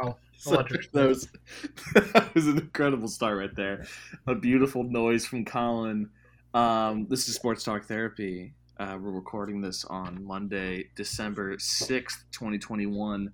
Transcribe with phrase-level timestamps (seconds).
[0.00, 0.56] Oh, So
[0.92, 1.28] that was
[1.94, 3.86] that was an incredible start right there.
[4.26, 6.10] A beautiful noise from Collin.
[6.52, 8.54] Um, this is Sports Talk Therapy.
[8.78, 13.32] Uh, we're recording this on Monday, December sixth, twenty twenty one.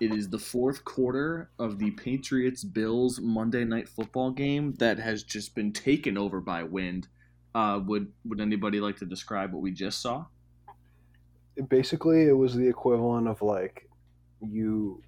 [0.00, 5.24] It is the fourth quarter of the Patriots Bills Monday Night Football game that has
[5.24, 7.08] just been taken over by wind.
[7.54, 10.24] Uh, would would anybody like to describe what we just saw?
[11.68, 13.87] basically it was the equivalent of like
[14.40, 15.02] you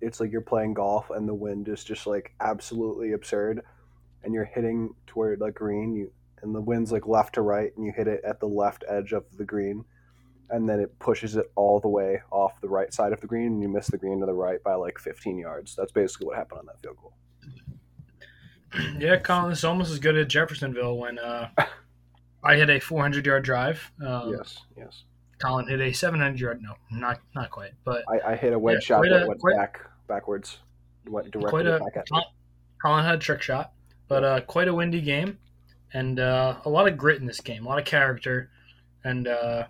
[0.00, 3.62] it's like you're playing golf and the wind is just like absolutely absurd
[4.22, 6.10] and you're hitting toward like green you
[6.42, 9.12] and the wind's like left to right and you hit it at the left edge
[9.12, 9.84] of the green
[10.48, 13.48] and then it pushes it all the way off the right side of the green
[13.48, 16.36] and you miss the green to the right by like 15 yards that's basically what
[16.36, 17.14] happened on that field goal
[18.98, 21.48] Yeah, Collin, it's almost as good as Jeffersonville when uh,
[22.44, 23.90] I hit a 400 yard drive.
[24.04, 25.02] Um, yes yes
[25.40, 26.60] Collin hit a 700 yard.
[26.62, 29.40] No, not not quite, but I, I hit a wedge Yeah, shot that a- went
[29.40, 30.58] quite- back backwards
[31.08, 32.22] went directly quite a back at me.
[32.82, 33.72] Collin had a trick shot.
[34.08, 35.38] But uh, quite a windy game,
[35.94, 38.50] and uh, a lot of grit in this game, a lot of character,
[39.04, 39.64] and uh,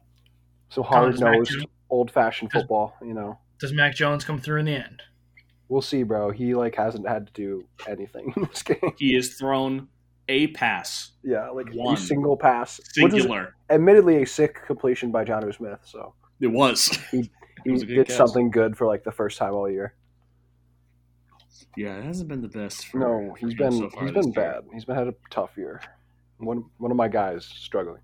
[0.71, 4.65] so hard Mac nosed old fashioned football you know does Mac Jones come through in
[4.67, 5.03] the end?
[5.69, 6.31] We'll see, bro.
[6.31, 8.79] He like hasn't had to do anything in this game.
[8.99, 9.89] He has thrown
[10.31, 11.95] a pass, Yeah, like One.
[11.95, 12.81] a single pass.
[12.93, 13.57] Singular.
[13.69, 16.87] admittedly a sick completion by Jonnu Smith, so It was.
[17.11, 17.29] he
[17.67, 19.95] was a good did something good for like the first time all year.
[21.77, 22.87] Yeah, it hasn't been the best.
[22.89, 24.33] For, No, he's been so he's been year.
[24.33, 24.65] bad.
[24.73, 25.81] He's been had a tough year.
[26.39, 28.01] One one of my guys struggling.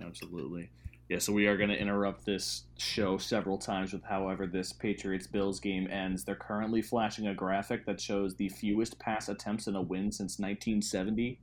[0.00, 0.70] Absolutely.
[1.08, 5.28] Yeah, so we are going to interrupt this show several times with however this Patriots
[5.28, 6.24] Bills game ends.
[6.24, 10.40] They're currently flashing a graphic that shows the fewest pass attempts in a win since
[10.40, 11.38] 1970.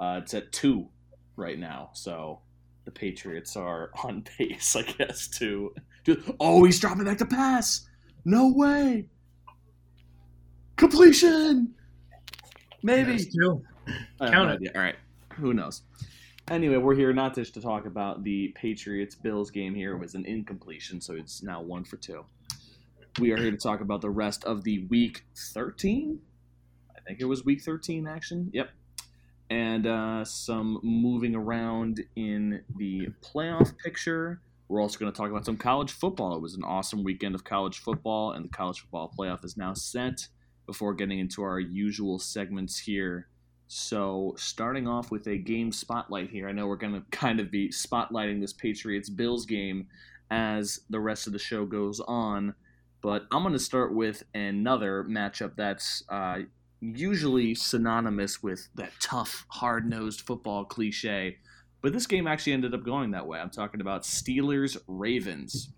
[0.00, 0.88] Uh, it's at two
[1.36, 2.40] right now, so
[2.86, 5.74] the Patriots are on pace, I guess, to.
[6.06, 7.86] to oh, he's dropping back to pass!
[8.24, 9.06] No way!
[10.76, 11.74] Completion!
[12.82, 13.12] Maybe!
[13.12, 13.62] Yes, too.
[14.20, 14.74] I have Count it.
[14.74, 14.96] All right.
[15.34, 15.82] Who knows?
[16.48, 19.94] Anyway, we're here not just to talk about the Patriots Bills game here.
[19.94, 22.24] It was an incompletion, so it's now one for two.
[23.18, 26.20] We are here to talk about the rest of the week 13.
[26.96, 28.50] I think it was week 13 action.
[28.52, 28.70] Yep.
[29.50, 34.40] And uh, some moving around in the playoff picture.
[34.68, 36.34] We're also going to talk about some college football.
[36.34, 39.74] It was an awesome weekend of college football, and the college football playoff is now
[39.74, 40.26] set
[40.66, 43.28] before getting into our usual segments here.
[43.74, 47.50] So, starting off with a game spotlight here, I know we're going to kind of
[47.50, 49.86] be spotlighting this Patriots Bills game
[50.30, 52.54] as the rest of the show goes on,
[53.00, 56.40] but I'm going to start with another matchup that's uh,
[56.82, 61.38] usually synonymous with that tough, hard nosed football cliche.
[61.80, 63.38] But this game actually ended up going that way.
[63.38, 65.70] I'm talking about Steelers Ravens.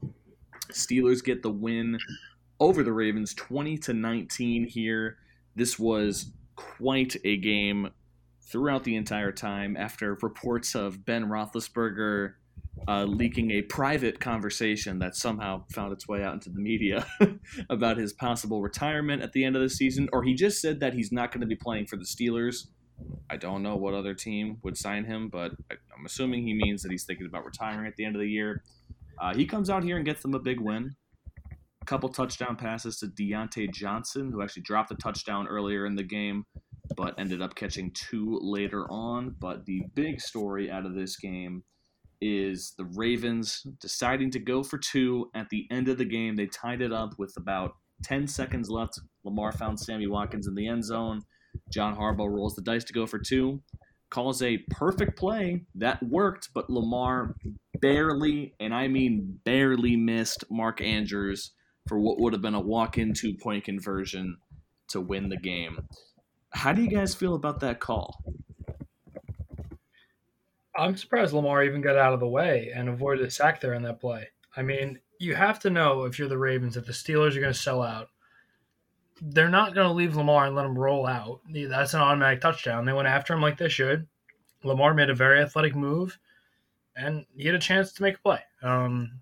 [0.72, 2.00] Steelers get the win
[2.58, 5.18] over the Ravens 20 to 19 here.
[5.54, 7.90] This was quite a game
[8.42, 12.34] throughout the entire time after reports of Ben Roethlisberger
[12.88, 17.06] uh, leaking a private conversation that somehow found its way out into the media
[17.70, 20.92] about his possible retirement at the end of the season, or he just said that
[20.92, 22.66] he's not going to be playing for the Steelers.
[23.30, 26.82] I don't know what other team would sign him, but I- I'm assuming he means
[26.82, 28.62] that he's thinking about retiring at the end of the year.
[29.18, 30.94] Uh, he comes out here and gets them a big win.
[31.84, 36.02] A couple touchdown passes to Diontae Johnson, who actually dropped a touchdown earlier in the
[36.02, 36.46] game,
[36.96, 39.36] but ended up catching two later on.
[39.38, 41.62] But the big story out of this game
[42.22, 46.36] is the Ravens deciding to go for two at the end of the game.
[46.36, 48.98] They tied it up with about 10 seconds left.
[49.22, 51.20] Lamar found Sammy Watkins in the end zone.
[51.70, 53.60] John Harbaugh rolls the dice to go for two,
[54.08, 55.66] calls a perfect play.
[55.74, 57.34] That worked, but Lamar
[57.82, 61.52] barely, and I mean barely, missed Mark Andrews
[61.86, 64.38] for what would have been a walk in two point conversion
[64.88, 65.86] to win the game.
[66.50, 68.22] How do you guys feel about that call?
[70.76, 73.82] I'm surprised Lamar even got out of the way and avoided a sack there in
[73.82, 74.28] that play.
[74.56, 77.52] I mean, you have to know if you're the Ravens that the Steelers are going
[77.52, 78.08] to sell out.
[79.22, 81.40] They're not going to leave Lamar and let him roll out.
[81.52, 82.84] That's an automatic touchdown.
[82.84, 84.08] They went after him like they should.
[84.64, 86.18] Lamar made a very athletic move,
[86.96, 88.40] and he had a chance to make a play.
[88.62, 89.20] Um,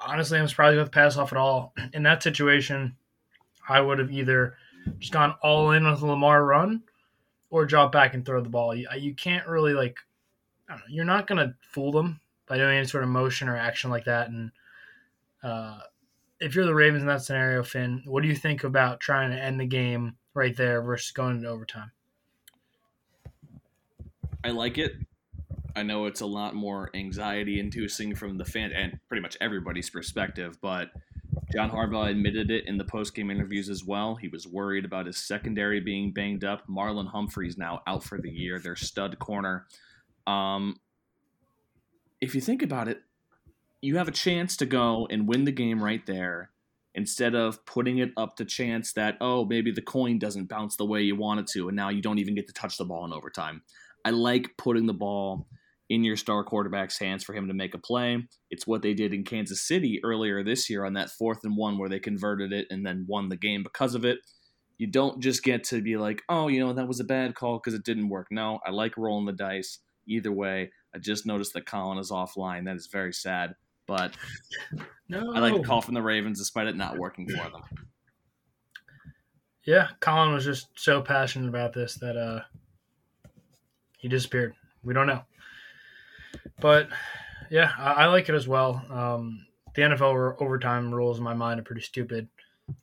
[0.00, 1.74] honestly, I'm surprised the pass off at all.
[1.92, 2.96] In that situation,
[3.68, 4.56] I would have either
[4.98, 6.82] just gone all in with Lamar run
[7.50, 8.74] or drop back and throw the ball.
[8.74, 9.98] You, you can't really like
[10.68, 13.90] know, you're not going to fool them by doing any sort of motion or action
[13.90, 14.28] like that.
[14.28, 14.50] And
[15.42, 15.80] uh,
[16.40, 19.42] if you're the Ravens in that scenario, Fin, what do you think about trying to
[19.42, 21.90] end the game right there versus going into overtime?
[24.44, 24.94] I like it.
[25.78, 29.88] I know it's a lot more anxiety inducing from the fan and pretty much everybody's
[29.88, 30.88] perspective, but
[31.52, 34.16] John Harbaugh admitted it in the post-game interviews as well.
[34.16, 36.66] He was worried about his secondary being banged up.
[36.68, 38.58] Marlon Humphrey's now out for the year.
[38.58, 39.66] Their stud corner.
[40.26, 40.80] Um,
[42.20, 43.00] if you think about it,
[43.80, 46.50] you have a chance to go and win the game right there
[46.96, 50.84] instead of putting it up to chance that oh maybe the coin doesn't bounce the
[50.84, 53.04] way you want it to and now you don't even get to touch the ball
[53.04, 53.62] in overtime
[54.04, 55.46] i like putting the ball
[55.88, 59.14] in your star quarterback's hands for him to make a play it's what they did
[59.14, 62.66] in kansas city earlier this year on that fourth and one where they converted it
[62.70, 64.18] and then won the game because of it
[64.76, 67.58] you don't just get to be like oh you know that was a bad call
[67.58, 71.52] because it didn't work no i like rolling the dice either way i just noticed
[71.54, 73.54] that collin is offline that is very sad
[73.86, 74.12] but
[75.08, 75.32] No.
[75.34, 77.62] I like the call from the Ravens despite it not working for them.
[79.64, 82.42] Yeah, Collin was just so passionate about this that uh
[83.98, 84.54] he disappeared.
[84.82, 85.22] We don't know.
[86.60, 86.88] But
[87.50, 88.84] yeah, I, I like it as well.
[88.90, 92.28] Um, the NFL overtime rules in my mind are pretty stupid.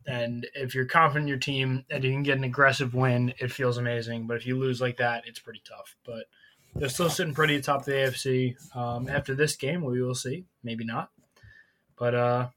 [0.07, 3.51] And if you're confident in your team and you can get an aggressive win, it
[3.51, 4.27] feels amazing.
[4.27, 5.95] But if you lose like that, it's pretty tough.
[6.05, 6.25] But
[6.73, 8.75] they're still sitting pretty atop the AFC.
[8.75, 10.45] Um, after this game, we will see.
[10.63, 11.11] Maybe not.
[11.97, 12.47] But uh,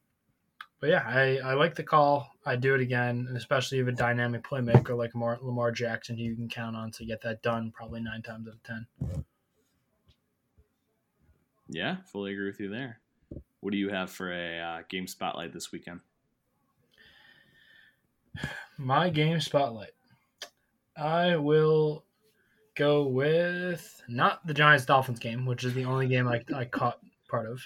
[0.80, 2.30] but yeah, I, I like the call.
[2.46, 6.34] I do it again, especially if a dynamic playmaker like Lamar, Lamar Jackson, who you
[6.34, 9.24] can count on to get that done probably nine times out of ten.
[11.68, 13.00] Yeah, fully agree with you there.
[13.60, 16.00] What do you have for a uh, game spotlight this weekend?
[18.78, 19.90] My game spotlight.
[20.96, 22.04] I will
[22.74, 27.00] go with not the Giants Dolphins game, which is the only game I, I caught
[27.28, 27.60] part of.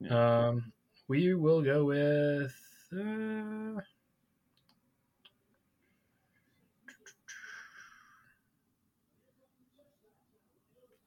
[0.00, 0.46] Yeah.
[0.48, 0.72] Um,
[1.08, 2.54] we will go with.
[2.92, 3.80] Uh,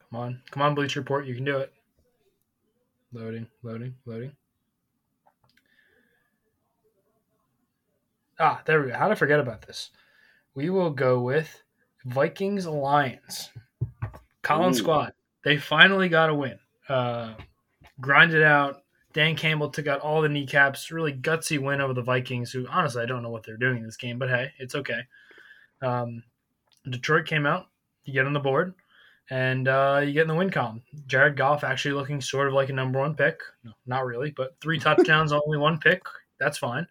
[0.09, 1.73] come on, come on, Bleacher Report, you can do it.
[3.11, 4.31] Loading, loading, loading.
[8.39, 8.97] Ah, there we go.
[8.97, 9.89] How did I forget about this?
[10.53, 11.63] We will go with
[12.06, 13.50] Vikings Lions.
[14.41, 14.77] Collin Ooh.
[14.77, 15.13] Squad.
[15.44, 16.59] They finally got a win.
[16.88, 17.33] Uh,
[18.00, 18.83] grinded out.
[19.13, 20.91] Dan Campbell took out all the kneecaps.
[20.91, 23.83] Really gutsy win over the Vikings, who honestly I don't know what they're doing in
[23.83, 25.01] this game, but hey, it's okay.
[25.81, 26.23] Um,
[26.88, 27.67] Detroit came out.
[28.06, 28.73] You get on the board,
[29.29, 30.81] and uh, you get in the win column.
[31.07, 33.39] Jared Goff actually looking sort of like a number one pick.
[33.63, 36.03] No, not really, but three touchdowns, only one pick.
[36.39, 36.87] That's fine.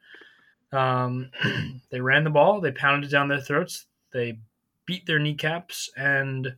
[0.73, 1.31] Um,
[1.91, 2.61] they ran the ball.
[2.61, 3.87] They pounded it down their throats.
[4.13, 4.39] They
[4.87, 6.55] beat their kneecaps, and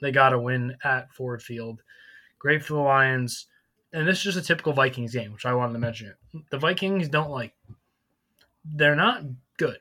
[0.00, 1.82] they got a win at Ford Field.
[2.38, 3.46] Great for the Lions.
[3.92, 6.08] And this is just a typical Vikings game, which I wanted to mention.
[6.08, 6.42] It.
[6.50, 7.54] The Vikings don't like.
[8.64, 9.24] They're not
[9.58, 9.78] good.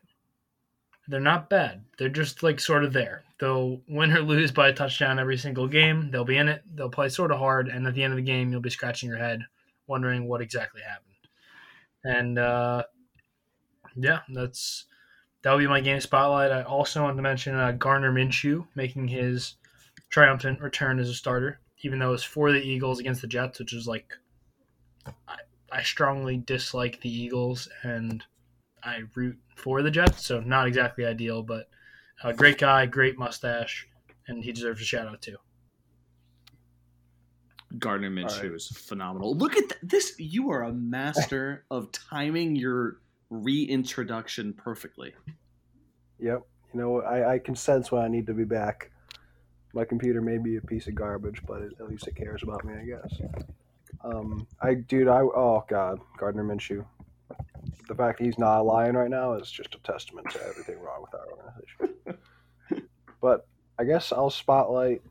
[1.07, 1.83] They're not bad.
[1.97, 3.23] They're just like sort of there.
[3.41, 6.11] They'll win or lose by a touchdown every single game.
[6.11, 6.61] They'll be in it.
[6.75, 9.09] They'll play sort of hard, and at the end of the game, you'll be scratching
[9.09, 9.41] your head,
[9.87, 11.07] wondering what exactly happened.
[12.03, 12.83] And uh,
[13.95, 14.85] yeah, that's
[15.41, 16.51] that'll be my game spotlight.
[16.51, 19.55] I also want to mention uh, Gardner Minshew making his
[20.11, 23.73] triumphant return as a starter, even though it's for the Eagles against the Jets, which
[23.73, 24.13] is like
[25.27, 25.37] I,
[25.71, 28.23] I strongly dislike the Eagles and
[28.83, 31.67] I root for the Jets, so not exactly ideal, but
[32.23, 33.87] a great guy, great mustache,
[34.27, 35.37] and he deserves a shout out too.
[37.79, 38.51] Gardner Minshew right.
[38.53, 39.35] is phenomenal.
[39.35, 40.15] Look at th- this.
[40.17, 42.97] You are a master of timing your
[43.29, 45.13] reintroduction perfectly.
[46.19, 46.41] Yep.
[46.73, 48.91] You know, I, I can sense when I need to be back.
[49.73, 52.65] My computer may be a piece of garbage, but it, at least it cares about
[52.65, 53.21] me, I guess.
[54.03, 56.85] Um, I, dude, I, oh god, Gardner Minshew.
[57.87, 60.79] The fact that he's not a lion right now is just a testament to everything
[60.79, 61.95] wrong with our organization.
[63.21, 63.47] But
[63.79, 65.01] I guess I'll spotlight.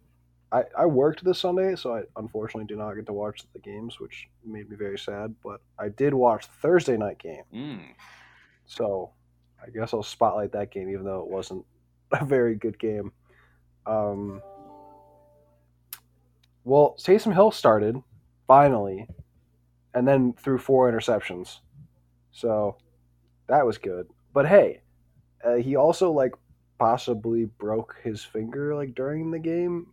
[0.53, 4.01] I, I worked this Sunday, so I unfortunately did not get to watch the games,
[4.01, 5.35] which made me very sad.
[5.45, 7.45] But I did watch the Thursday night game.
[7.55, 7.81] Mm.
[8.67, 9.11] So
[9.65, 11.65] I guess I'll spotlight that game, even though it wasn't
[12.13, 13.13] a very good game.
[13.87, 14.43] Um,
[16.65, 18.03] well, Taysom Hill started
[18.47, 19.07] finally,
[19.95, 21.59] and then threw four interceptions.
[22.33, 22.77] So
[23.49, 24.09] that was good.
[24.33, 24.83] But hey,
[25.45, 26.35] uh, he also like
[26.81, 29.87] possibly broke his finger like during the game.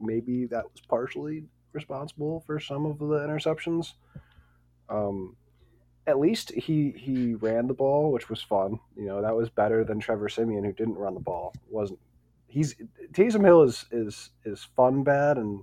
[0.00, 3.92] Maybe that was partially responsible for some of the interceptions.
[4.88, 5.36] Um,
[6.08, 8.80] at least he he ran the ball, which was fun.
[8.96, 11.54] You know, that was better than Trevor Siemian, who didn't run the ball.
[11.70, 12.00] wasn't
[12.48, 12.74] He's
[13.12, 15.62] Taysom Hill is is is fun bad, and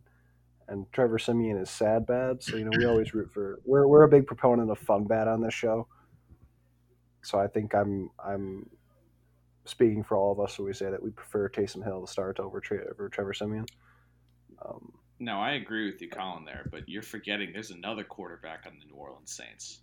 [0.69, 2.41] and Trevor Siemian is sad bad.
[2.41, 3.59] So you know, we always root for.
[3.65, 5.88] We're we're a big proponent of fun bad on this show.
[7.21, 8.69] So I think I'm I'm
[9.69, 12.39] speaking for all of us when we say that we prefer Taysom Hill to start
[12.39, 13.65] over, Tre- over Trevor Siemian.
[14.65, 18.73] Um, No, I agree with you, Collin, there, but you're forgetting there's another quarterback on
[18.79, 19.81] the New Orleans Saints.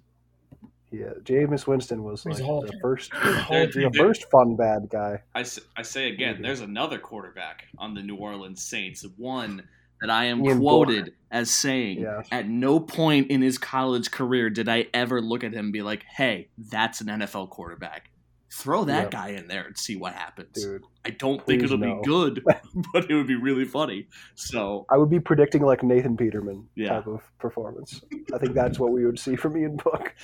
[0.92, 2.80] Yeah, Jameis Winston was like a Hall of the Famer.
[2.80, 3.96] first, Hall of the Famer.
[3.96, 5.22] first fun bad guy.
[5.34, 9.68] I say again, there's another quarterback on the New Orleans Saints, one
[10.00, 12.22] that I am Ian quoted as saying, Yeah.
[12.30, 15.82] at no point in his college career did I ever look at him and be
[15.82, 18.10] like, hey, that's an NFL quarterback.
[18.52, 19.10] Throw that Yep.
[19.10, 20.52] guy in there and see what happens.
[20.52, 21.96] Dude, I don't think it'll no.
[22.00, 22.42] be good,
[22.92, 24.06] but it would be really funny.
[24.34, 26.90] So, I would be predicting like Nathan Peterman Yeah.
[26.90, 28.00] type of performance.
[28.32, 30.14] I think that's what we would see from Ian Book.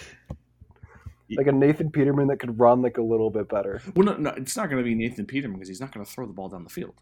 [1.34, 3.80] Like a Nathan Peterman that could run like a little bit better.
[3.96, 6.10] well, no, no, it's not going to be Nathan Peterman because he's not going to
[6.12, 6.94] throw the ball down the field.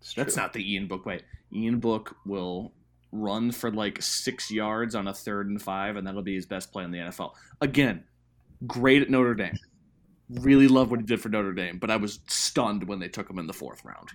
[0.00, 0.42] It's That's true.
[0.42, 1.20] not the Ian Book way.
[1.52, 2.72] Ian Book will
[3.10, 6.72] run for like six yards on a third and five, and that'll be his best
[6.72, 7.32] play in the NFL.
[7.60, 8.04] Again,
[8.66, 9.56] great at Notre Dame.
[10.30, 13.28] Really love what he did for Notre Dame, but I was stunned when they took
[13.28, 14.10] him in the fourth round.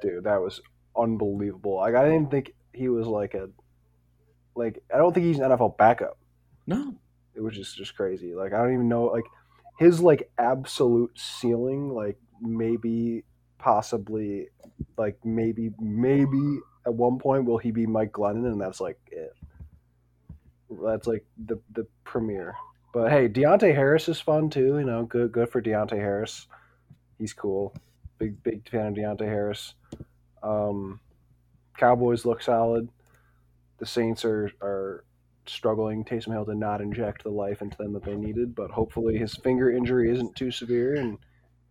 [0.00, 0.24] dude.
[0.24, 0.60] That was
[0.96, 1.76] unbelievable.
[1.76, 3.50] Like I didn't think he was like a
[4.54, 6.18] like I don't think he's an NFL backup.
[6.66, 6.94] No,
[7.34, 8.34] It was just just crazy.
[8.34, 9.24] Like I don't even know like
[9.78, 11.92] his like absolute ceiling.
[11.94, 13.24] Like maybe
[13.58, 14.48] possibly
[14.96, 19.34] like maybe maybe at one point will he be Mike Glennon and that's like it.
[20.82, 22.54] That's like the the premiere.
[22.94, 24.78] But hey, Deonte Harris is fun too.
[24.78, 26.46] You know, good good for Deonte Harris.
[27.18, 27.74] He's cool.
[28.18, 29.74] Big big fan of Deonte Harris.
[30.44, 31.00] Um,
[31.76, 32.88] Cowboys look solid.
[33.78, 35.04] The Saints are are
[35.46, 36.04] struggling.
[36.04, 39.34] Taysom Hill did not inject the life into them that they needed, but hopefully his
[39.34, 41.18] finger injury isn't too severe and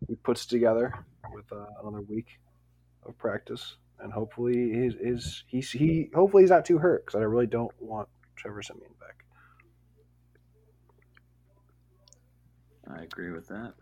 [0.07, 0.93] he puts together
[1.33, 2.37] with uh, another week
[3.05, 3.77] of practice.
[4.01, 7.71] And hopefully his is he's he hopefully he's not too hurt because I really don't
[7.79, 9.22] want Trevor Siemian back.
[12.97, 13.73] I agree with that.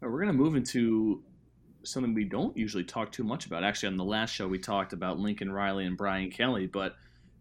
[0.00, 1.22] Right, we're going to move into
[1.84, 3.64] something we don't usually talk too much about.
[3.64, 6.96] Actually, on the last show, we talked about Lincoln Riley and Brian Kelly, but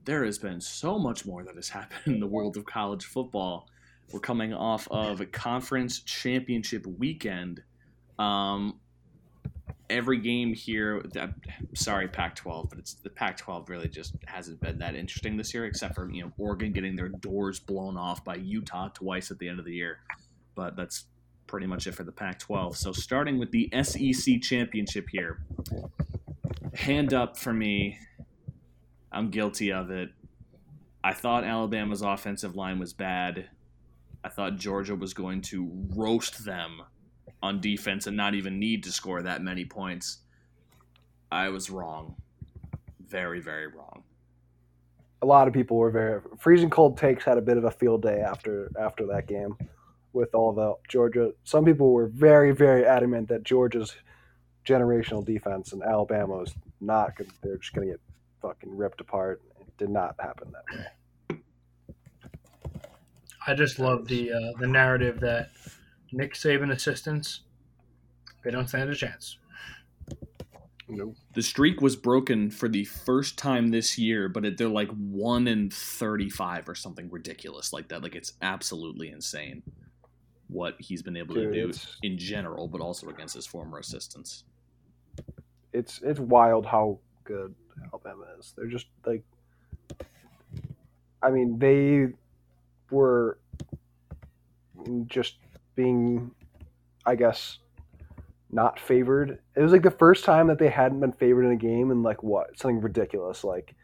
[0.05, 3.67] there has been so much more that has happened in the world of college football.
[4.11, 7.61] We're coming off of a conference championship weekend.
[8.19, 8.79] Um,
[9.91, 11.27] every game here, uh,
[11.75, 15.93] sorry, Pac-12, but it's the Pac-12 really just hasn't been that interesting this year, except
[15.93, 19.59] for you know Oregon getting their doors blown off by Utah twice at the end
[19.59, 19.99] of the year.
[20.55, 21.05] But that's
[21.45, 22.77] pretty much it for the Pac-12.
[22.77, 25.43] So starting with the SEC championship here,
[26.73, 27.99] hand up for me.
[29.11, 30.09] I'm guilty of it.
[31.03, 33.49] I thought Alabama's offensive line was bad.
[34.23, 36.83] I thought Georgia was going to roast them
[37.41, 40.19] on defense and not even need to score that many points.
[41.31, 42.15] I was wrong.
[43.07, 44.03] Very, very wrong.
[45.21, 48.01] A lot of people were very freezing cold takes had a bit of a field
[48.01, 49.55] day after after that game
[50.13, 51.31] with all the Georgia.
[51.43, 53.95] Some people were very very adamant that Georgia's
[54.65, 57.15] generational defense and Alabama's not.
[57.15, 58.01] gonna- They're just going to get
[58.41, 59.41] fucking ripped apart.
[59.59, 61.37] It did not happen that way.
[63.47, 65.49] I just love the uh, the narrative that
[66.11, 67.41] Nick Saban assistants
[68.43, 69.37] they don't stand a chance.
[70.87, 71.15] Nope.
[71.33, 75.47] The streak was broken for the first time this year, but it, they're like 1
[75.47, 78.03] in 35 or something ridiculous like that.
[78.03, 79.63] Like it's absolutely insane
[80.47, 84.43] what he's been able Dude, to do in general, but also against his former assistants.
[85.71, 88.53] it's it's wild how good Alabama is.
[88.57, 89.23] They're just like,
[91.23, 92.07] I mean, they
[92.89, 93.37] were
[95.05, 95.35] just
[95.75, 96.31] being,
[97.05, 97.59] I guess,
[98.51, 99.39] not favored.
[99.55, 102.03] It was like the first time that they hadn't been favored in a game in
[102.03, 103.75] like what something ridiculous like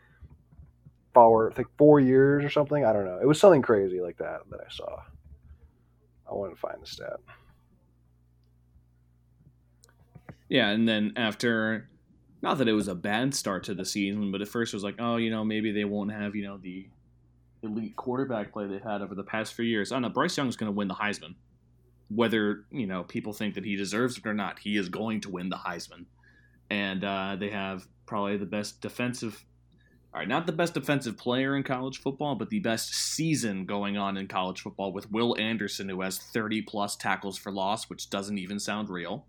[1.13, 2.85] four like four years or something.
[2.85, 3.19] I don't know.
[3.21, 5.01] It was something crazy like that that I saw.
[6.29, 7.19] I wanted to find the stat.
[10.49, 11.89] Yeah, and then after,
[12.41, 14.83] not that it was a bad start to the season, but at first it was
[14.83, 16.87] like, oh, you know, maybe they won't have, you know, the
[17.63, 19.91] elite quarterback play they've had over the past few years.
[19.91, 20.09] Oh know.
[20.09, 21.35] Bryce Young's going to win the Heisman,
[22.09, 24.59] whether you know people think that he deserves it or not.
[24.59, 26.05] He is going to win the Heisman,
[26.69, 29.43] and uh, they have probably the best defensive.
[30.13, 33.97] All right, not the best defensive player in college football, but the best season going
[33.97, 38.09] on in college football with Will Anderson, who has 30 plus tackles for loss, which
[38.09, 39.25] doesn't even sound real.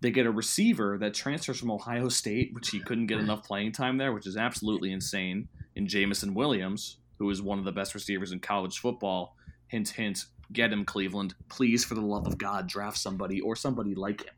[0.00, 3.72] They get a receiver that transfers from Ohio State, which he couldn't get enough playing
[3.72, 7.94] time there, which is absolutely insane, in Jameson Williams, who is one of the best
[7.94, 9.36] receivers in college football.
[9.68, 11.34] Hint, hint, get him, Cleveland.
[11.48, 14.34] Please, for the love of God, draft somebody or somebody like him.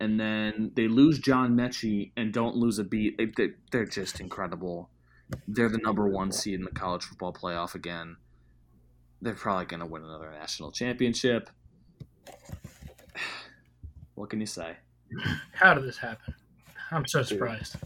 [0.00, 3.16] And then they lose John Metchie and don't lose a beat.
[3.16, 4.90] They, they, they're just incredible.
[5.48, 8.16] They're the number one seed in the college football playoff again.
[9.22, 11.50] They're probably going to win another national championship.
[14.14, 14.76] What can you say?
[15.52, 16.34] How did this happen?
[16.90, 17.76] I'm so surprised.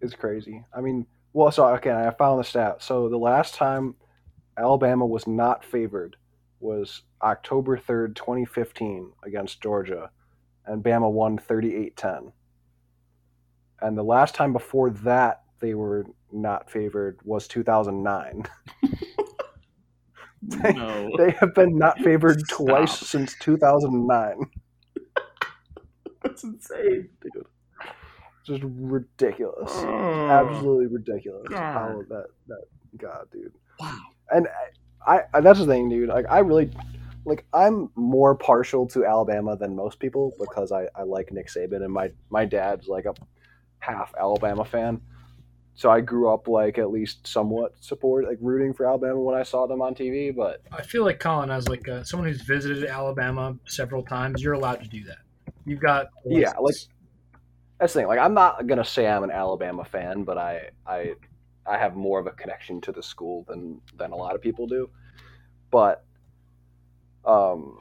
[0.00, 0.64] It's crazy.
[0.74, 2.82] I mean, Well, so okay, I found the stat.
[2.82, 3.94] So the last time
[4.58, 6.16] Alabama was not favored
[6.60, 10.10] was October 3rd, 2015 against Georgia,
[10.64, 12.32] and Bama won 38-10.
[13.80, 18.44] And the last time before that they were not favored was 2009.
[20.42, 21.10] No.
[21.18, 24.38] They have been not favored twice since 2009.
[26.22, 27.08] That's insane.
[27.20, 27.46] Dude.
[28.44, 29.72] Just ridiculous.
[29.74, 30.28] Oh.
[30.30, 31.48] Absolutely ridiculous.
[31.48, 31.58] God.
[31.58, 32.64] How that that
[32.96, 33.52] God, dude.
[33.80, 33.98] Wow.
[34.30, 34.48] And
[35.06, 36.08] I, I that's the thing, dude.
[36.08, 36.70] Like I really
[37.24, 41.82] like I'm more partial to Alabama than most people because I, I like Nick Saban
[41.84, 43.14] and my my dad's like a
[43.80, 45.00] half Alabama fan.
[45.74, 49.42] So I grew up like at least somewhat support like rooting for Alabama when I
[49.42, 52.84] saw them on TV, but I feel like Collin, as like uh, someone who's visited
[52.86, 55.18] Alabama several times, you're allowed to do that.
[55.66, 56.74] You've got Yeah, like-
[57.78, 58.06] that's the thing.
[58.06, 61.14] Like I'm not gonna say I'm an Alabama fan, but I I
[61.68, 64.66] I have more of a connection to the school than than a lot of people
[64.66, 64.88] do.
[65.70, 66.04] But
[67.24, 67.78] um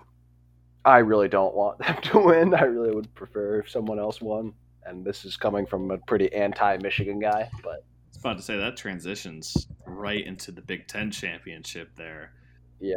[0.84, 2.54] I really don't want them to win.
[2.54, 4.54] I really would prefer if someone else won.
[4.86, 8.56] And this is coming from a pretty anti Michigan guy, but it's about to say
[8.58, 12.34] that transitions right into the Big Ten championship there.
[12.80, 12.96] yeah,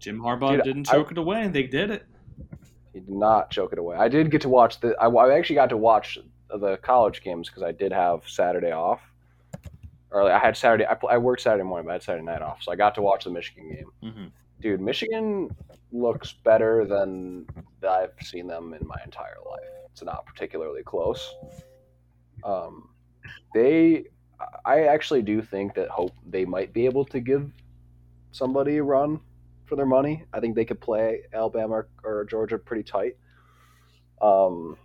[0.00, 2.04] Jim Harbaugh Dude, didn't I- choke it away, and they did it.
[2.92, 3.96] he did not choke it away.
[3.96, 6.18] I did get to watch the I, I actually got to watch
[6.50, 9.00] the college games because I did have Saturday off.
[10.10, 10.86] Or I had Saturday.
[10.88, 12.94] I, pl- I worked Saturday morning, but I had Saturday night off, so I got
[12.94, 14.12] to watch the Michigan game.
[14.12, 14.26] hmm
[14.60, 15.54] dude, Michigan
[15.92, 17.46] looks better than
[17.88, 19.68] I've seen them in my entire life.
[19.92, 21.34] It's not particularly close.
[22.44, 22.90] Um,
[23.54, 24.04] they,
[24.64, 27.50] I actually do think that hope they might be able to give
[28.32, 29.20] somebody a run
[29.64, 30.24] for their money.
[30.32, 33.16] I think they could play Alabama or Georgia pretty tight.
[34.20, 34.76] Um,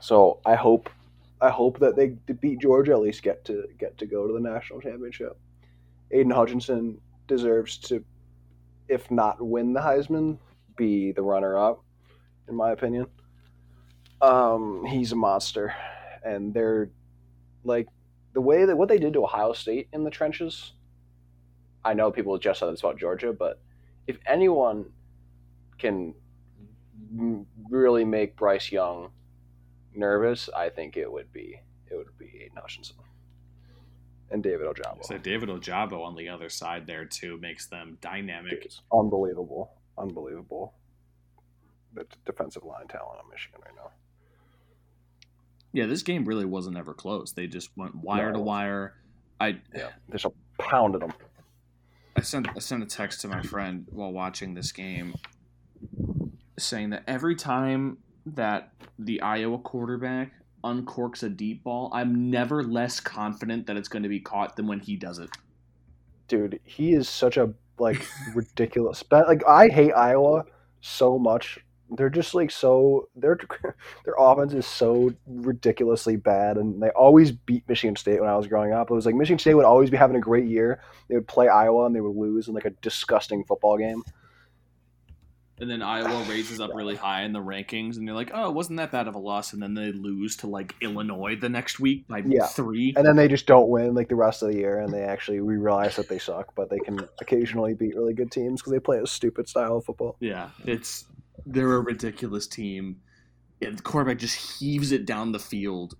[0.00, 0.90] so I hope,
[1.40, 4.40] I hope that they beat Georgia at least get to get to go to the
[4.40, 5.38] national championship.
[6.10, 8.04] Aidan Hutchinson deserves to
[8.88, 10.38] if not win the Heisman,
[10.76, 11.84] be the runner up,
[12.48, 13.06] in my opinion.
[14.20, 15.74] Um, he's a monster,
[16.24, 16.90] and they're
[17.64, 17.86] like
[18.32, 20.72] the way that what they did to Ohio State in the trenches.
[21.84, 23.60] I know people just said this about Georgia, but
[24.06, 24.86] if anyone
[25.78, 26.14] can
[27.70, 29.10] really make Bryce Young
[29.94, 32.96] nervous, I think it would be it would be Aidan Hutchinson
[34.30, 35.04] and David Ojabo.
[35.04, 38.64] So David Ojabo on the other side there too makes them dynamic.
[38.64, 40.74] It's unbelievable, unbelievable.
[41.94, 43.90] The defensive line talent on Michigan right now.
[45.72, 47.32] Yeah, this game really wasn't ever close.
[47.32, 48.94] They just went wire to wire.
[49.40, 51.12] I Yeah, they just pounded them.
[52.16, 55.14] I sent I sent a text to my friend while watching this game,
[56.58, 57.98] saying that every time
[58.36, 60.32] that the Iowa quarterback
[60.64, 64.66] uncorks a deep ball, I'm never less confident that it's going to be caught than
[64.66, 65.30] when he does it.
[66.26, 69.02] Dude, he is such a like ridiculous.
[69.10, 70.44] Like I hate Iowa
[70.80, 71.58] so much.
[71.90, 73.38] They're just like so their
[74.04, 78.46] their offense is so ridiculously bad, and they always beat Michigan State when I was
[78.46, 78.90] growing up.
[78.90, 80.82] It was like Michigan State would always be having a great year.
[81.08, 84.02] They would play Iowa and they would lose in like a disgusting football game.
[85.60, 88.54] And then Iowa raises up really high in the rankings, and you're like, oh, it
[88.54, 89.52] wasn't that bad of a loss.
[89.52, 92.46] And then they lose to like Illinois the next week by Yeah.
[92.46, 92.94] three.
[92.96, 95.40] And then they just don't win like the rest of the year, and they actually
[95.40, 98.80] we realize that they suck, but they can occasionally beat really good teams because they
[98.80, 100.16] play a stupid style of football.
[100.20, 101.04] Yeah, it's
[101.46, 103.00] they're a ridiculous team.
[103.60, 105.94] Yeah, the quarterback just heaves it down the field.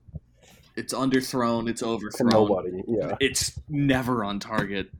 [0.76, 1.68] It's underthrown.
[1.68, 2.30] It's To overthrown.
[2.30, 4.90] nobody, yeah, It's never on target.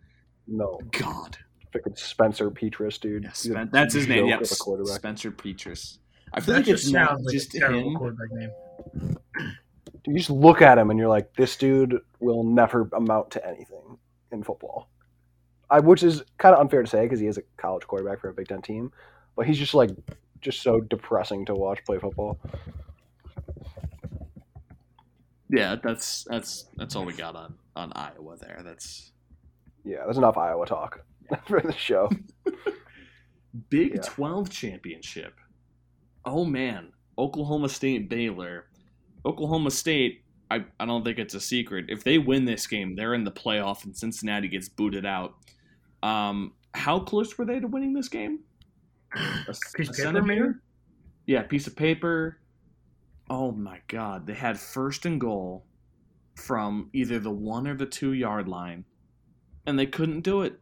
[0.49, 0.81] no.
[0.91, 1.39] God,
[1.73, 3.25] Freaking Spencer Petras, dude.
[3.25, 4.21] yeah, Spen- that's his name.
[4.21, 4.97] joke Yeah, of a quarterback.
[4.97, 5.99] Spencer Petras.
[6.33, 7.97] I feel That like it's not like just a terrible him.
[7.97, 9.17] quarterback name.
[10.07, 13.99] You just look at him and you're like, this dude will never amount to anything
[14.33, 14.89] in football.
[15.69, 18.31] I, which is kind of unfair to say because he is a college quarterback for
[18.31, 18.91] a Big Ten team,
[19.37, 19.91] but he's just like,
[20.41, 22.39] just so depressing to watch play football.
[25.51, 28.61] Yeah, that's that's that's all we got on on Iowa there.
[28.65, 29.13] That's
[29.85, 31.05] Yeah, there's enough Iowa talk
[31.47, 32.09] for the show.
[33.71, 34.03] Big Yeah.
[34.03, 35.35] 12 championship.
[36.25, 38.67] Oh man, Oklahoma State Baylor.
[39.25, 41.87] Oklahoma State, I, I don't think it's a secret.
[41.89, 45.35] If they win this game, they're in the playoff and Cincinnati gets booted out.
[46.03, 48.41] Um, how close were they to winning this game?
[49.15, 49.19] A,
[49.75, 50.47] Piece a paper, centimeter?
[50.47, 50.55] maybe?
[51.27, 52.39] Yeah, piece of paper.
[53.31, 55.67] Oh my god, they had first and goal
[56.37, 58.85] from either the one or the two yard line,
[59.67, 60.59] and they couldn't do it.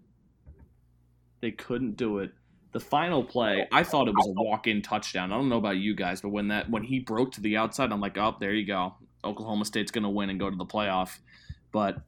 [1.46, 2.32] They couldn't do it.
[2.72, 5.32] The final play, I thought it was a walk-in touchdown.
[5.32, 7.92] I don't know about you guys, but when that when he broke to the outside,
[7.92, 8.96] I'm like, oh, there you go.
[9.22, 11.20] Oklahoma State's gonna win and go to the playoff.
[11.70, 11.98] but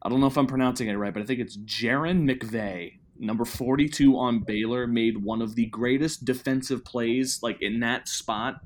[0.00, 3.44] I don't know if I'm pronouncing it right, but I think it's Jairon McVea, number
[3.44, 8.60] 42 on Baylor, made one of the greatest defensive plays like in that spot,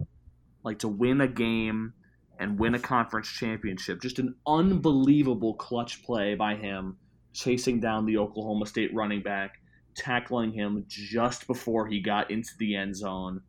[0.62, 1.95] like to win a game
[2.38, 4.03] and win a conference championship.
[4.03, 6.99] Just an unbelievable clutch play by him,
[7.33, 9.62] chasing down the Oklahoma State running back,
[9.99, 13.43] tackling him just before he got into the end zone.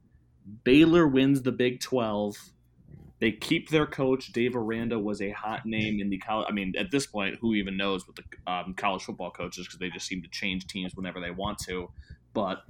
[0.63, 2.35] Baylor wins the Big 12.
[3.19, 4.31] They keep their coach.
[4.33, 6.47] Dave Aranda was a hot name in the college.
[6.49, 9.79] I mean, at this point, who even knows what the um, college football coaches because
[9.79, 11.91] they just seem to change teams whenever they want to.
[12.33, 12.63] But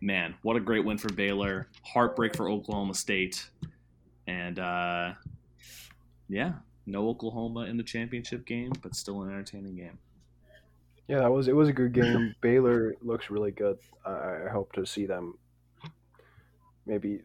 [0.00, 1.68] man, what a great win for Baylor.
[1.82, 3.48] Heartbreak for Oklahoma State.
[4.26, 5.14] And uh,
[6.28, 6.52] yeah,
[6.86, 9.98] no Oklahoma in the championship game, but still an entertaining game.
[11.08, 11.56] Yeah, that was it.
[11.56, 12.04] Was a good game.
[12.04, 12.34] Mm.
[12.40, 13.78] Baylor looks really good.
[14.04, 15.38] I, I hope to see them
[16.86, 17.20] maybe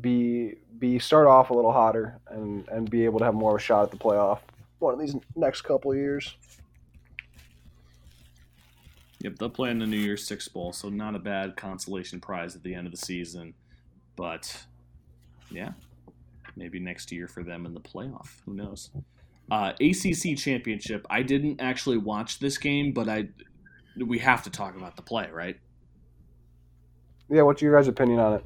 [0.00, 3.60] be be start off a little hotter and and be able to have more of
[3.60, 4.40] a shot at the playoff
[4.78, 6.36] one of these next couple of years.
[9.20, 12.54] Yep, they'll play in the New Year's Six Bowl, so not a bad consolation prize
[12.54, 13.54] at the end of the season.
[14.14, 14.64] But
[15.50, 15.72] yeah,
[16.54, 18.40] maybe next year for them in the playoff.
[18.44, 18.90] Who knows?
[19.50, 21.06] Uh, ACC championship.
[21.08, 23.28] I didn't actually watch this game, but I
[23.96, 25.56] we have to talk about the play, right?
[27.30, 28.44] Yeah, what's your guys' opinion on it?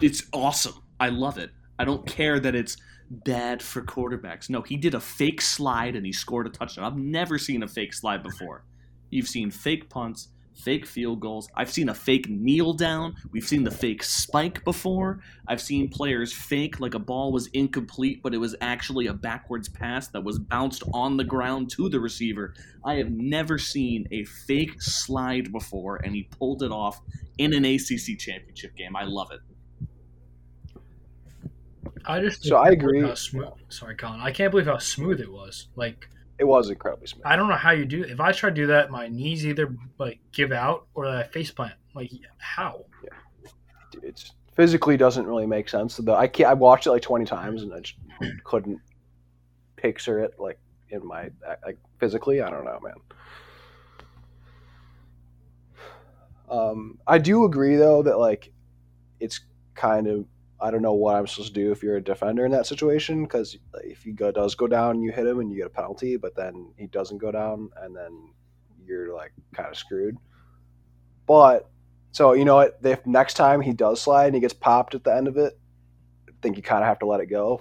[0.00, 0.82] It's awesome.
[1.00, 1.50] I love it.
[1.78, 2.76] I don't care that it's
[3.10, 4.48] bad for quarterbacks.
[4.48, 6.84] No, he did a fake slide and he scored a touchdown.
[6.84, 8.64] I've never seen a fake slide before.
[9.10, 11.48] You've seen fake punts, fake field goals.
[11.54, 13.14] I've seen a fake kneel down.
[13.30, 15.20] We've seen the fake spike before.
[15.48, 19.68] I've seen players fake like a ball was incomplete, but it was actually a backwards
[19.68, 22.54] pass that was bounced on the ground to the receiver.
[22.84, 27.00] I have never seen a fake slide before, and he pulled it off
[27.38, 28.96] in an ACC championship game.
[28.96, 29.40] I love it.
[32.04, 33.00] I just So I agree.
[33.00, 34.20] How smooth, sorry, Collin.
[34.20, 35.68] I can't believe how smooth it was.
[35.76, 36.08] Like
[36.42, 37.24] It was incredibly smooth.
[37.24, 38.02] I don't know how you do.
[38.02, 41.52] If I try to do that, my knees either like give out or I face
[41.52, 41.74] plant.
[41.94, 42.84] Like how?
[43.04, 43.50] Yeah,
[44.02, 45.98] It's physically doesn't really make sense.
[45.98, 46.50] The I can't.
[46.50, 47.94] I watched it like twenty times and I just
[48.44, 48.80] couldn't
[49.76, 50.58] picture it like
[50.90, 51.30] in my
[51.64, 52.40] like physically.
[52.40, 52.94] I don't know, man.
[56.50, 58.50] Um, I do agree though that like
[59.20, 59.42] it's
[59.76, 60.26] kind of
[60.62, 63.24] I don't know what I'm supposed to do if you're a defender in that situation
[63.24, 66.16] because if he go, does go down, you hit him and you get a penalty,
[66.16, 68.32] but then he doesn't go down and then
[68.86, 70.16] you're like kind of screwed.
[71.26, 71.68] But
[72.12, 72.78] so you know what?
[72.82, 75.58] If next time he does slide and he gets popped at the end of it,
[76.28, 77.60] I think you kind of have to let it go.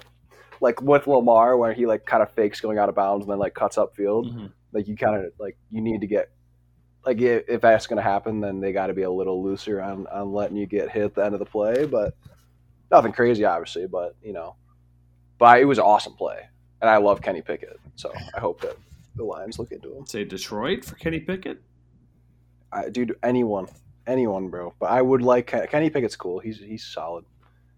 [0.59, 3.39] Like with Lamar, where he like kind of fakes going out of bounds and then
[3.39, 4.27] like cuts up field.
[4.27, 4.47] Mm-hmm.
[4.73, 6.29] Like you kind of like you need to get
[7.03, 9.81] like if, if that's going to happen, then they got to be a little looser
[9.81, 11.85] on on letting you get hit at the end of the play.
[11.85, 12.15] But
[12.91, 13.88] nothing crazy, obviously.
[13.88, 14.56] But you know,
[15.38, 16.39] but it was an awesome play,
[16.82, 17.80] and I love Kenny Pickett.
[17.95, 18.77] So I hope that
[19.15, 20.06] the Lions look into him.
[20.06, 21.62] Say Detroit for Kenny Pickett.
[22.71, 23.67] I, dude, anyone,
[24.08, 24.73] anyone, bro.
[24.80, 26.39] But I would like Kenny Pickett's cool.
[26.39, 27.25] He's he's solid.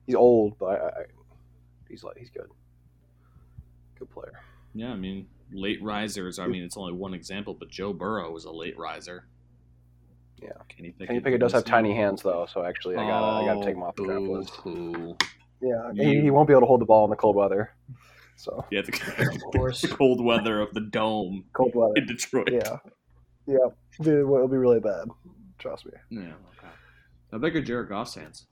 [0.05, 1.03] He's old, but I, I,
[1.89, 2.47] he's like he's good.
[3.97, 4.39] Good player.
[4.73, 6.39] Yeah, I mean, late risers.
[6.39, 9.27] I mean, it's only one example, but Joe Burrow was a late riser.
[10.41, 10.49] Yeah.
[10.67, 13.65] Kenny Pickett, Kenny Pickett does have tiny hands though, so actually I gotta I gotta
[13.65, 14.49] take him off the draft list.
[14.55, 15.15] hoo.
[15.61, 17.71] Yeah, You- he, he won't be able to hold the ball in the cold weather.
[18.35, 18.91] So Yeah, the,
[19.35, 19.81] Of course.
[19.81, 21.93] the cold weather of the dome cold weather.
[21.95, 22.49] in Detroit.
[22.51, 22.77] Yeah,
[23.45, 23.57] yeah,
[24.01, 25.07] dude, it'll be really bad.
[25.59, 25.91] Trust me.
[26.09, 26.21] Yeah.
[26.57, 26.67] Okay.
[27.31, 28.47] How big are Jared Goff's hands?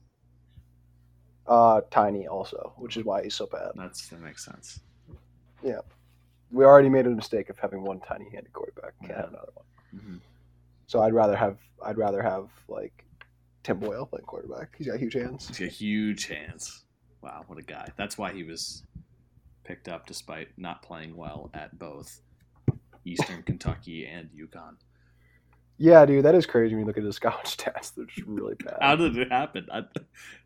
[1.46, 3.72] Uh, tiny also, which is why he's so bad.
[3.74, 4.80] That's that makes sense.
[5.62, 5.80] Yeah,
[6.52, 8.94] we already made a mistake of having one tiny-handed quarterback.
[9.00, 9.66] Can't have another one.
[10.00, 10.20] Mhm.
[10.92, 13.06] So I'd rather have I'd rather have like
[13.62, 14.74] Tim Boyle playing quarterback.
[14.76, 15.48] He's got huge hands.
[15.48, 16.84] He's got huge hands.
[17.22, 17.88] Wow, what a guy.
[17.96, 18.82] That's why he was
[19.64, 22.20] picked up despite not playing well at both
[23.06, 24.74] Eastern Kentucky and UConn.
[25.78, 27.94] Yeah, dude, that is crazy when you look at his college stats.
[27.94, 28.76] They're just really bad.
[28.82, 29.68] How did it happen?
[29.72, 29.84] I,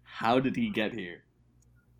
[0.04, 1.24] how did he get here?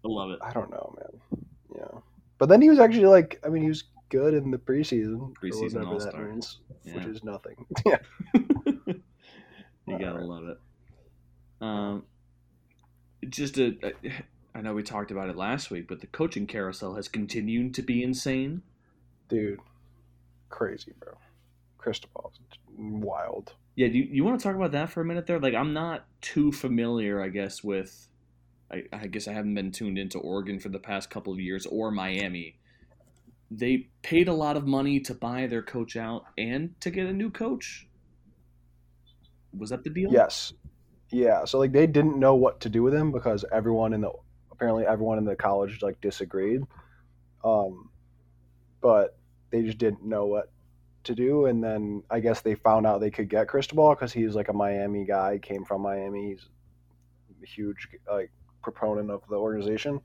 [0.04, 0.38] I love it.
[0.40, 1.44] I don't know, man.
[1.74, 2.00] Yeah,
[2.38, 5.34] but then he was actually like, I mean, he was good in the preseason.
[5.34, 6.12] Preseason All-Star.
[6.12, 7.66] that means, which is nothing.
[7.86, 7.98] yeah,
[8.34, 10.58] you gotta love it.
[11.60, 12.04] Um,
[13.28, 13.74] just a,
[14.54, 17.82] I know we talked about it last week, but the coaching carousel has continued to
[17.82, 18.62] be insane.
[19.28, 19.60] dude,
[20.48, 21.14] crazy, bro.
[21.78, 22.38] Cristobal's
[22.76, 23.54] wild.
[23.74, 25.38] Yeah, do you, you want to talk about that for a minute there?
[25.38, 28.08] Like, I'm not too familiar, I guess, with.
[28.68, 31.66] I, I guess I haven't been tuned into Oregon for the past couple of years
[31.66, 32.58] or Miami.
[33.50, 37.12] They paid a lot of money to buy their coach out and to get a
[37.12, 37.86] new coach.
[39.56, 40.12] Was that the deal?
[40.12, 40.52] Yes,
[41.10, 41.44] yeah.
[41.44, 44.10] So like they didn't know what to do with him because everyone in the
[44.50, 46.62] apparently everyone in the college like disagreed.
[47.44, 47.90] Um,
[48.80, 49.16] but
[49.50, 50.50] they just didn't know what
[51.04, 51.46] to do.
[51.46, 54.52] And then I guess they found out they could get Cristobal because he's like a
[54.52, 56.30] Miami guy, came from Miami.
[56.30, 56.46] He's
[57.42, 58.30] a huge like
[58.62, 60.00] proponent of the organization.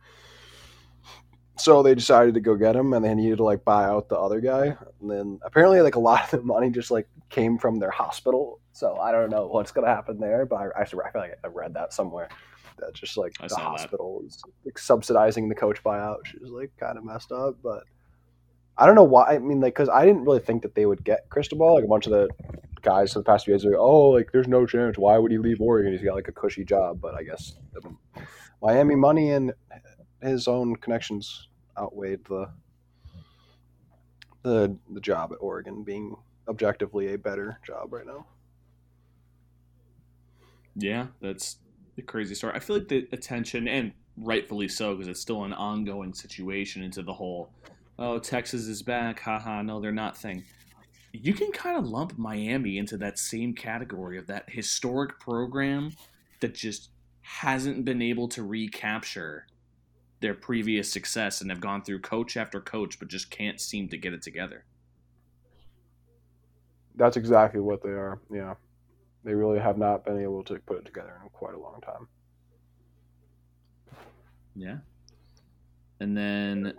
[1.58, 4.18] So they decided to go get him, and they needed to like buy out the
[4.18, 4.76] other guy.
[5.02, 8.60] And then apparently, like a lot of the money just like came from their hospital.
[8.72, 11.74] So I don't know what's gonna happen there, but I, I, feel like I read
[11.74, 12.30] that somewhere.
[12.80, 16.72] That just like I the hospital is like, subsidizing the coach buyout, which is like
[16.80, 17.58] kind of messed up.
[17.62, 17.84] But
[18.78, 19.36] I don't know why.
[19.36, 21.76] I mean, like, because I didn't really think that they would get Cristobal.
[21.76, 22.30] Like a bunch of the
[22.82, 24.98] guys for the past few years are like, oh, like there's no chance.
[24.98, 25.92] Why would he leave Oregon?
[25.92, 27.00] He's got like a cushy job.
[27.02, 27.82] But I guess the
[28.62, 29.54] Miami money and
[30.21, 32.49] his own connections outweighed the
[34.43, 36.15] the the job at Oregon being
[36.47, 38.25] objectively a better job right now.
[40.75, 41.57] Yeah, that's
[41.95, 42.53] the crazy story.
[42.55, 47.03] I feel like the attention, and rightfully so, because it's still an ongoing situation into
[47.03, 47.51] the whole,
[47.99, 50.43] oh, Texas is back, haha, no, they're not thing.
[51.13, 55.91] You can kind of lump Miami into that same category of that historic program
[56.39, 56.89] that just
[57.21, 59.45] hasn't been able to recapture
[60.21, 63.97] their previous success and have gone through coach after coach, but just can't seem to
[63.97, 64.65] get it together.
[66.95, 68.19] That's exactly what they are.
[68.31, 68.53] Yeah.
[69.23, 72.07] They really have not been able to put it together in quite a long time.
[74.55, 74.77] Yeah.
[75.99, 76.73] And then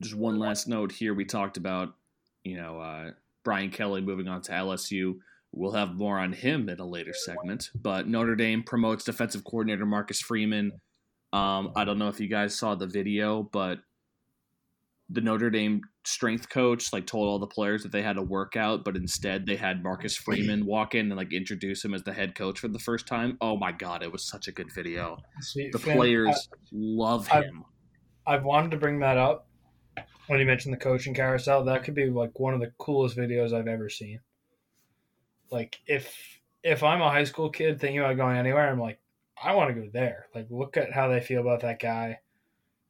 [0.00, 1.14] just one last note here.
[1.14, 1.94] We talked about,
[2.44, 3.10] you know, uh,
[3.44, 5.18] Brian Kelly moving on to LSU.
[5.52, 7.70] We'll have more on him in a later segment.
[7.74, 10.72] But Notre Dame promotes defensive coordinator Marcus Freeman.
[11.32, 13.78] Um, I don't know if you guys saw the video, but
[15.08, 18.56] the Notre Dame strength coach like told all the players that they had to work
[18.56, 22.12] out, but instead they had Marcus Freeman walk in and like introduce him as the
[22.12, 23.36] head coach for the first time.
[23.40, 25.18] Oh my god, it was such a good video.
[25.40, 27.64] See, The Fin, players love him.
[28.26, 29.48] I, I've wanted to bring that up
[30.28, 31.64] when you mentioned the coaching carousel.
[31.64, 34.20] That could be like one of the coolest videos I've ever seen.
[35.50, 36.14] Like if
[36.62, 38.99] if I'm a high school kid thinking about going anywhere, I'm like,
[39.42, 40.26] I want to go there.
[40.34, 42.20] Like look at how they feel about that guy.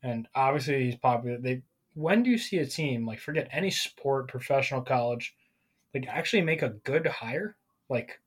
[0.02, 1.38] And obviously he's popular.
[1.38, 1.62] They
[1.94, 5.34] when do you see a team like forget any sport, professional college,
[5.94, 7.56] like actually make a good hire?
[7.88, 8.20] Like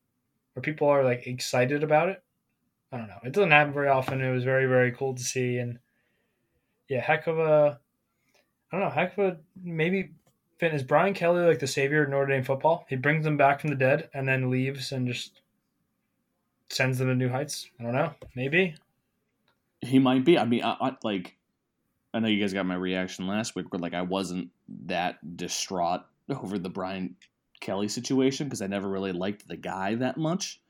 [0.52, 2.22] where people are like excited about it?
[2.92, 3.18] I don't know.
[3.24, 4.20] It doesn't happen very often.
[4.20, 5.78] It was very, very cool to see and
[6.88, 7.80] yeah, heck of a
[8.72, 10.12] I don't know, heck of a maybe
[10.58, 12.86] Fin is Brian Kelly like the savior of Notre Dame football?
[12.88, 15.40] He brings them back from the dead and then leaves and just
[16.74, 17.68] sends them to new heights.
[17.78, 18.12] I don't know.
[18.34, 18.74] Maybe.
[19.80, 20.38] He might be.
[20.38, 21.36] I mean, I, I, like,
[22.12, 24.50] I know you guys got my reaction last week, but like, I wasn't
[24.86, 27.16] that distraught over the Brian
[27.60, 30.60] Kelly situation because I never really liked the guy that much.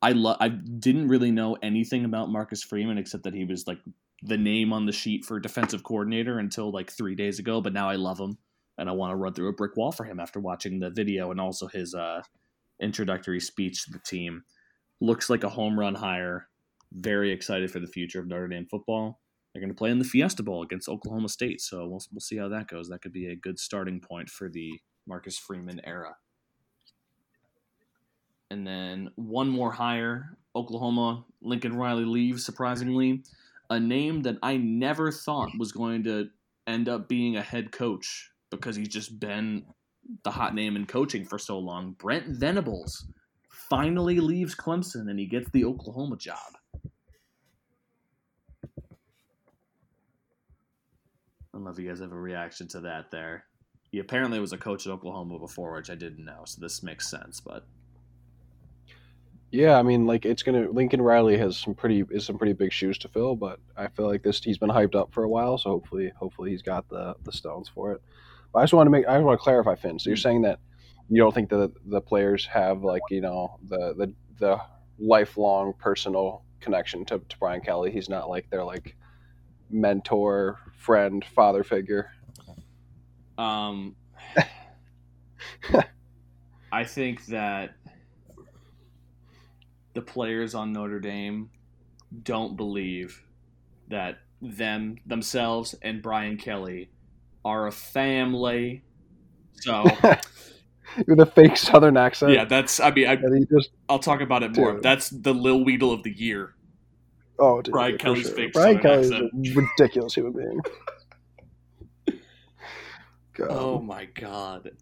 [0.00, 3.78] I lo- I didn't really know anything about Marcus Freeman except that he was like
[4.22, 7.60] the name on the sheet for defensive coordinator until like three days ago.
[7.60, 8.36] But now I love him
[8.78, 11.30] and I want to run through a brick wall for him after watching the video
[11.30, 12.22] and also his uh,
[12.80, 14.44] introductory speech to the team.
[15.02, 16.46] Looks like a home run hire.
[16.92, 19.18] Very excited for the future of Notre Dame football.
[19.52, 22.36] They're going to play in the Fiesta Bowl against Oklahoma State, so we'll we'll see
[22.36, 22.88] how that goes.
[22.88, 26.14] That could be a good starting point for the Marcus Freeman era.
[28.48, 31.24] And then one more hire, Oklahoma.
[31.40, 33.24] Lincoln Riley leaves, surprisingly.
[33.70, 36.28] A name that I never thought was going to
[36.68, 39.64] end up being a head coach because he's just been
[40.22, 41.96] the hot name in coaching for so long.
[41.98, 43.04] Brent Venables
[43.72, 46.36] finally leaves Clemson and he gets the Oklahoma job.
[46.84, 46.90] I
[51.54, 53.44] don't know if you guys have a reaction to that there.
[53.90, 57.10] He apparently was a coach at Oklahoma before, which I didn't know, so this makes
[57.10, 57.40] sense.
[57.40, 57.64] But
[59.50, 60.68] Yeah, I mean, like it's gonna.
[60.70, 64.06] Lincoln Riley has some pretty is some pretty big shoes to fill, but I feel
[64.06, 67.16] like this he's been hyped up for a while, so hopefully, hopefully he's got the
[67.24, 68.02] the stones for it.
[68.52, 69.98] But I just want to make I just want to clarify, Fin.
[69.98, 70.20] So you're hmm.
[70.20, 70.58] saying that
[71.08, 74.58] you don't think that the players have like you know the the the
[74.98, 77.90] lifelong personal connection to, to Brian Kelly.
[77.90, 78.96] He's not like their like
[79.70, 82.10] mentor, friend, father figure.
[83.38, 83.96] um,
[86.72, 87.74] I think that
[89.94, 91.50] the players on Notre Dame
[92.22, 93.22] don't believe
[93.88, 96.90] that them themselves and Brian Kelly
[97.44, 98.82] are a family.
[99.54, 99.84] So
[101.06, 102.32] With a fake Southern accent.
[102.32, 102.80] yeah, that's.
[102.80, 104.72] I mean, I, just I'll talk about it more.
[104.74, 104.82] Dude.
[104.82, 106.54] That's the Lil Weedle of the year.
[107.38, 108.34] oh, dude, Brian Kelly's sure.
[108.34, 109.56] fake Brian Southern Kelly's accent.
[109.56, 110.60] a ridiculous human being.
[113.34, 113.48] God.
[113.50, 114.72] Oh my god.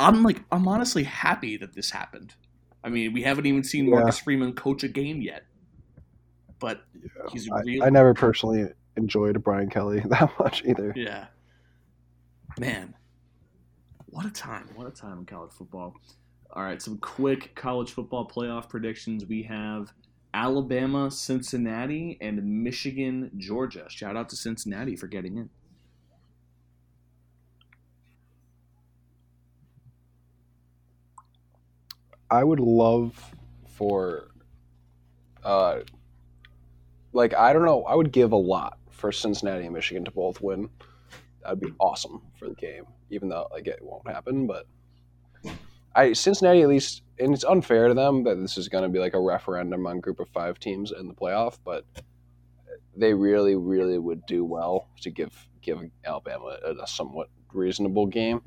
[0.00, 2.34] I'm like I'm honestly happy that this happened.
[2.82, 3.96] I mean, we haven't even seen Yeah.
[3.96, 5.44] Marcus Freeman coach a game yet.
[6.58, 7.08] But Yeah.
[7.32, 10.92] he's I, real I never personally enjoyed Brian Kelly that much either.
[10.96, 11.26] Yeah.
[12.58, 12.94] Man,
[14.14, 14.68] what a time!
[14.76, 15.96] What a time in college football.
[16.52, 19.26] All right, some quick college football playoff predictions.
[19.26, 19.92] We have
[20.32, 23.86] Alabama, Cincinnati, and Michigan, Georgia.
[23.88, 25.50] Shout out to Cincinnati for getting in.
[32.30, 33.34] I would love
[33.66, 34.28] for,
[35.42, 35.80] uh,
[37.12, 37.82] like I don't know.
[37.82, 40.70] I would give a lot for Cincinnati and Michigan to both win.
[41.42, 44.46] That'd be awesome for the game, even though like it won't happen.
[44.46, 44.66] But
[45.94, 48.98] I Cincinnati at least, and it's unfair to them that this is going to be
[48.98, 51.84] like a referendum on Group of Five teams in the playoff, but
[52.96, 58.42] they really, really would do well to give give Alabama a, a somewhat reasonable game.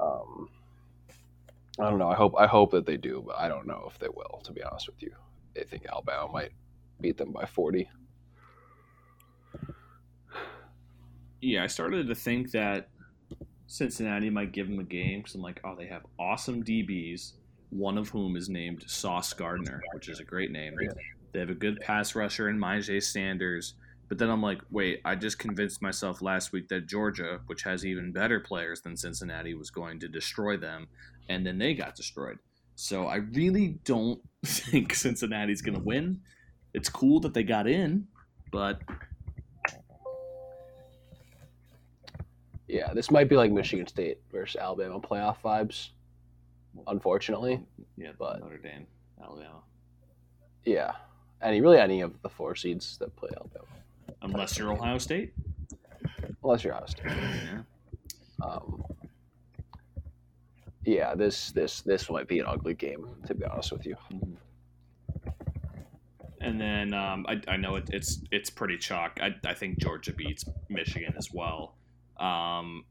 [0.00, 0.48] Um,
[1.78, 2.08] I don't know.
[2.08, 4.40] I hope I hope that they do, but I don't know if they will.
[4.44, 5.12] To be honest with you,
[5.58, 6.52] I think Alabama might
[7.00, 7.88] beat them by forty.
[11.40, 12.88] Yeah, I started to think that
[13.70, 17.34] Cincinnati might give them a game because I'm like, oh, they have awesome DBs,
[17.70, 20.74] one of whom is named Sauce Gardner, which is a great name.
[21.30, 23.74] They have a good pass rusher in Myjai Sanders.
[24.08, 27.86] But then I'm like, wait, I just convinced myself last week that Georgia, which has
[27.86, 30.88] even better players than Cincinnati, was going to destroy them,
[31.28, 32.38] and then they got destroyed.
[32.74, 36.22] So I really don't think Cincinnati's going to win.
[36.74, 38.08] It's cool that they got in,
[38.50, 38.80] but
[42.72, 45.88] Yeah, this might be like Michigan State versus Alabama playoff vibes.
[46.86, 47.60] Unfortunately,
[47.96, 48.86] yeah, But- Notre Dame,
[49.20, 49.62] Alabama.
[50.64, 50.92] yeah,
[51.42, 53.64] any really any of the four seeds that play Alabama,
[54.22, 55.32] Unless you're Ohio State.
[56.44, 57.00] unless you're honest.
[57.04, 57.62] Yeah.
[58.40, 58.84] Um,
[60.84, 63.96] yeah, this this this might be an ugly game to be honest with you.
[66.40, 69.18] And then um, I, I know it, it's it's pretty chalk.
[69.20, 71.74] I, I think Georgia beats Michigan as well.
[72.20, 72.84] Um,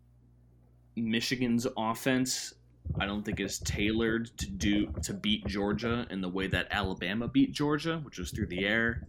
[0.95, 2.53] Michigan's offense,
[2.99, 7.27] I don't think is tailored to do to beat Georgia in the way that Alabama
[7.27, 9.03] beat Georgia, which was through the air.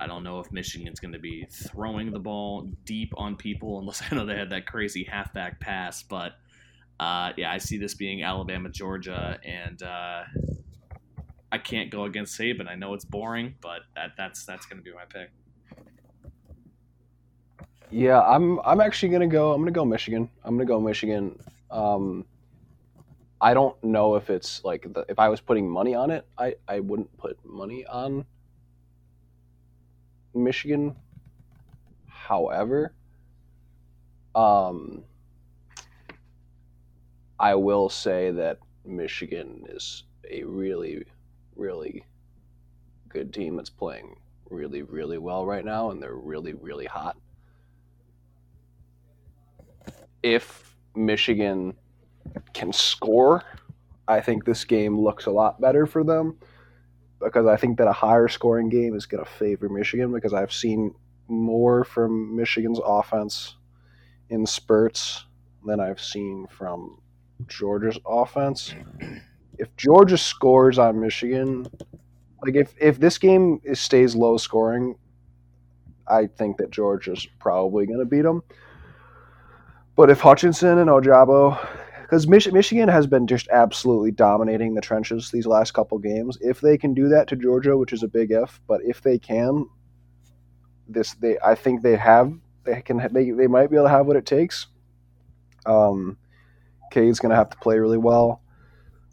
[0.00, 4.02] I don't know if Michigan's going to be throwing the ball deep on people, unless
[4.10, 6.02] I know they had that crazy halfback pass.
[6.02, 6.34] But
[7.00, 10.22] uh, yeah, I see this being Alabama Georgia, and uh,
[11.50, 12.68] I can't go against Saban.
[12.68, 15.30] I know it's boring, but that that's that's going to be my pick.
[17.90, 19.52] Yeah, I'm I'm actually gonna go.
[19.52, 20.28] I'm gonna go Michigan.
[20.44, 21.38] I'm gonna go Michigan.
[21.70, 22.26] Um,
[23.40, 26.56] I don't know if it's like the, if I was putting money on it, I
[26.66, 28.26] I wouldn't put money on
[30.34, 30.96] Michigan.
[32.06, 32.92] However,
[34.34, 35.04] um,
[37.38, 41.04] I will say that Michigan is a really,
[41.56, 42.04] really
[43.08, 44.16] good team that's playing
[44.50, 47.16] really, really well right now, and they're really, really hot
[50.22, 51.74] if Michigan
[52.52, 53.42] can score,
[54.06, 56.38] I think this game looks a lot better for them
[57.20, 60.52] because I think that a higher scoring game is going to favor Michigan because I've
[60.52, 60.94] seen
[61.28, 63.56] more from Michigan's offense
[64.30, 65.26] in spurts
[65.64, 67.00] than I've seen from
[67.46, 68.74] Georgia's offense.
[69.58, 71.66] If Georgia scores on Michigan,
[72.42, 74.96] like if, if this game is, stays low scoring,
[76.06, 78.42] I think that Georgia's probably going to beat them.
[79.98, 81.58] But if Hutchinson and Ojabo,
[82.02, 86.60] because Mich- Michigan has been just absolutely dominating the trenches these last couple games, if
[86.60, 89.68] they can do that to Georgia, which is a big if, but if they can,
[90.88, 92.32] this they I think they have
[92.62, 94.68] they can they, they might be able to have what it takes.
[95.66, 96.16] Um,
[96.92, 98.40] Cade's gonna have to play really well,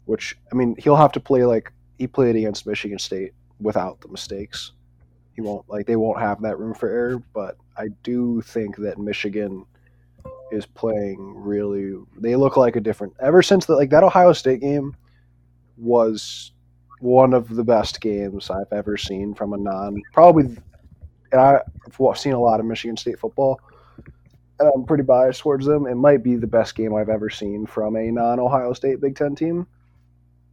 [0.04, 4.08] which I mean he'll have to play like he played against Michigan State without the
[4.08, 4.70] mistakes.
[5.34, 8.98] He won't like they won't have that room for error, but I do think that
[8.98, 9.66] Michigan
[10.52, 14.60] is playing really they look like a different ever since the like that Ohio State
[14.60, 14.94] game
[15.76, 16.52] was
[17.00, 20.56] one of the best games I've ever seen from a non probably
[21.32, 21.62] and I've
[22.18, 23.60] seen a lot of Michigan State football
[24.58, 25.86] and I'm pretty biased towards them.
[25.86, 29.16] It might be the best game I've ever seen from a non Ohio State Big
[29.16, 29.66] Ten team.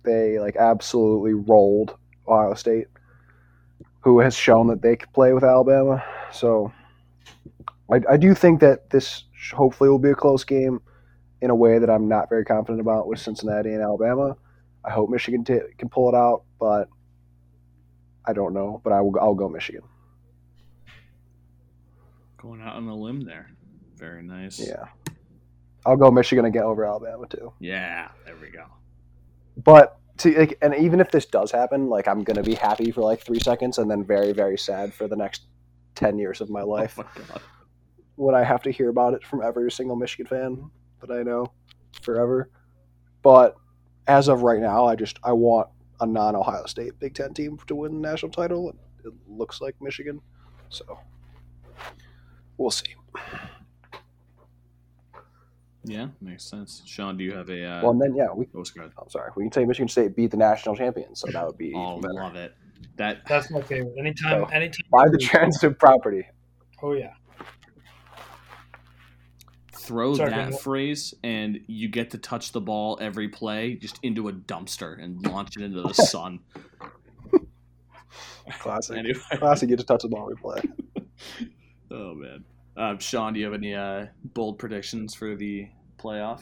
[0.04, 1.96] They like absolutely rolled
[2.28, 2.88] Ohio State,
[4.02, 6.04] who has shown that they could play with Alabama.
[6.32, 6.74] So
[7.92, 10.82] I, I do think that this hopefully it will be a close game
[11.42, 14.38] in a way that I'm not very confident about with Cincinnati and Alabama.
[14.86, 16.88] I hope Michigan t- can pull it out, but
[18.26, 18.82] I don't know.
[18.84, 19.18] But I will.
[19.20, 19.82] I'll go Michigan.
[22.38, 23.50] Going out on a limb there.
[23.96, 24.60] Very nice.
[24.60, 24.86] Yeah,
[25.86, 27.54] I'll go Michigan and get over Alabama too.
[27.60, 28.10] Yeah.
[28.26, 28.66] There we go.
[29.58, 33.02] But to like, and even if this does happen, like I'm gonna be happy for
[33.02, 35.44] like three seconds and then very very sad for the next
[35.96, 36.98] ten years of my life.
[37.04, 37.42] Oh my god.
[38.16, 40.70] When I have to hear about it from every single Michigan fan
[41.02, 41.48] that I know
[42.02, 42.50] forever.
[43.24, 43.56] But
[44.08, 45.70] as of right now, I just I want
[46.02, 48.76] a non-Ohio State Big Ten team to win the national title.
[49.06, 50.22] It looks like Michigan,
[50.70, 51.00] so
[52.58, 52.94] we'll see.
[55.86, 56.82] Yeah, makes sense.
[56.86, 57.64] Sean, do you have a?
[57.66, 58.46] Uh, Well, and then yeah, we.
[58.56, 58.92] oh, go ahead.
[58.98, 59.32] I'm sorry.
[59.36, 62.14] We can say Michigan State beat the national champion, so that would be Oh, better.
[62.14, 62.54] love it.
[62.96, 63.94] That That's my favorite.
[64.00, 64.86] Anytime, So, anytime.
[64.92, 66.26] By the transitive property.
[66.82, 67.14] Oh yeah.
[69.84, 70.58] Throw Sorry, that Daniel.
[70.58, 75.26] phrase, and you get to touch the ball every play, just into a dumpster and
[75.28, 76.40] launch it into the sun.
[78.60, 78.98] Classic.
[78.98, 79.70] anyway, Classic.
[79.70, 80.62] Get to touch the ball we play.
[81.92, 82.44] oh man,
[82.76, 85.68] um, Sean, do you have any uh, bold predictions for the
[85.98, 86.42] playoff?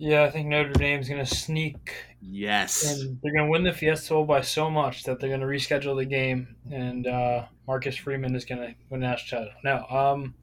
[0.00, 2.84] Yeah, I think Notre Dame's gonna sneak Yes.
[3.02, 6.04] and they're gonna win the Fiesta Bowl by so much that they're gonna reschedule the
[6.04, 9.54] game, and uh, Marcus Freeman is gonna win the national title.
[9.64, 10.34] No, um,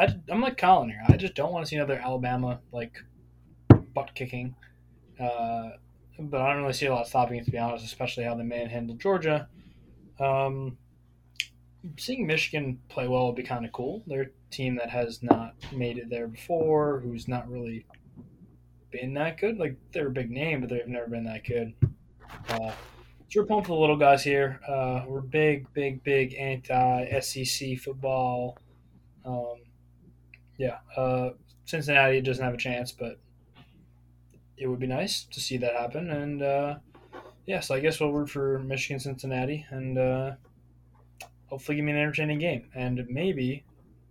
[0.00, 1.02] I, I'm like Collin here.
[1.08, 2.96] I just don't want to see another Alabama like
[3.94, 4.54] butt kicking.
[5.20, 5.70] Uh,
[6.18, 8.42] but I don't really see a lot stopping it to be honest, especially how they
[8.42, 9.46] manhandled Georgia.
[10.18, 10.78] Um,
[11.98, 14.02] seeing Michigan play well would be kind of cool.
[14.06, 17.84] They're a team that has not made it there before, who's not really
[18.90, 19.58] been that good.
[19.58, 21.74] Like they're a big name, but they've never been that good.
[22.48, 22.72] Uh,
[23.28, 24.60] so we're for the little guys here.
[24.66, 28.56] Uh, we're big, big, big anti SEC football.
[29.26, 29.56] Um,
[30.60, 31.30] yeah, uh,
[31.64, 33.18] Cincinnati doesn't have a chance, but
[34.58, 36.10] it would be nice to see that happen.
[36.10, 36.74] And uh,
[37.46, 40.32] yeah, so I guess we'll root for Michigan, Cincinnati, and uh,
[41.46, 42.68] hopefully give me an entertaining game.
[42.74, 43.64] And maybe,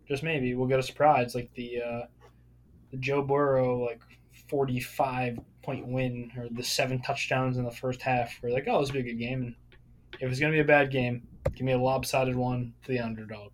[0.08, 2.02] just maybe, we'll get a surprise like the uh,
[2.90, 4.02] the Joe Burrow like
[4.50, 8.34] forty five point win or the seven touchdowns in the first half.
[8.42, 9.44] We're like, oh, this will be a good game.
[9.44, 9.56] And
[10.20, 13.52] if it's gonna be a bad game, give me a lopsided one for the underdog.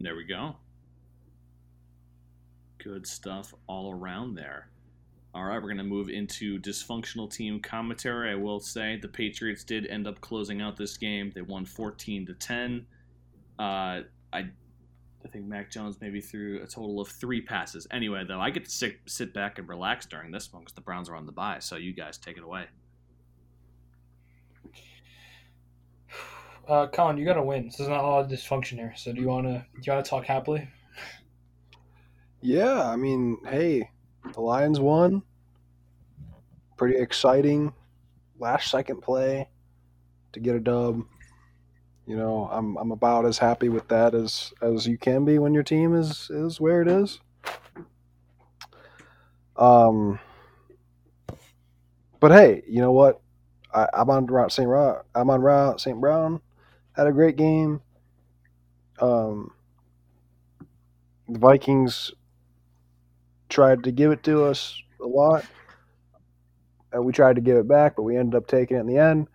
[0.00, 0.56] There we go.
[2.78, 4.68] Good stuff all around there.
[5.34, 8.30] All right, we're going to move into dysfunctional team commentary.
[8.30, 11.30] I will say the Patriots did end up closing out this game.
[11.34, 12.86] They won 14 to 10.
[13.58, 14.50] Uh, I
[15.24, 17.86] I think Mac Jones maybe threw a total of three passes.
[17.90, 20.80] Anyway, though, I get to sit, sit back and relax during this one because the
[20.80, 21.58] Browns are on the bye.
[21.58, 22.66] So you guys take it away.
[26.68, 27.70] Uh, Collin, you got to win.
[27.70, 28.92] So there's not a lot of dysfunction here.
[28.94, 30.68] So do you wanna do you wanna talk happily?
[32.42, 33.90] Yeah, I mean, hey,
[34.34, 35.22] the Lions won.
[36.76, 37.72] Pretty exciting.
[38.38, 39.48] Last second play
[40.32, 41.02] to get a dub.
[42.06, 45.54] You know, I'm I'm about as happy with that as as you can be when
[45.54, 47.18] your team is is where it is.
[49.56, 50.20] Um,
[52.20, 53.20] but hey, you know what?
[53.74, 54.68] I, I'm on route St.
[54.68, 55.04] Route.
[55.14, 56.00] I'm Amon-Ra St.
[56.00, 56.40] Brown.
[56.98, 57.80] Had a great game.
[58.98, 59.52] Um,
[61.28, 62.12] the Vikings
[63.48, 65.44] tried to give it to us a lot.
[66.92, 68.98] And we tried to give it back, but we ended up taking it in the
[68.98, 69.28] end.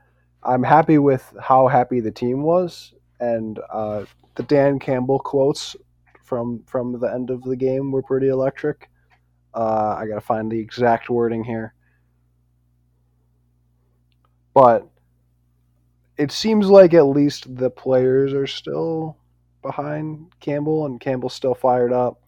[0.44, 4.04] I'm happy with how happy the team was, and uh,
[4.36, 5.78] the Dan Campbell quotes
[6.22, 8.90] from from the end of the game were pretty electric.
[9.54, 11.74] Uh, I gotta find the exact wording here,
[14.54, 14.90] but
[16.18, 19.18] it seems like at least the players are still
[19.62, 22.22] behind Campbell, and Campbell's still fired up.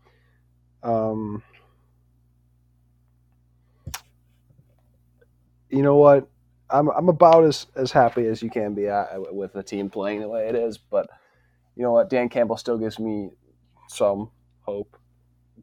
[0.82, 1.44] Um,
[5.70, 6.28] you know what?
[6.70, 10.22] I'm I'm about as, as happy as you can be at, with the team playing
[10.22, 11.08] the way it is, but
[11.76, 12.10] you know what?
[12.10, 13.30] Dan Campbell still gives me
[13.88, 14.32] some
[14.62, 14.98] hope,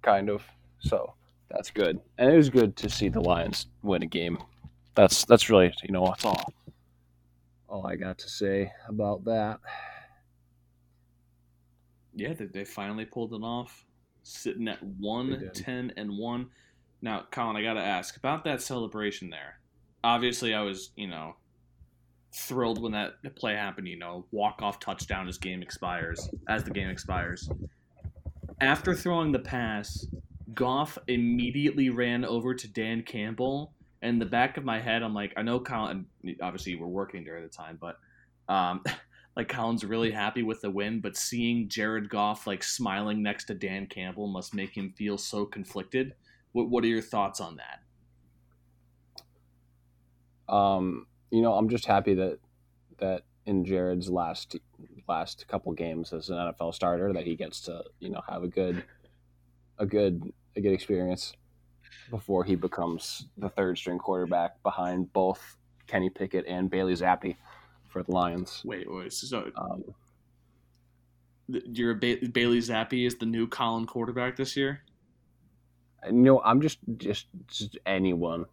[0.03, 0.45] kind of.
[0.79, 1.15] So
[1.51, 4.39] that's good, and it was good to see the Lions win a game.
[4.95, 6.53] That's that's really you know that's all
[7.73, 9.59] all I got to say about that.
[12.15, 13.87] Yeah, they, they finally pulled it off,
[14.23, 16.51] sitting at one ten and one.
[17.01, 19.59] Now, Collin, I got to ask about that celebration there.
[20.05, 21.37] Obviously, I was you know
[22.35, 23.89] thrilled when that play happened.
[23.89, 27.49] You know, walk off touchdown as game expires as the game expires.
[28.61, 30.07] After throwing the pass,
[30.53, 33.73] Goff immediately ran over to Dan Campbell.
[34.03, 36.07] In the back of my head, I'm like, I know Collin.
[36.41, 37.99] Obviously, we're working during the time, but
[38.53, 38.83] um,
[39.37, 43.55] like Collin's really happy with the win, but seeing Jared Goff like smiling next to
[43.55, 46.15] Dan Campbell must make him feel so conflicted.
[46.53, 47.81] What What are your thoughts on that?
[50.53, 52.39] Um, you know, I'm just happy that
[52.99, 54.57] that in Jared's last
[55.09, 58.49] last couple games as an NFL starter that he gets to you know have a
[58.49, 58.85] good
[59.79, 61.35] a good a good experience
[62.11, 67.37] before he becomes the third string quarterback behind both Kenny Pickett and Bailey Zappe
[67.89, 68.63] for the Lions.
[68.65, 69.13] Wait, wait.
[69.13, 69.85] So Um,
[71.49, 74.83] Your ba- Bailey Zappe is the new Collin quarterback this year.
[76.11, 78.47] No, I'm just just just anyone,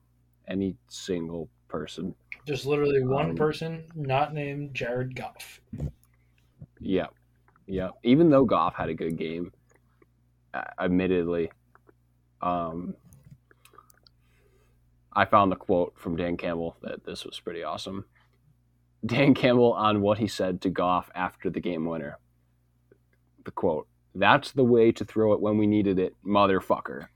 [0.48, 2.14] any single person.
[2.46, 5.62] Just literally one Um, person, not named Jared Goff.
[6.80, 7.08] Yeah,
[7.68, 7.90] yeah.
[8.04, 9.52] Even though Goff had a good game,
[10.54, 11.52] uh, admittedly,
[12.42, 12.96] um,
[15.20, 18.06] I found the quote from Dan Campbell that this was pretty awesome.
[19.06, 22.20] Dan Campbell on what he said to Goff after the game winner.
[23.44, 27.08] The quote: "That's the way to throw it when we needed it, motherfucker."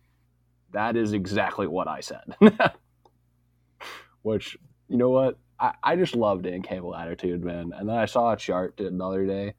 [0.72, 2.36] That is exactly what I said.
[4.22, 4.58] Which,
[4.90, 5.40] you know what?
[5.58, 7.72] I, I just love Dan Campbell attitude, man.
[7.74, 9.54] And then I saw a chart another day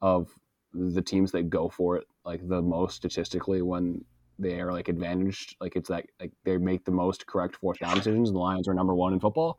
[0.00, 0.30] of
[0.72, 4.02] the teams that go for it like the most statistically when
[4.38, 5.56] they are like advantaged.
[5.60, 8.28] Like it's like like they make the most correct fourth down decisions.
[8.28, 9.58] And the Lions are number one in football,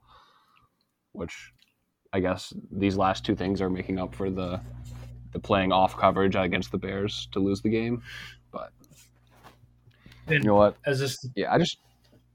[1.14, 1.54] which
[2.14, 4.62] I guess these last two things are making up for the
[5.34, 8.02] the playing off coverage against the Bears to lose the game.
[8.52, 8.72] But
[10.30, 10.78] you know what?
[10.86, 11.78] As this, Yeah, I just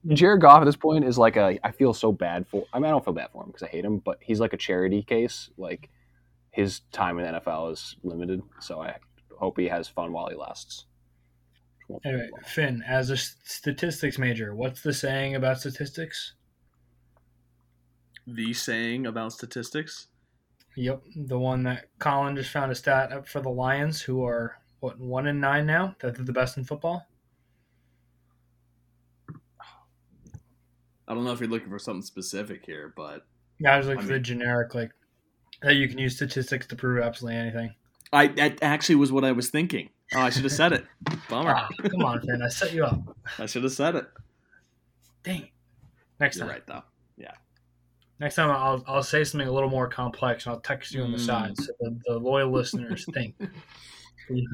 [0.09, 1.59] Jared Goff at this point is like a.
[1.65, 2.65] I feel so bad for.
[2.73, 4.53] I mean, I don't feel bad for him because I hate him, but he's like
[4.53, 5.51] a charity case.
[5.57, 5.91] Like
[6.51, 8.97] his time in the NFL is limited, so I
[9.39, 10.87] hope he has fun while he lasts.
[12.05, 16.35] Anyway, Fin, as a statistics major, what's the saying about statistics?
[18.27, 20.09] The saying about statistics.
[20.77, 24.57] Yep, the one that Collin just found a stat up for the Lions, who are
[24.81, 25.95] what one and nine now.
[26.01, 27.07] That they're the best in football.
[31.07, 33.27] I don't know if you're looking for something specific here, but
[33.59, 34.93] Yeah, I was looking I for the generic like
[35.61, 37.75] that you can use statistics to prove absolutely anything.
[38.13, 39.91] I that actually was what I was thinking.
[40.15, 40.85] Oh, I should have said it.
[41.29, 41.55] Bummer.
[41.57, 43.01] Ah, come on, Fin, I set you up.
[43.39, 44.07] I should have said it.
[45.23, 45.49] Dang.
[46.21, 46.83] Next You're time, right though.
[47.17, 47.33] Yeah.
[48.21, 51.13] Next time I'll I'll say something a little more complex and I'll text you on
[51.13, 51.27] the Mm.
[51.27, 53.35] side so the, the loyal listeners think.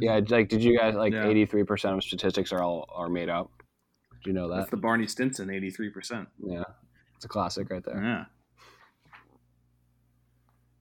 [0.00, 3.28] Yeah, like did you guys like eighty three percent of statistics are all are made
[3.28, 3.50] up?
[4.24, 4.56] Do you know that?
[4.56, 6.26] That's the Barney Stinson, eighty three percent.
[6.42, 6.64] Yeah,
[7.14, 8.02] it's a classic right there.
[8.02, 8.24] Yeah.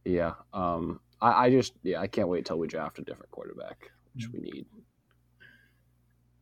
[0.05, 0.33] Yeah.
[0.53, 0.99] Um.
[1.21, 4.39] I, I just yeah I can't wait till we draft a different quarterback, which we
[4.39, 4.65] need.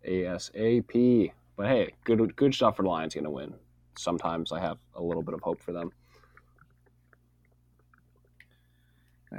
[0.08, 1.32] ASAP.
[1.58, 3.54] But hey, good good stuff for the Lions gonna win.
[3.98, 5.92] Sometimes I have a little bit of hope for them.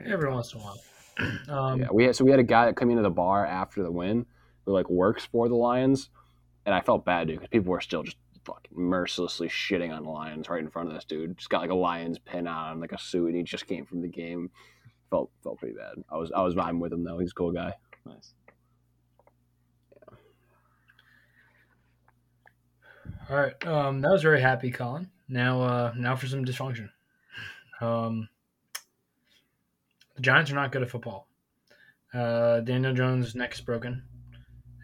[0.04, 0.78] Every once in a while.
[1.48, 3.82] Um, yeah, we had so we had a guy that came into the bar after
[3.82, 4.26] the win
[4.66, 6.10] who like works for the Lions,
[6.66, 10.10] and I felt bad dude because people were still just fucking mercilessly shitting on the
[10.10, 11.38] Lions right in front of this dude.
[11.38, 14.02] Just got like a Lions pin on, like a suit, and he just came from
[14.02, 14.50] the game.
[15.08, 16.04] Felt felt pretty bad.
[16.10, 17.18] I was I was vibing with him though.
[17.18, 17.72] He's a cool guy.
[18.06, 18.32] Nice.
[23.28, 23.66] All right.
[23.66, 25.10] Um, that was very happy, Collin.
[25.28, 26.90] Now, uh, now for some dysfunction.
[27.80, 28.28] Um,
[30.14, 31.28] the Giants are not good at football.
[32.14, 34.04] Uh, Daniel Jones' neck is broken,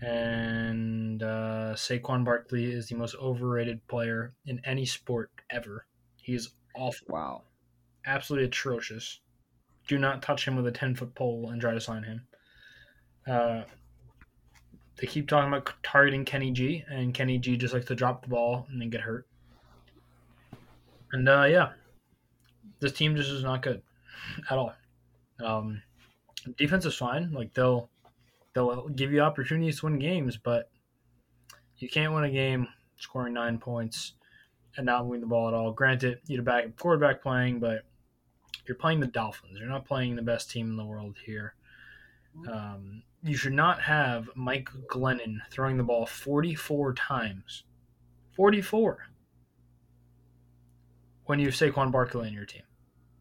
[0.03, 5.87] and uh, Saquon Barkley is the most overrated player in any sport ever.
[6.17, 7.43] He is awful, Wow.
[8.05, 9.21] absolutely atrocious.
[9.87, 12.27] Do not touch him with a ten foot pole and try to sign him.
[13.27, 13.63] Uh,
[14.97, 18.29] they keep talking about targeting Kenny G, and Kenny G just likes to drop the
[18.29, 19.27] ball and then get hurt.
[21.13, 21.71] And uh, yeah,
[22.81, 23.83] this team just is not good
[24.51, 24.75] at all.
[25.43, 25.83] Um,
[26.57, 27.89] defense is fine; like they'll
[28.55, 30.71] they'll give you opportunities to win games, but
[31.79, 34.13] you can't win a game scoring nine points
[34.77, 35.73] and not moving the ball at all.
[35.73, 37.85] Granted, you're back quarterback playing, but
[38.67, 39.59] you're playing the Dolphins.
[39.59, 41.55] You're not playing the best team in the world here.
[42.49, 47.65] Um, you should not have Mike Glennon throwing the ball 44 times.
[48.37, 48.99] 44.
[51.27, 52.63] When you have Saquon Barkley in your team.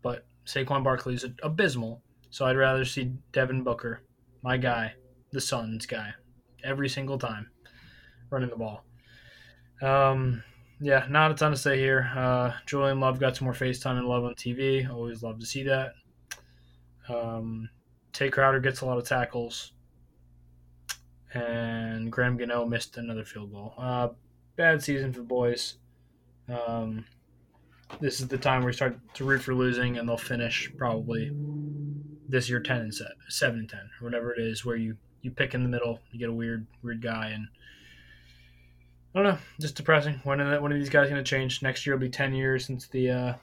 [0.02, 4.02] But Saquon Barkley is abysmal, so I'd rather see Devin Booker,
[4.42, 4.94] my guy,
[5.32, 6.14] the Suns guy,
[6.64, 7.50] every single time
[8.32, 8.84] running the ball.
[9.84, 10.44] Um,
[10.80, 12.12] yeah, not a ton to say here.
[12.16, 14.90] Uh, Julian Love got some more FaceTime and love on TV.
[14.90, 15.94] Always love to see that.
[17.08, 17.70] Um,
[18.14, 19.74] Tae Crowder gets a lot of tackles
[21.34, 23.74] and Graham Gano missed another field goal.
[23.78, 24.10] Uh,
[24.56, 25.76] bad season for the boys.
[26.50, 27.06] Um,
[28.00, 31.32] this is the time where we start to root for losing, and they'll finish probably
[32.28, 35.32] this year ten and seven, seven and ten, or whatever it is, where you you
[35.32, 37.48] pick in the middle, you get a weird weird guy, and
[39.14, 40.22] I don't know, just depressing.
[40.24, 41.62] When are when are these guys going to change?
[41.62, 43.34] Next year will be ten years since the uh,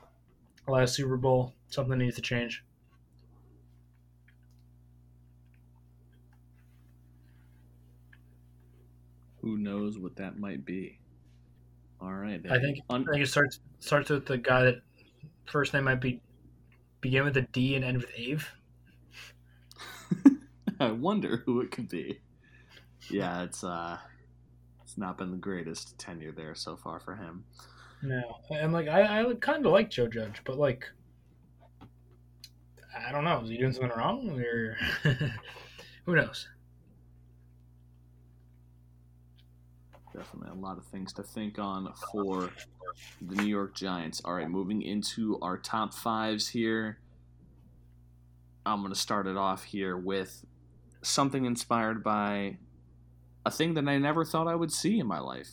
[0.66, 1.53] last Super Bowl.
[1.68, 2.64] Something needs to change.
[9.49, 10.99] Who knows what that might be?
[12.03, 12.38] All right.
[12.51, 14.82] I think I think it starts starts with the guy that
[15.46, 16.20] first name might be
[17.01, 18.44] begin with a D and end with Ave.
[20.80, 22.20] I wonder who it could be.
[23.09, 23.96] Yeah, it's uh,
[24.82, 27.44] it's not been the greatest tenure there so far for him.
[28.03, 30.84] No, and like I, I kind of like Joe Judge, but like
[32.94, 34.76] I don't know, is he doing something wrong or
[36.05, 36.49] who knows?
[40.18, 42.50] Definitely a lot of things to think on for
[43.22, 44.20] the New York Giants.
[44.24, 46.98] All right, moving into our top fives here.
[48.66, 50.44] I'm going to start it off here with
[51.02, 52.56] something inspired by
[53.46, 55.52] a thing that I never thought I would see in my life,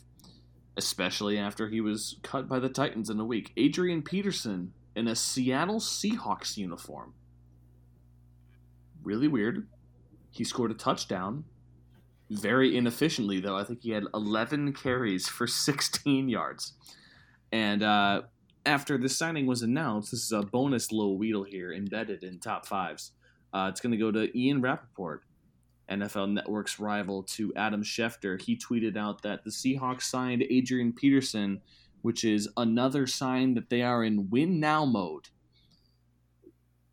[0.76, 3.52] especially after he was cut by the Titans in a week.
[3.58, 7.14] Adrian Peterson in a Seattle Seahawks uniform.
[9.04, 9.68] Really weird.
[10.32, 11.44] He scored a touchdown
[12.30, 13.58] very inefficiently, though.
[13.58, 16.74] I think he had 11 carries for 16 yards.
[17.52, 18.24] And uh,
[18.66, 22.66] after the signing was announced, this is a bonus little Weedle here embedded in top
[22.66, 23.12] fives.
[23.54, 25.24] Uh, it's going to go to Ian Rapoport,
[25.90, 28.42] NFL Network's rival to Adam Schefter.
[28.42, 31.62] He tweeted out that the Seahawks signed Adrian Peterson,
[32.02, 35.30] which is another sign that they are in win now mode.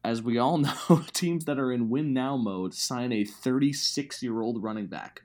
[0.05, 4.41] As we all know, teams that are in win now mode sign a 36 year
[4.41, 5.23] old running back.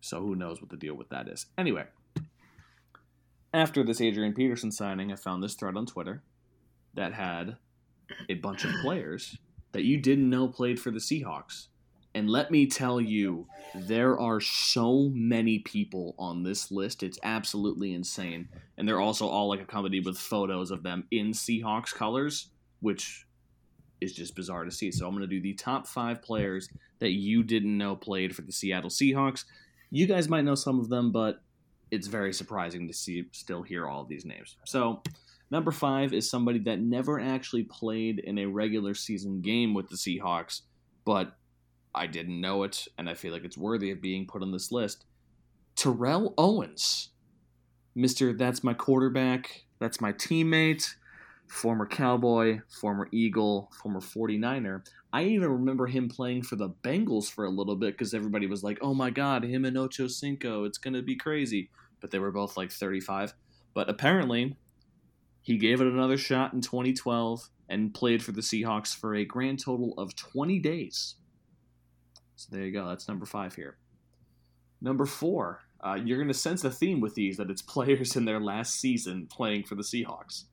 [0.00, 1.46] So who knows what the deal with that is.
[1.56, 1.84] Anyway,
[3.54, 6.22] after this Adrian Peterson signing, I found this thread on Twitter
[6.92, 7.56] that had
[8.28, 9.38] a bunch of players
[9.72, 11.68] that you didn't know played for the Seahawks.
[12.14, 17.02] And let me tell you, there are so many people on this list.
[17.02, 18.48] It's absolutely insane.
[18.78, 22.50] And they're also all like accompanied with photos of them in Seahawks colors,
[22.80, 23.26] which
[24.00, 24.92] is just bizarre to see.
[24.92, 26.68] So I'm going to do the top five players
[27.00, 29.44] that you didn't know played for the Seattle Seahawks.
[29.90, 31.40] You guys might know some of them, but
[31.90, 34.56] it's very surprising to see still hear all these names.
[34.64, 35.02] So
[35.50, 39.96] number five is somebody that never actually played in a regular season game with the
[39.96, 40.62] Seahawks,
[41.04, 41.36] but
[41.94, 44.72] I didn't know it, and I feel like it's worthy of being put on this
[44.72, 45.04] list.
[45.76, 47.10] Terrell Owens,
[47.96, 48.36] Mr.
[48.36, 50.94] That's my quarterback, that's my teammate,
[51.48, 54.82] former Cowboy, former Eagle, former 49er.
[55.12, 58.64] I even remember him playing for the Bengals for a little bit because everybody was
[58.64, 61.70] like, oh my God, him and Ocho Cinco, it's to be crazy.
[62.00, 63.34] But they were both like 35.
[63.74, 64.56] But apparently,
[65.42, 69.60] he gave it another shot in 2012 and played for the Seahawks for a grand
[69.62, 71.16] total of 20 days.
[72.36, 72.88] So there you go.
[72.88, 73.76] That's number five here.
[74.80, 78.24] Number four, uh, you're going to sense a theme with these that it's players in
[78.24, 80.44] their last season playing for the Seahawks.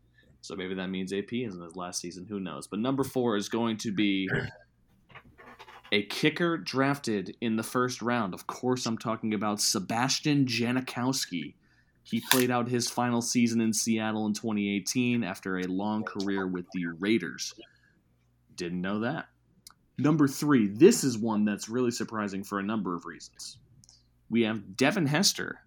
[0.41, 2.25] So maybe that means AP is in his last season.
[2.25, 2.67] Who knows?
[2.67, 4.27] But number four is going to be
[5.91, 8.33] a kicker drafted in the first round.
[8.33, 11.53] Of course, I'm talking about Sebastian Janikowski.
[12.03, 16.65] He played out his final season in Seattle in 2018 after a long career with
[16.73, 17.53] the Raiders.
[18.55, 19.27] Didn't know that.
[20.01, 23.59] Number three, this is one that's really surprising for a number of reasons.
[24.31, 25.59] We have Devin Hester,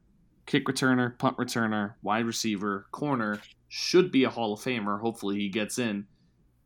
[0.45, 5.01] kick returner, punt returner, wide receiver, corner, should be a Hall of Famer.
[5.01, 6.07] Hopefully, he gets in.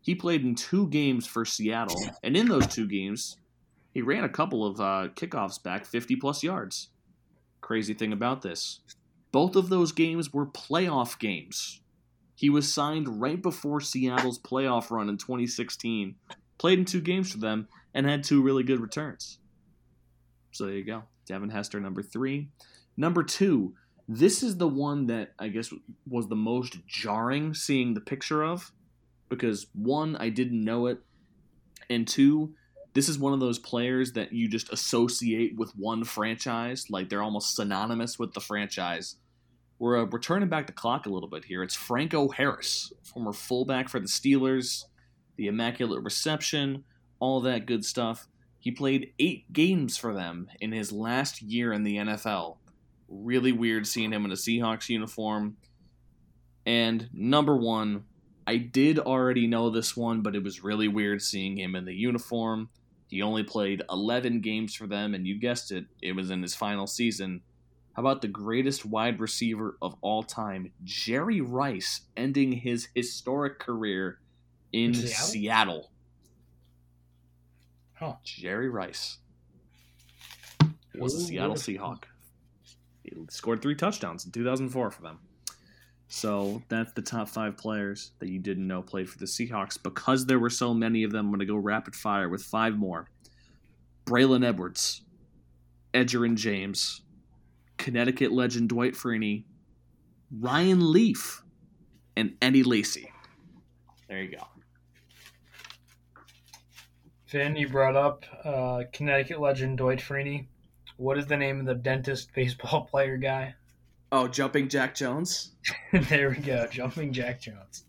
[0.00, 3.36] He played in two games for Seattle, and in those two games,
[3.92, 6.88] he ran a couple of uh, kickoffs back 50 plus yards.
[7.60, 8.80] Crazy thing about this
[9.30, 11.82] both of those games were playoff games.
[12.34, 16.14] He was signed right before Seattle's playoff run in 2016,
[16.58, 19.38] played in two games for them, and had two really good returns.
[20.52, 21.04] So there you go.
[21.26, 22.48] Devin Hester, number three.
[22.96, 23.74] Number two,
[24.08, 25.72] this is the one that I guess
[26.08, 28.72] was the most jarring seeing the picture of
[29.28, 30.98] because one, I didn't know it,
[31.90, 32.54] and two,
[32.94, 37.22] this is one of those players that you just associate with one franchise, like they're
[37.22, 39.16] almost synonymous with the franchise.
[39.78, 41.62] We're, uh, we're turning back the clock a little bit here.
[41.62, 44.84] It's Franco Harris, former fullback for the Steelers,
[45.38, 46.84] the Immaculate Reception,
[47.20, 48.28] all that good stuff.
[48.58, 52.56] He played eight games for them in his last year in the NFL.
[53.08, 55.56] Really weird seeing him in a Seahawks uniform.
[56.66, 58.04] And number one,
[58.46, 61.94] I did already know this one, but it was really weird seeing him in the
[61.94, 62.68] uniform.
[63.06, 66.54] He only played 11 games for them, and you guessed it, it was in his
[66.54, 67.42] final season.
[67.94, 74.18] How about the greatest wide receiver of all time, Jerry Rice, ending his historic career
[74.72, 75.26] in Seattle?
[75.26, 75.90] Seattle?
[77.94, 78.14] Huh.
[78.22, 79.18] Jerry Rice
[80.94, 82.04] was a Seattle Seahawk.
[83.02, 85.18] He scored three touchdowns in 2004 for them.
[86.08, 89.80] So that's the top five players that you didn't know played for the Seahawks.
[89.82, 92.76] Because there were so many of them, I'm going to go rapid fire with five
[92.78, 93.08] more.
[94.06, 95.02] Braylon Edwards,
[95.92, 97.02] Edgerrin James,
[97.76, 99.44] Connecticut legend Dwight Freeney,
[100.30, 101.42] Ryan Leaf,
[102.16, 103.12] and Eddie Lacy.
[104.08, 104.44] There you go.
[107.28, 110.46] Fin, you brought up uh, Connecticut legend Dwight Freeney.
[110.96, 113.54] What is the name of the dentist baseball player guy?
[114.10, 115.52] Oh, jumping Jack Jones.
[115.92, 117.84] there we go, Jumping Jack Jones.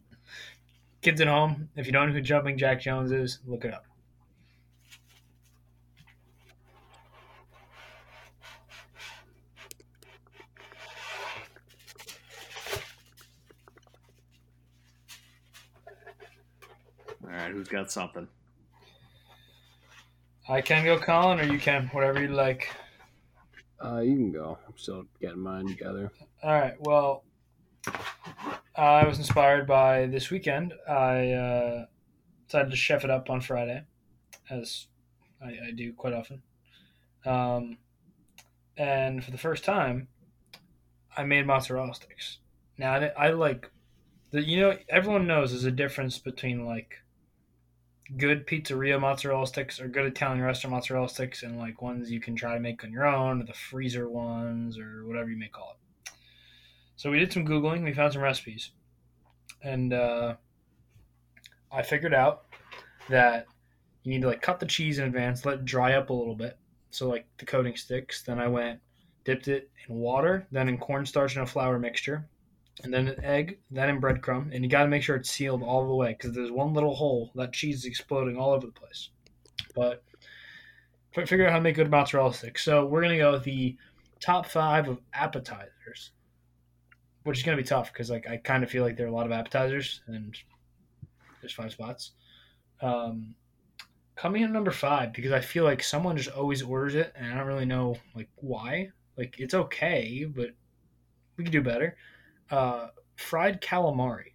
[1.02, 3.86] Kids at home, if you don't know who Jumping Jack Jones is, look it up.
[17.24, 18.28] All right, who's got something?
[20.50, 22.74] I can go Collin, or you can, whatever you like.
[23.84, 24.58] Uh, you can go.
[24.68, 26.12] I'm still getting mine together.
[26.42, 26.74] All right.
[26.80, 27.24] Well,
[28.76, 30.74] I was inspired by this weekend.
[30.90, 31.86] I uh,
[32.48, 33.84] decided to chef it up on Friday,
[34.50, 34.88] as
[35.40, 36.42] I, I do quite often.
[37.28, 37.78] Um,
[38.76, 40.08] and for the first time,
[41.16, 42.40] I made mozzarella sticks.
[42.76, 43.70] Now I, I like
[44.32, 46.96] the you know everyone knows there's a difference between like
[48.18, 52.36] good pizzeria mozzarella sticks or good Italian restaurant mozzarella sticks and like ones you can
[52.36, 55.72] try to make on your own or the freezer ones or whatever you may call
[55.72, 56.12] it.
[56.96, 57.84] So we did some googling.
[57.84, 58.72] We found some recipes,
[59.64, 60.36] and uh,
[61.72, 62.46] I figured out
[63.10, 63.46] that
[64.04, 66.36] you need to like cut the cheese in advance, let it dry up a little
[66.36, 66.58] bit,
[66.90, 68.24] so like the coating sticks.
[68.24, 68.82] Then I went
[69.24, 72.28] dipped it in water, then in cornstarch and a flour mixture,
[72.84, 75.64] and then an egg, then in breadcrumb, and you got to make sure it's sealed
[75.64, 78.72] all the way because there's one little hole that cheese is exploding all over the
[78.72, 79.10] place.
[79.76, 80.04] But
[81.14, 82.64] figure out how to make good mozzarella sticks.
[82.64, 83.76] So we're gonna go with the
[84.20, 86.12] top five of appetizers,
[87.24, 89.14] which is gonna be tough because like I kind of feel like there are a
[89.14, 90.36] lot of appetizers and
[91.42, 92.12] there's five spots.
[92.82, 93.36] Um,
[94.16, 97.38] coming in number five because I feel like someone just always orders it and I
[97.38, 98.90] don't really know like why.
[99.18, 100.52] Like it's okay, but
[101.36, 101.98] we could do better
[102.52, 104.34] uh, fried calamari.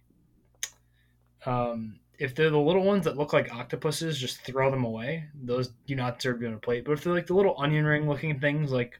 [1.45, 5.25] Um, if they're the little ones that look like octopuses, just throw them away.
[5.43, 6.85] Those do not serve you on a plate.
[6.85, 8.99] But if they're like the little onion ring looking things, like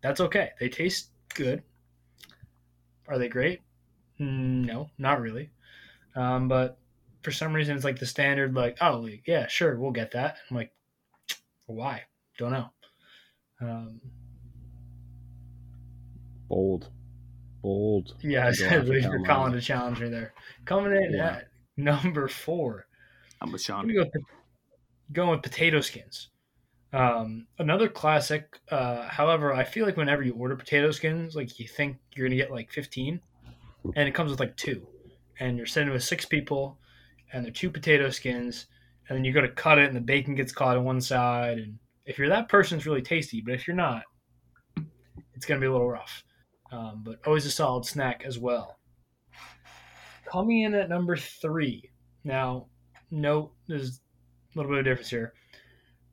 [0.00, 0.50] that's okay.
[0.58, 1.62] They taste good.
[3.08, 3.60] Are they great?
[4.18, 5.50] No, not really.
[6.14, 6.78] Um, but
[7.22, 10.36] for some reason, it's like the standard, like, oh, yeah, sure, we'll get that.
[10.48, 10.72] I'm like,
[11.66, 12.02] why?
[12.38, 12.70] Don't know.
[13.60, 14.00] Um,
[16.48, 16.90] Bold.
[17.62, 18.14] Bold.
[18.22, 19.26] Yeah, I Go said after wait for Calamari.
[19.26, 20.32] Collin to challenge me there.
[20.64, 21.36] Coming in Yeah.
[21.36, 22.86] at number four,
[23.40, 23.94] I'm with I'm Sean.
[23.94, 24.20] gonna go
[25.12, 26.28] going with potato skins.
[26.92, 28.58] Um, another classic.
[28.70, 32.36] Uh, however, I feel like whenever you order potato skins, like you think you're gonna
[32.36, 33.20] get like 15,
[33.96, 34.86] and it comes with like two,
[35.38, 36.78] and you're sitting with six people,
[37.32, 38.66] and they're two potato skins,
[39.08, 41.58] and then you go to cut it, and the bacon gets caught on one side,
[41.58, 43.40] and if you're that person, it's really tasty.
[43.40, 44.02] But if you're not,
[45.34, 46.24] it's gonna be a little rough.
[46.72, 48.78] Um, but always a solid snack as well.
[50.24, 51.90] Coming in at number three.
[52.22, 52.66] Now,
[53.10, 54.00] note there's
[54.54, 55.32] a little bit of difference here.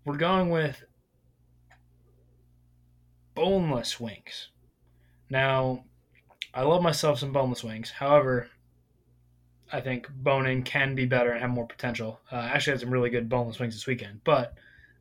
[0.05, 0.84] We're going with
[3.36, 4.49] boneless wings.
[5.30, 5.84] Now,
[6.53, 7.91] I love myself some boneless wings.
[7.91, 8.49] However,
[9.72, 12.22] I think bone-in can be better and have more potential.
[12.32, 14.55] Uh, I actually had some really good boneless wings this weekend, but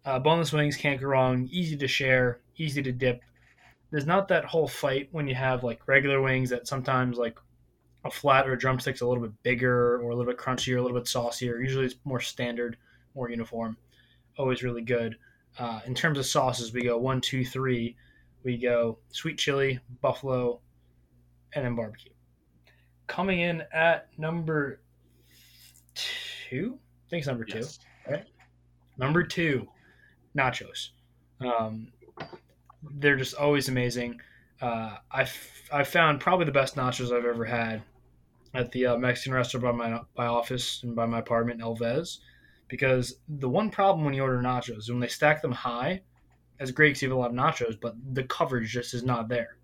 [0.05, 1.49] uh, boneless wings can't go wrong.
[1.51, 3.23] Easy to share, easy to dip.
[3.91, 7.39] There's not that whole fight when you have like regular wings that sometimes like
[8.05, 10.83] a flat or a drumstick's a little bit bigger or a little bit crunchier, a
[10.83, 11.61] little bit saucier.
[11.61, 12.77] Usually it's more standard,
[13.15, 13.77] more uniform.
[14.39, 15.17] Always really good.
[15.59, 17.97] Uh, in terms of sauces, we go one, two, three.
[18.43, 20.61] We go sweet chili, buffalo,
[21.55, 22.13] and then barbecue.
[23.07, 24.81] Coming in at number
[25.95, 27.59] two, I think it's number two.
[27.59, 27.79] Yes.
[28.99, 29.69] Number two,
[30.37, 30.91] nachos.
[31.41, 31.89] Um,
[32.83, 34.21] they're just always amazing.
[34.61, 35.37] Uh, I've
[35.73, 37.83] I found probably the best nachos I've ever had
[38.55, 42.19] at the uh, Mexican restaurant by my my office and by my apartment, Elvez.
[42.69, 46.03] Because the one problem when you order nachos is when they stack them high,
[46.59, 49.29] as great because you have a lot of nachos, but the coverage just is not
[49.29, 49.57] there.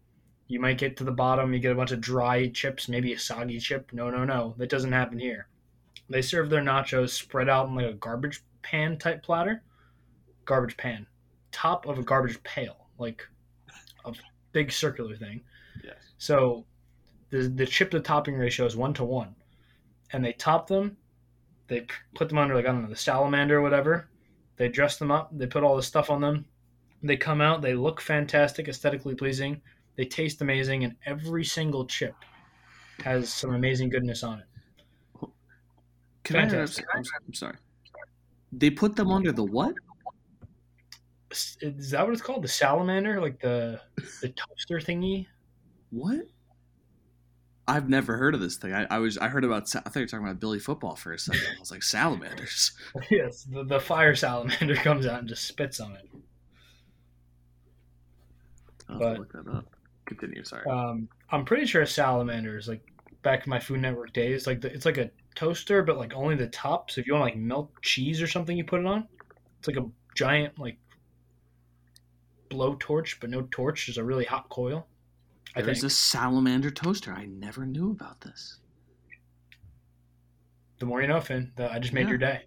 [0.47, 3.19] You might get to the bottom, you get a bunch of dry chips, maybe a
[3.19, 3.93] soggy chip.
[3.93, 5.49] No, no, no, that doesn't happen here.
[6.09, 9.63] They serve their nachos spread out in like a garbage pan type platter,
[10.45, 11.07] garbage pan,
[11.51, 13.27] top of a garbage pail, like
[14.05, 14.15] a
[14.53, 15.43] big circular thing.
[15.85, 15.97] Yes.
[16.19, 16.65] So
[17.31, 19.35] the the chip to topping ratio is one to one,
[20.13, 20.97] and they top them.
[21.69, 24.09] They put them under like I don't know the salamander or whatever.
[24.57, 25.31] They dress them up.
[25.33, 26.45] They put all this stuff on them.
[27.03, 27.63] They come out.
[27.63, 29.61] They look fantastic, aesthetically pleasing.
[29.97, 32.15] They taste amazing, and every single chip
[33.05, 35.29] has some amazing goodness on it.
[36.25, 36.49] Can I?
[36.49, 36.85] Fantastic.
[36.95, 37.57] I'm, I'm sorry.
[38.53, 39.75] They put them under the what?
[41.61, 42.43] Is that what it's called?
[42.45, 43.81] The salamander, like the
[44.21, 45.27] the toaster thingy.
[45.91, 46.21] What?
[47.69, 48.73] I've never heard of this thing.
[48.75, 49.63] I, I was I heard about.
[49.75, 51.43] I thought you were talking about Billy football for a second.
[51.57, 52.73] I was like salamanders.
[53.11, 56.09] yes, the, the fire salamander comes out and just spits on it.
[58.89, 59.67] I'll But- look that up.
[60.07, 60.43] Continue.
[60.45, 60.67] Sorry.
[60.69, 62.83] Um, I'm pretty sure a salamander is like
[63.23, 64.47] back in my Food Network days.
[64.47, 66.91] Like the, it's like a toaster, but like only the top.
[66.91, 69.07] So if you want to like melt cheese or something, you put it on.
[69.61, 70.77] It's like a giant like
[72.53, 73.87] blow torch, but no torch.
[73.87, 74.87] There's a really hot coil.
[75.57, 77.13] I There's think a salamander toaster.
[77.13, 78.59] I never knew about this.
[80.79, 81.53] the more you know, Fin.
[81.57, 82.09] The, I just made Yeah.
[82.09, 82.43] your day.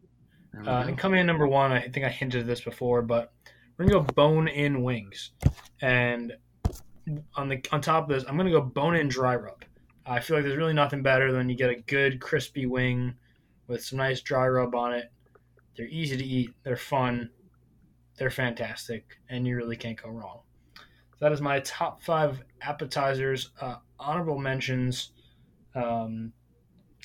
[0.66, 3.34] Uh, and coming in number one, I think I hinted at this before, but
[3.78, 5.32] we're gonna go bone in wings,
[5.82, 6.34] and
[7.36, 9.64] on the on top of this, I'm gonna go bone in dry rub.
[10.06, 13.16] I feel like there's really nothing better than you get a good crispy wing
[13.68, 15.12] with some nice dry rub on it.
[15.78, 17.30] They're easy to eat, they're fun,
[18.18, 20.41] they're fantastic, and you really can't go wrong.
[21.20, 23.51] That is my top five appetizers.
[23.59, 25.11] Uh, honorable mentions.
[25.74, 26.34] Um,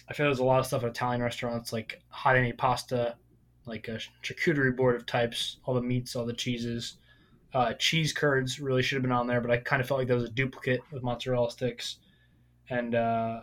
[0.09, 3.17] I feel there's a lot of stuff at Italian restaurants like hot any pasta,
[3.67, 6.97] like a charcuterie board of types, all the meats, all the cheeses.
[7.53, 10.09] Uh, cheese curds really should have been on there, but I kind of felt like
[10.09, 11.97] that was a duplicate with mozzarella sticks.
[12.69, 13.41] And uh,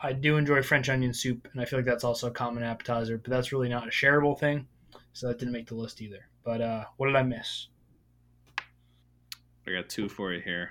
[0.00, 3.18] I do enjoy French onion soup, and I feel like that's also a common appetizer,
[3.18, 4.66] but that's really not a shareable thing,
[5.12, 6.28] so that didn't make the list either.
[6.48, 7.66] But uh, what did I miss?
[9.66, 10.70] I got two for you here.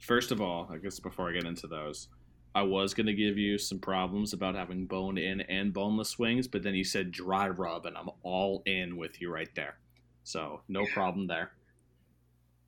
[0.00, 2.08] First of all, I guess before I get into those,
[2.56, 6.48] I was going to give you some problems about having bone in and boneless wings,
[6.48, 9.76] but then you said dry rub, and I'm all in with you right there.
[10.24, 11.52] So, no problem there.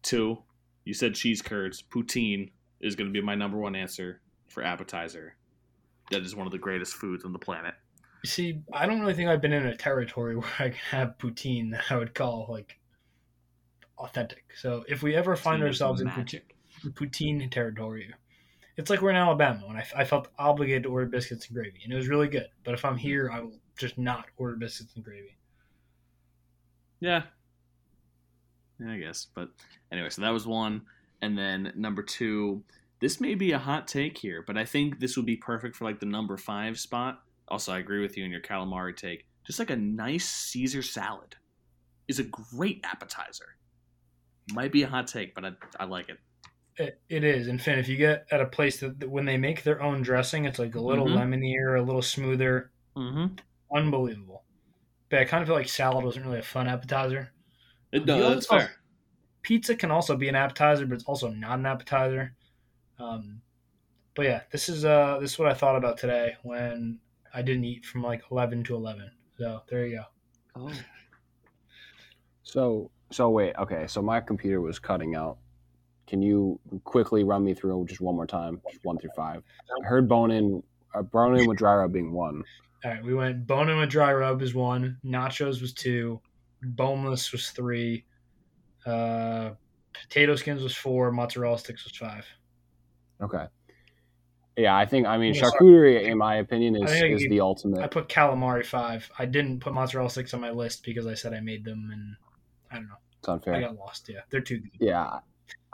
[0.04, 0.38] Two,
[0.84, 1.82] you said cheese curds.
[1.82, 5.34] Poutine is going to be my number one answer for appetizer.
[6.12, 7.74] That is one of the greatest foods on the planet.
[8.26, 11.70] See, I don't really think I've been in a territory where I can have poutine
[11.72, 12.78] that I would call like
[13.98, 14.44] authentic.
[14.56, 16.42] So if we ever find Poutine ourselves in poutine,
[16.92, 18.12] poutine territory,
[18.76, 21.80] it's like we're in Alabama when I, I felt obligated to order biscuits and gravy,
[21.82, 22.48] and it was really good.
[22.64, 22.98] But if I'm hmm.
[22.98, 25.36] here, I will just not order biscuits and gravy.
[27.00, 27.22] Yeah.
[28.80, 29.26] Yeah, I guess.
[29.34, 29.50] But
[29.90, 30.82] anyway, so that was one.
[31.22, 32.62] And then number two,
[33.00, 35.84] this may be a hot take here, but I think this would be perfect for
[35.84, 37.22] like the number five spot.
[37.48, 39.26] Also, I agree with you in your calamari take.
[39.46, 41.36] Just like a nice Caesar salad
[42.08, 43.56] is a great appetizer.
[44.52, 46.18] Might be a hot take, but I, I like it.
[46.78, 49.62] It, it is, and Fin, if you get at a place that, when they make
[49.62, 51.14] their own dressing, it's like a little Mhm.
[51.16, 53.34] lemonier, a little smoother, Mm-hmm.
[53.74, 54.44] unbelievable.
[55.08, 57.32] But I kind of feel like salad wasn't really a fun appetizer.
[57.92, 58.34] It does.
[58.34, 58.72] That's fair.
[59.42, 62.34] pizza can also be an appetizer, but it's also not an appetizer.
[62.98, 63.42] Um,
[64.14, 67.00] but yeah, this is uh this is what I thought about today when
[67.36, 69.10] I didn't eat from like eleven to eleven.
[69.38, 70.04] So there you go.
[70.56, 70.72] Oh.
[72.42, 73.86] So so wait, okay.
[73.86, 75.36] So my computer was cutting out.
[76.06, 79.42] Can you quickly run me through just one more time, just one through five?
[79.70, 80.62] I heard bone in,
[80.94, 82.42] uh, bone in with dry rub being one.
[82.84, 86.20] All right, we went bone in with dry rub is one, nachos was two,
[86.62, 88.04] boneless was three,
[88.86, 89.50] uh,
[89.92, 92.24] potato skins was four, mozzarella sticks was five.
[93.20, 93.46] Okay.
[94.56, 95.52] Yeah, I think I mean Yeah, sorry.
[95.60, 97.80] charcuterie, in my opinion, is, is the ultimate.
[97.82, 99.08] I put calamari five.
[99.18, 102.16] I didn't put mozzarella sticks on my list because I said I made them, and
[102.70, 102.94] I don't know.
[103.18, 103.54] It's unfair.
[103.54, 104.08] I got lost.
[104.08, 104.70] Yeah, they're too good.
[104.80, 105.20] Yeah,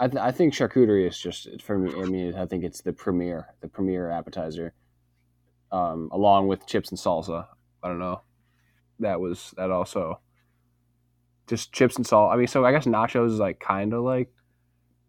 [0.00, 1.92] I th- I think charcuterie is just for me.
[1.94, 4.74] I mean, I think it's the premier, the premier appetizer,
[5.70, 7.46] um, along with chips and salsa.
[7.84, 8.22] I don't know.
[8.98, 10.20] That was that also.
[11.48, 12.32] Just chips and salt.
[12.32, 14.32] I mean, so I guess nachos is like kind of like,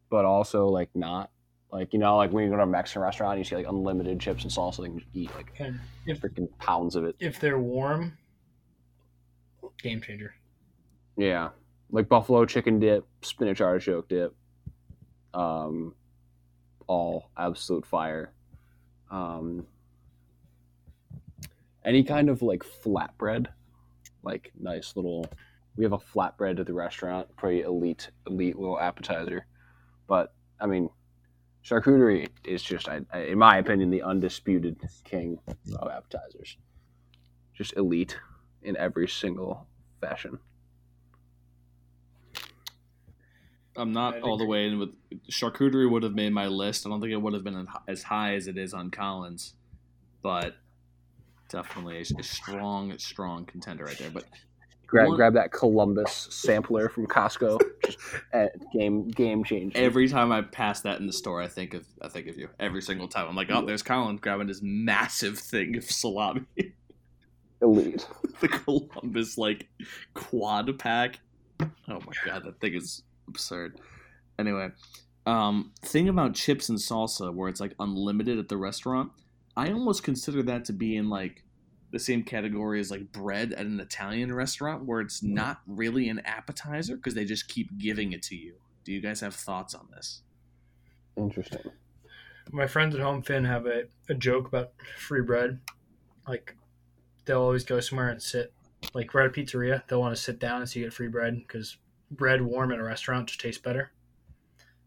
[0.10, 1.30] but also like not.
[1.74, 4.20] Like you know, like when you go to a Mexican restaurant, you see like unlimited
[4.20, 7.16] chips and salsa, and you eat like And if freaking pounds of it.
[7.20, 8.16] if they're warm,
[9.82, 10.36] game changer.
[11.18, 11.50] Yeah,
[11.90, 14.36] like buffalo chicken dip, spinach artichoke dip,
[15.34, 15.96] um,
[16.86, 18.34] all absolute fire.
[19.10, 19.66] Um,
[21.84, 23.48] any kind of like flatbread,
[24.22, 25.26] like nice little.
[25.76, 29.48] We have a flatbread at the restaurant, pretty elite, elite little appetizer.
[30.08, 30.88] But I mean,
[31.66, 35.40] charcuterie is just, I, I, in my opinion, the undisputed king
[35.80, 36.58] of appetizers.
[37.54, 38.18] Just elite
[38.64, 39.68] in every single
[40.02, 40.40] fashion.
[43.76, 44.90] I'm not all the way in with
[45.32, 46.86] charcuterie would have made my list.
[46.86, 49.56] I don't think it would have been as high as it is on Collins,
[50.22, 50.56] but
[51.50, 54.12] definitely a, a strong, strong contender right there.
[54.12, 54.26] But
[54.94, 57.60] Grab, One- grab that Columbus sampler from Costco.
[58.74, 59.76] Game game changing.
[59.82, 62.50] every time I pass that in the store, I think of I think of you.
[62.60, 66.42] Every single time, I'm like, oh, there's Collin grabbing this massive thing of salami,
[67.62, 68.08] elite.
[68.42, 69.68] the Columbus like
[70.14, 71.20] quad pack.
[71.62, 73.80] Oh my god, that thing is absurd.
[74.40, 74.70] Anyway,
[75.26, 79.12] Um, thing about chips and salsa, where it's like unlimited at the restaurant,
[79.56, 81.44] I almost consider that to be in like
[81.94, 86.20] the same category as like bread at an Italian restaurant, where it's not really an
[86.26, 88.56] appetizer because they just keep giving it to you.
[88.84, 90.24] Do you guys have thoughts on this?
[91.16, 91.62] Interesting.
[92.52, 95.60] My friends at home, Fin, have a, a joke about free bread.
[96.28, 96.58] Like,
[97.26, 98.52] they'll always go somewhere and sit.
[98.96, 101.08] Like, we're at a pizzeria, they'll want to sit down and so you get free
[101.08, 101.78] bread because
[102.10, 103.92] bread warm at a restaurant just tastes better.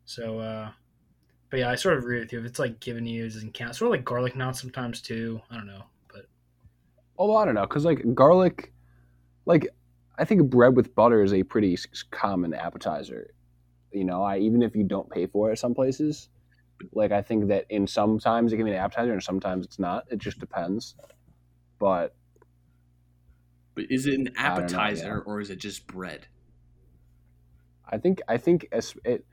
[0.04, 0.70] So, uh,
[1.50, 2.40] but yeah, I sort of agree with you.
[2.40, 3.76] If it's like giving you, it doesn't count.
[3.76, 5.40] Sort of like garlic knots sometimes too.
[5.52, 5.84] I don't know.
[7.18, 8.72] Although I don't know, because like garlic,
[9.44, 9.68] like
[10.18, 11.76] I think bread with butter is a pretty
[12.10, 13.30] common appetizer.
[13.92, 16.28] You know, I even if you don't pay for it, some places,
[16.92, 20.04] like I think that in sometimes it can be an appetizer and sometimes it's not.
[20.10, 20.94] It just depends.
[21.78, 22.14] But
[23.74, 25.32] But is it an don't know, appetizer yeah.
[25.32, 26.26] or is it just bread?
[27.88, 29.24] I think I think as it,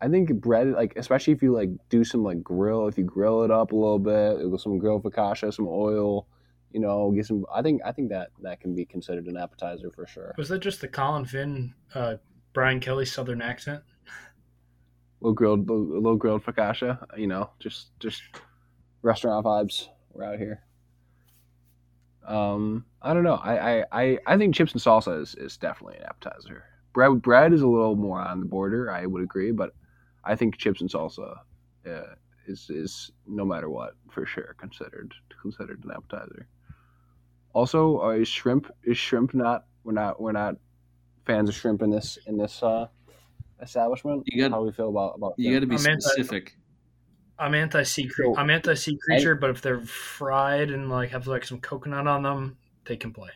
[0.00, 3.44] I think bread like especially if you like do some like grill if you grill
[3.44, 6.26] it up a little bit with some grill focaccia, some oil,
[6.72, 7.44] you know, get some.
[7.52, 10.34] I think I think that that can be considered an appetizer for sure.
[10.36, 12.16] was that just the Collin Fin, uh,
[12.52, 13.82] Brian Kelly Southern accent?
[15.22, 18.22] little grilled a little grilled focaccia you know just just
[19.02, 20.62] restaurant vibes we're out here
[22.26, 25.98] um i don't know i i i, I think chips and salsa is, is definitely
[25.98, 29.74] an appetizer bread bread is a little more on the border i would agree but
[30.24, 31.36] i think chips and salsa
[31.88, 32.14] uh,
[32.46, 36.48] is is no matter what for sure considered considered an appetizer
[37.52, 40.56] also uh, is shrimp is shrimp not we're not we're not
[41.26, 42.86] fans of shrimp in this in this uh
[43.60, 46.00] establishment You got- how do we feel about about You got to be I'm anti-
[46.00, 46.56] specific.
[47.38, 48.34] I'm anti sea creature.
[48.34, 52.06] So- I'm anti sea creature, but if they're fried and like have like some coconut
[52.06, 53.30] on them, they can play.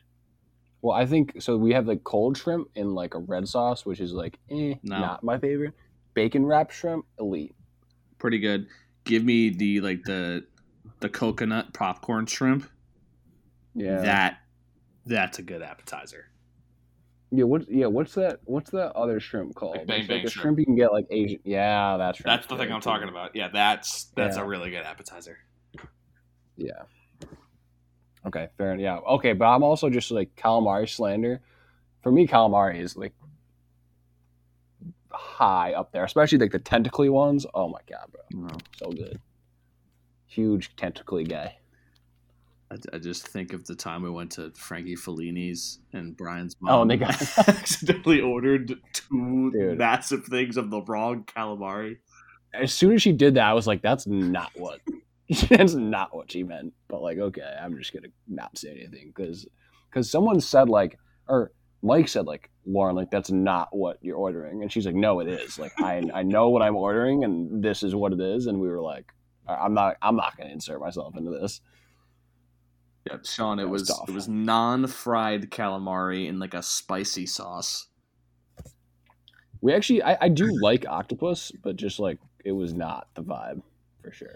[0.83, 1.57] Well, I think so.
[1.57, 4.99] We have like cold shrimp in like a red sauce, which is like eh, No.
[5.01, 5.75] not my favorite.
[6.15, 7.55] Bacon wrapped shrimp, elite.
[8.19, 8.69] Pretty good.
[9.05, 10.45] Give me the like the
[11.01, 12.69] the coconut popcorn shrimp.
[13.77, 14.39] Yeah, That
[15.05, 16.31] that's a good appetizer.
[17.31, 17.45] yeah.
[17.45, 17.71] What?
[17.71, 18.41] Yeah, what's that?
[18.45, 19.77] What's that other shrimp called?
[19.77, 20.43] Like bang It's bang like a shrimp.
[20.43, 21.41] shrimp you can get like Asian.
[21.45, 23.37] Yeah, that's That's the thing I'm talking about.
[23.37, 24.43] Yeah, that's that's Yeah.
[24.43, 25.39] a really good appetizer.
[26.57, 26.83] Yeah.
[28.27, 28.73] Okay, fair.
[28.73, 28.83] enough.
[28.83, 28.97] Yeah.
[29.15, 31.43] Okay, but I'm also just like calamari slander.
[32.03, 33.13] For me, calamari is like
[35.11, 37.47] high up there, especially like the tentacly ones.
[37.55, 38.57] Oh my god, bro, No.
[38.77, 39.21] so good.
[40.27, 41.59] Huge tentacly guy.
[42.71, 46.67] I, I just think of the time we went to Frankie Fellini's and Brian's Oh,
[46.67, 49.79] mom and they got- accidentally ordered two Dude.
[49.79, 51.99] massive things of the wrong calamari.
[52.53, 54.81] as soon as she did that, I was like, "That's not what.
[55.49, 59.47] that's not what she meant." But like, okay, I'm just gonna not say anything because
[59.91, 60.99] because someone said like,
[61.29, 61.53] or
[61.83, 65.29] Mike said like, Lauren, like that's not what you're ordering, and she's like, "No, it
[65.29, 65.59] is.
[65.59, 68.69] Like, I I know what I'm ordering, and this is what it is." And we
[68.69, 69.13] were like,
[69.47, 71.61] "I'm not I'm not gonna insert myself into this."
[73.07, 77.87] Yeah, Sean, it was was it was non-fried calamari in like a spicy sauce.
[79.61, 83.63] We actually, I, I do like octopus, but just like it was not the vibe
[84.07, 84.35] for sure.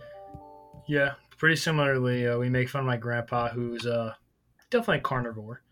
[0.88, 4.14] Yeah, pretty similarly, uh, we make fun of my grandpa, who's uh,
[4.70, 5.62] definitely a carnivore.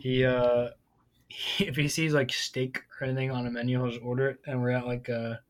[0.00, 0.68] He, uh,
[1.58, 4.38] if he sees like steak or anything on a menu, he'll just order it.
[4.46, 5.40] And we're at like a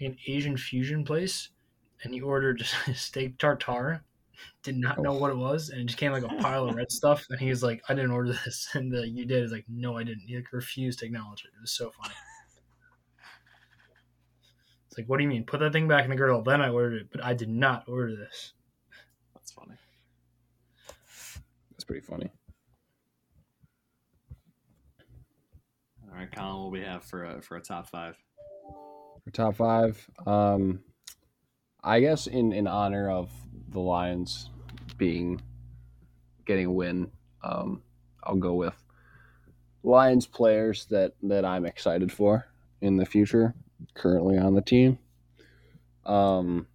[0.00, 1.48] like an Asian fusion place,
[2.02, 4.04] and he ordered just steak tartare.
[4.62, 6.90] Did not know what it was, and it just came like a pile of red
[6.90, 7.26] stuff.
[7.30, 9.42] And he was like, "I didn't order this," and the, you did.
[9.42, 11.48] He's like, "No, I didn't." He like refused to acknowledge it.
[11.56, 12.14] It was so funny.
[14.90, 15.44] It's like, what do you mean?
[15.44, 16.42] Put that thing back in the grill.
[16.42, 18.54] Then I ordered it, but I did not order this.
[19.34, 19.76] That's funny.
[21.70, 22.28] That's pretty funny.
[26.08, 28.16] All right, Collin, what we have for a for a top five?
[29.24, 30.80] For top five, um,
[31.82, 33.30] I guess in in honor of
[33.68, 34.50] the Lions
[34.98, 35.40] being
[36.46, 37.10] getting a win,
[37.42, 37.82] um,
[38.22, 38.74] I'll go with
[39.82, 42.46] Lions players that that I'm excited for
[42.80, 43.54] in the future.
[43.94, 44.98] Currently on the team,
[46.04, 46.66] um,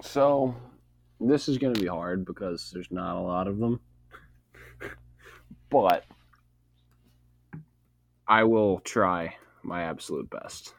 [0.00, 0.54] so
[1.20, 3.80] this is going to be hard because there's not a lot of them,
[5.70, 6.04] but.
[8.28, 10.74] I will try my absolute best.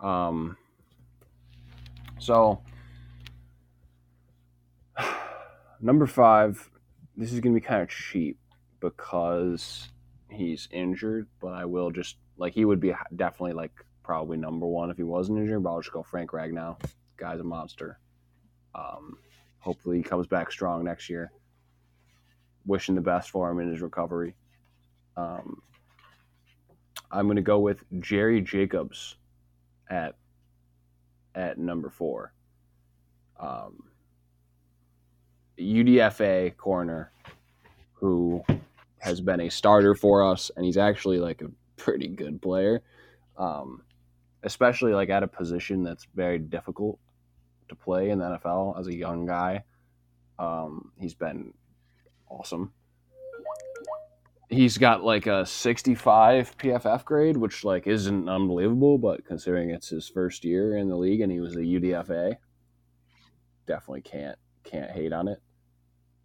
[0.00, 0.56] Um,
[2.18, 2.62] so,
[5.80, 6.70] number five,
[7.16, 8.38] this is going to be kind of cheap
[8.80, 9.88] because
[10.30, 13.72] he's injured, but I will just, like, he would be definitely, like,
[14.02, 16.80] probably number one if he wasn't injured, but I'll just go Frank Ragnow.
[17.16, 17.98] Guy's a monster.
[18.74, 19.18] Um,
[19.58, 21.32] hopefully he comes back strong next year.
[22.66, 24.34] Wishing the best for him in his recovery.
[25.16, 25.62] Um,
[27.10, 29.16] I'm going to go with Jerry Jacobs
[29.90, 30.14] at
[31.34, 32.32] at number four.
[33.38, 33.84] Um,
[35.58, 37.12] UDFA corner
[37.94, 38.42] who
[38.98, 42.82] has been a starter for us, and he's actually like a pretty good player,
[43.36, 43.82] um,
[44.42, 46.98] especially like at a position that's very difficult
[47.68, 49.64] to play in the NFL as a young guy.
[50.38, 51.52] Um, he's been
[52.28, 52.72] awesome.
[54.50, 60.08] He's got like a 65 PFF grade, which like isn't unbelievable, but considering it's his
[60.08, 62.36] first year in the league and he was a UDFA,
[63.66, 65.40] definitely can't can't hate on it.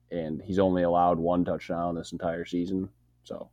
[0.10, 2.90] And he's only allowed one touchdown this entire season,
[3.24, 3.52] so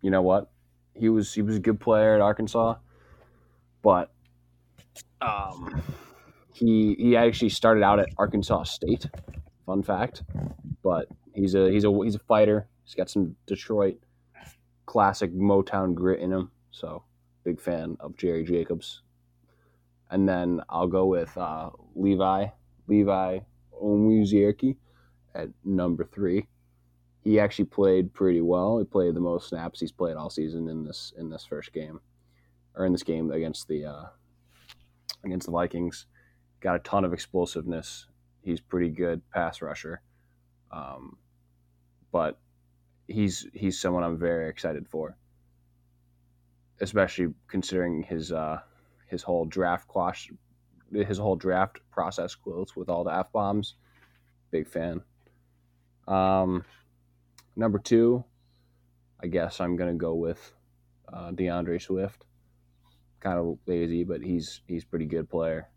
[0.00, 0.50] you know what?
[0.94, 2.76] He was he was a good player at Arkansas,
[3.82, 4.12] but
[5.20, 5.82] um,
[6.52, 9.06] he he actually started out at Arkansas State.
[9.66, 10.22] Fun fact,
[10.82, 12.68] but he's a he's a he's a fighter.
[12.84, 13.98] He's got some Detroit
[14.86, 16.50] classic Motown grit in him.
[16.70, 17.02] So
[17.44, 19.02] big fan of Jerry Jacobs.
[20.10, 22.46] And then I'll go with uh, Levi
[22.86, 23.38] Levi
[23.82, 24.76] Onwuzurike
[25.34, 26.46] at number three.
[27.22, 28.78] He actually played pretty well.
[28.78, 32.00] He played the most snaps he's played all season in this in this first game,
[32.74, 34.04] or in this game against the uh,
[35.24, 36.06] against the Vikings.
[36.60, 38.06] Got a ton of explosiveness.
[38.44, 40.02] He's pretty good pass rusher,
[40.70, 41.16] um,
[42.12, 42.38] but
[43.08, 45.16] he's he's someone I'm very excited for,
[46.78, 48.60] especially considering his uh,
[49.06, 49.88] his whole draft
[50.92, 53.76] his whole draft process quotes with all the f bombs.
[54.50, 55.00] Big fan.
[56.06, 56.64] Um,
[57.56, 58.24] number two,
[59.22, 60.52] I guess I'm gonna go with
[61.10, 62.26] uh, D'Andre Swift.
[63.20, 65.70] Kind of lazy, but he's he's pretty good player.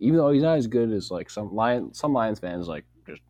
[0.00, 3.22] Even though he's not as good as like some Lion some Lions fans like just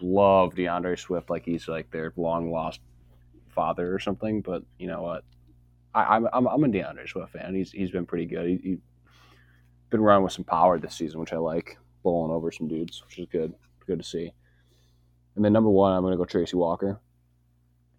[0.00, 2.80] love D'Andre Swift like he's like their long lost
[3.48, 4.42] father or something.
[4.42, 5.24] But you know what?
[5.94, 7.54] I, I'm I'm I'm a D'Andre Swift fan.
[7.54, 8.46] He's he's been pretty good.
[8.48, 8.78] He, he
[9.90, 13.18] been running with some power this season, which I like, bowling over some dudes, which
[13.18, 13.54] is good.
[13.86, 14.32] Good to see.
[15.36, 17.00] And then number one, I'm gonna go Tracy Walker.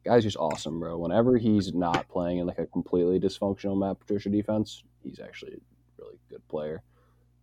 [0.03, 0.97] Guy's just awesome, bro.
[0.97, 5.59] Whenever he's not playing in like a completely dysfunctional Matt Patricia defense, he's actually a
[5.97, 6.84] really good player.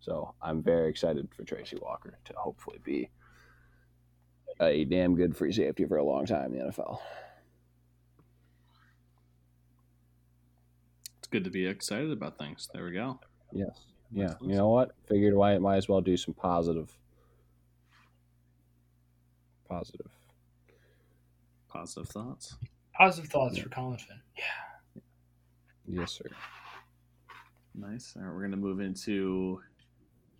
[0.02, 3.08] So I'm very excited for Tracy Walker to hopefully be
[4.60, 6.98] a damn good free safety for a long time in the NFL.
[11.20, 12.68] It's good to be excited about things.
[12.74, 13.20] There we go.
[13.52, 13.84] Yes.
[14.10, 14.34] Yeah.
[14.40, 14.90] You know what?
[15.08, 16.90] Figured why might as well do some positive.
[19.68, 20.10] Positive.
[21.68, 22.56] Positive thoughts.
[22.98, 23.62] Positive thoughts Yeah.
[23.62, 24.20] for Collin Fin.
[24.36, 25.02] Yeah.
[25.86, 26.26] Yes, sir.
[27.74, 28.14] Nice.
[28.16, 29.62] All right, we're gonna move into.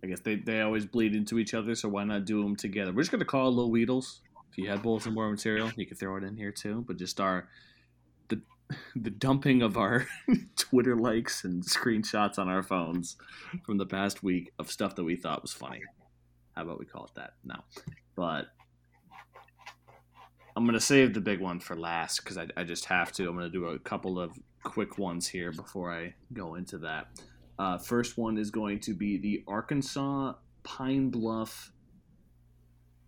[0.03, 2.91] I guess they, they always bleed into each other, so why not do them together?
[2.91, 4.19] We're just gonna call it Little Weedles.
[4.51, 6.83] If you had bulletin board material, you could throw it in here too.
[6.87, 7.47] But just our
[8.27, 8.41] the
[8.95, 10.05] the dumping of our
[10.57, 13.15] Twitter likes and screenshots on our phones
[13.65, 15.81] from the past week of stuff that we thought was funny.
[16.51, 17.33] How about we call it that?
[17.45, 17.55] No,
[18.15, 18.47] but
[20.55, 23.27] I'm gonna save the big one for last because I, I just have to.
[23.29, 27.07] I'm gonna do a couple of quick ones here before I go into that.
[27.63, 30.33] Uh, first one is going to be the Arkansas
[30.63, 31.71] Pine Bluff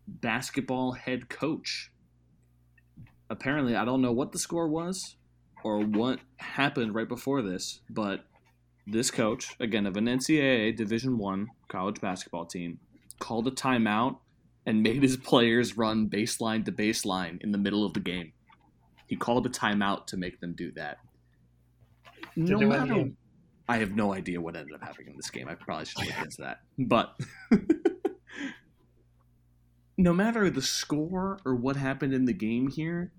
[0.08, 1.92] basketball head coach.
[3.30, 5.18] Apparently, I don't know what the score was
[5.66, 8.24] or what happened right before this, but
[8.88, 12.80] this coach, again of an NCAA Division One college basketball team,
[13.20, 14.20] called a timeout
[14.66, 18.32] and made his players run baseline to baseline in the middle of the game.
[19.08, 21.00] He called a timeout to make them do that.
[22.38, 23.10] No they win the matter?
[23.68, 25.48] I have no idea what ended up happening in this game.
[25.48, 26.60] I probably should look into that.
[26.78, 27.20] But
[29.98, 33.12] no matter the score or what happened in the game here,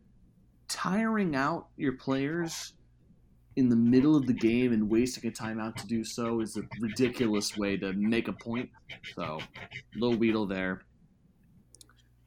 [0.69, 2.75] tiring out your players
[3.57, 6.63] in the middle of the game and wasting a timeout to do so is a
[6.81, 8.71] ridiculous way to make a point.
[9.15, 9.41] So,
[9.95, 10.83] little Weedle there.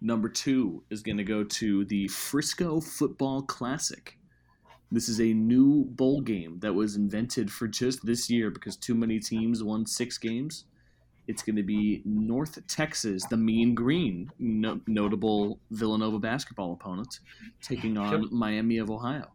[0.01, 4.17] Number two is going to go to the Frisco Football Classic.
[4.91, 8.95] This is a new bowl game that was invented for just this year because too
[8.95, 10.65] many teams won six games.
[11.27, 17.19] It's going to be North Texas, the Mean Green, no- notable Villanova basketball opponent,
[17.61, 18.31] taking on Yep.
[18.31, 19.27] Miami of Ohio.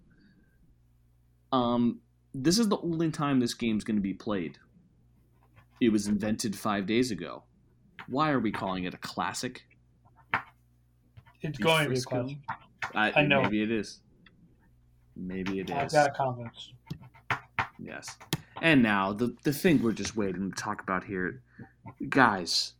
[1.52, 2.00] Um,
[2.34, 4.58] this is the only time this game's going to be played.
[5.80, 7.44] It was invented five days ago.
[8.08, 9.62] Why are we calling it a classic?
[11.42, 12.42] It's going to be a question.
[12.92, 13.42] I, I know.
[13.42, 14.00] Maybe it is.
[15.16, 15.92] Maybe it I've is.
[15.92, 16.72] got confidence.
[17.78, 18.16] Yes.
[18.62, 21.42] And now the the thing we're just waiting to talk about here,
[22.08, 22.72] guys.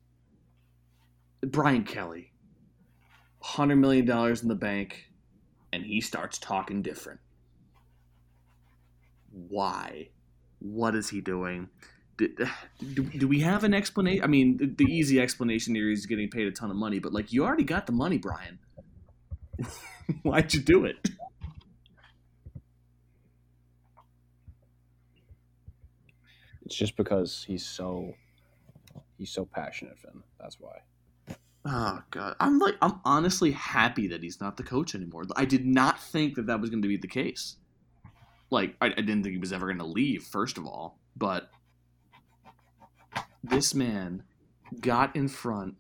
[1.43, 2.32] Brian Kelly,
[3.40, 5.11] hundred million dollars in the bank,
[5.73, 7.20] and he starts talking different.
[9.31, 10.09] Why?
[10.61, 11.69] What is he doing?
[12.16, 12.28] Do,
[12.94, 14.24] do, do we have an explanation?
[14.24, 17.12] I mean, the, the easy explanation here is getting paid a ton of money, but
[17.12, 18.59] like you already got the money, Brian.
[20.23, 21.11] Why'd you do it?
[26.64, 28.14] It's just because he's so
[29.18, 30.22] he's so passionate, Fin.
[30.40, 30.78] That's why.
[31.66, 35.24] Oh god, I'm like I'm honestly happy that he's not the coach anymore.
[35.36, 37.56] I did not think that that was going to be the case.
[38.50, 40.22] Like I, I didn't think he was ever going to leave.
[40.24, 41.50] First of all, but
[43.42, 44.22] this man
[44.80, 45.74] got in front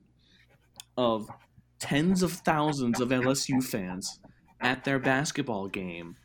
[0.96, 1.28] of
[1.78, 4.20] tens of thousands of LSU fans
[4.60, 6.16] at their basketball game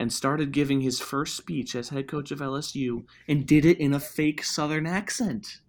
[0.00, 3.92] and started giving his first speech as head coach of LSU and did it in
[3.92, 5.60] a fake southern accent.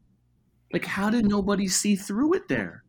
[0.71, 2.85] Like how did nobody see through it there?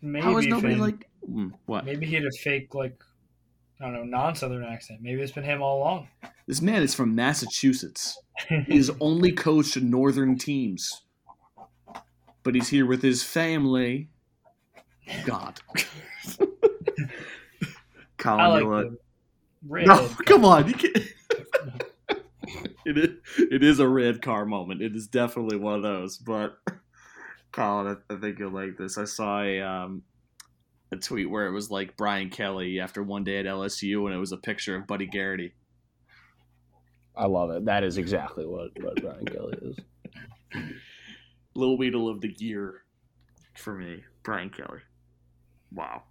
[0.00, 1.84] Maybe How is nobody Fin- like Hmm, what?
[1.84, 2.98] Maybe he had a fake like
[3.80, 5.00] I don't know non-southern accent.
[5.02, 6.08] Maybe it's been him all along.
[6.46, 8.18] This man is from Massachusetts.
[8.66, 11.02] He has only coached northern teams.
[12.42, 14.08] But he's here with his family.
[15.26, 15.60] God.
[18.16, 18.90] Collin, like you know what?
[18.90, 18.96] the
[19.66, 19.86] red.
[19.86, 20.68] No, come on.
[20.68, 20.96] You can't.
[22.86, 24.82] it, is, it is a red car moment.
[24.82, 26.18] It is definitely one of those.
[26.18, 26.58] But,
[27.52, 28.98] Collin, I, I think you'll like this.
[28.98, 30.02] I saw a, um,
[30.92, 34.18] a tweet where it was like Brian Kelly after one day at LSU, and it
[34.18, 35.54] was a picture of Buddy Garrity.
[37.16, 37.64] I love it.
[37.66, 39.76] That is exactly what, what Brian Kelly is.
[41.54, 42.82] Little Weedle of the year
[43.56, 44.80] for me, Brian Kelly.
[45.72, 46.04] Wow.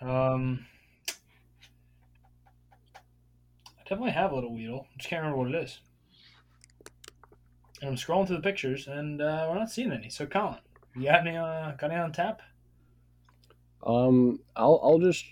[0.00, 0.66] Um,
[3.66, 4.86] I definitely have a little Weedle.
[4.92, 5.80] I just can't remember what it is.
[7.80, 10.08] And I'm scrolling through the pictures, and uh, we're not seeing any.
[10.08, 10.58] So, Collin,
[10.94, 11.36] you got any?
[11.36, 12.40] Uh, got any on tap?
[13.86, 15.24] Um, I'll I'll just.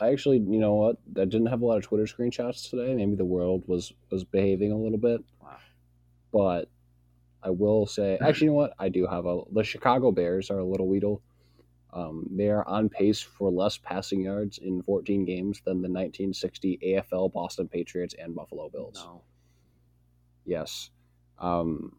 [0.00, 0.96] I actually, you know what?
[1.16, 2.94] I didn't have a lot of Twitter screenshots today.
[2.94, 5.20] Maybe the world was was behaving a little bit.
[5.42, 5.56] Wow.
[6.32, 6.70] But
[7.42, 8.74] I will say, actually, you know what?
[8.78, 9.42] I do have a.
[9.52, 11.22] The Chicago Bears are a little Weedle.
[11.92, 16.78] Um, they are on pace for less passing yards in 14 games than the 1960
[16.84, 19.02] AFL Boston Patriots and Buffalo Bills.
[19.04, 19.22] No.
[20.44, 20.90] Yes.
[21.38, 21.96] Um,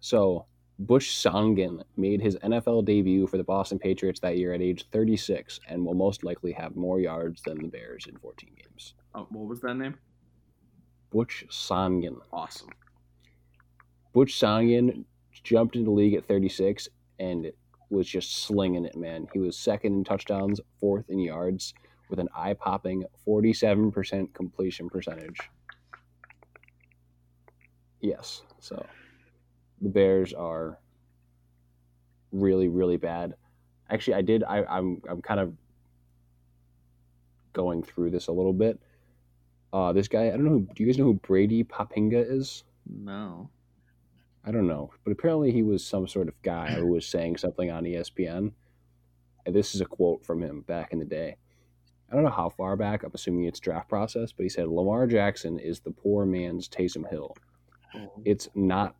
[0.00, 0.46] so
[0.80, 5.60] Butch Songin made his NFL debut for the Boston Patriots that year at age 36
[5.68, 8.94] and will most likely have more yards than the Bears in 14 games.
[9.14, 9.96] Oh, what was that name?
[11.10, 12.16] Butch Songin.
[12.32, 12.70] Awesome.
[14.12, 15.04] Butch Songin
[15.42, 16.88] jumped into the league at 36
[17.18, 17.52] and
[17.90, 19.26] was just slinging it, man.
[19.32, 21.74] He was second in touchdowns, fourth in yards,
[22.08, 25.38] with an eye popping 47% completion percentage.
[28.00, 28.86] Yes, so
[29.82, 30.78] the Bears are
[32.32, 33.34] really, really bad.
[33.90, 34.44] Actually, I did.
[34.44, 35.52] I, I'm I'm kind of
[37.52, 38.80] going through this a little bit.
[39.72, 40.60] Uh, this guy, I don't know.
[40.60, 42.64] Do you guys know who Brady Poppinga is?
[42.86, 43.50] No.
[44.44, 47.70] I don't know, but apparently he was some sort of guy who was saying something
[47.70, 48.52] on ESPN.
[49.46, 51.36] And this is a quote from him back in the day.
[52.10, 53.02] I don't know how far back.
[53.02, 57.08] I'm assuming it's draft process, but he said Lamar Jackson is the poor man's Taysom
[57.08, 57.36] Hill.
[57.94, 58.22] Oh.
[58.24, 58.96] It's not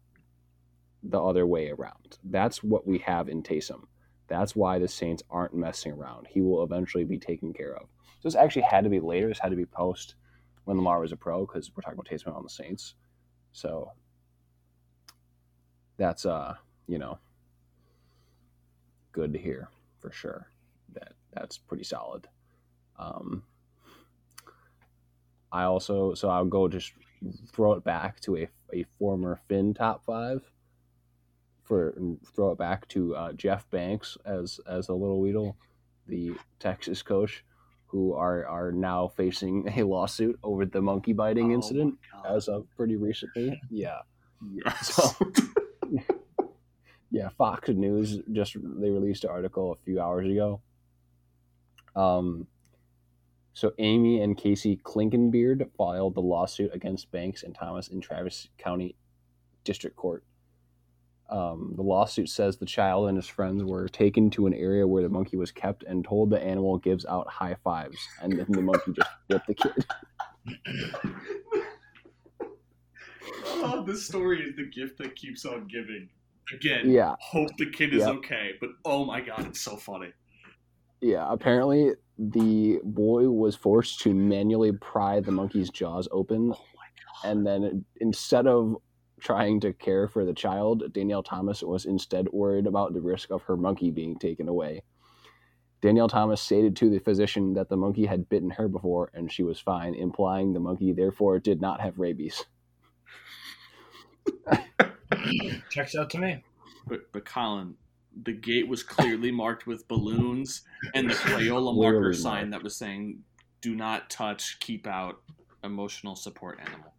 [1.02, 2.18] the other way around.
[2.24, 3.84] That's what we have in Taysom.
[4.28, 6.28] That's why the Saints aren't messing around.
[6.28, 7.88] He will eventually be taken care of.
[8.20, 9.28] So this actually had to be later.
[9.28, 10.14] This had to be post
[10.64, 12.94] when Lamar was a pro because we're talking about Taysom on the Saints.
[13.52, 13.90] So
[16.00, 16.54] that's uh,
[16.88, 17.18] you know,
[19.12, 19.68] good to hear
[20.00, 20.48] for sure.
[20.94, 22.26] That that's pretty solid.
[22.98, 23.44] Um,
[25.52, 26.92] I also so I'll go just
[27.52, 30.40] throw it back to a, a former Fin top five
[31.64, 31.94] for
[32.34, 35.54] throw it back to uh, Jeff Banks as as a little Weedle,
[36.06, 37.44] the Texas coach,
[37.86, 41.94] who are are now facing a lawsuit over the monkey biting Oh incident
[42.26, 43.60] as of pretty recently.
[43.70, 43.98] Yeah.
[44.64, 44.94] Yes.
[44.94, 45.10] So,
[47.10, 50.60] yeah, Fox News just they released an article a few hours ago.
[51.96, 52.46] Um,
[53.52, 58.94] so Amy and Casey Klinkenbeard filed the lawsuit against Banks and Thomas in Travis County
[59.64, 60.24] District Court.
[61.28, 65.02] Um, the lawsuit says the child and his friends were taken to an area where
[65.02, 68.62] the monkey was kept and told the animal gives out high fives, and then the
[68.62, 69.86] monkey just bit the kid.
[73.46, 76.08] oh, this story is the gift that keeps on giving.
[76.52, 78.08] Again, Yeah, hope the kid is Yep.
[78.16, 80.08] okay, but oh my god, it's so funny.
[81.00, 86.86] Yeah, apparently the boy was forced to manually pry the monkey's jaws open, Oh my
[87.24, 87.30] god.
[87.30, 88.76] and then instead of
[89.20, 93.42] trying to care for the child, Danielle Thomas was instead worried about the risk of
[93.42, 94.82] her monkey being taken away.
[95.82, 99.42] Danielle Thomas stated to the physician that the monkey had bitten her before and she
[99.42, 102.44] was fine, implying the monkey therefore did not have rabies.
[105.70, 106.42] Checks out to me.
[106.86, 107.74] But, but Collin,
[108.22, 110.62] the gate was clearly marked with balloons
[110.94, 113.20] and the Crayola Clearly marker sign that was saying,
[113.60, 115.20] do not touch, keep out,
[115.62, 116.94] emotional support animal.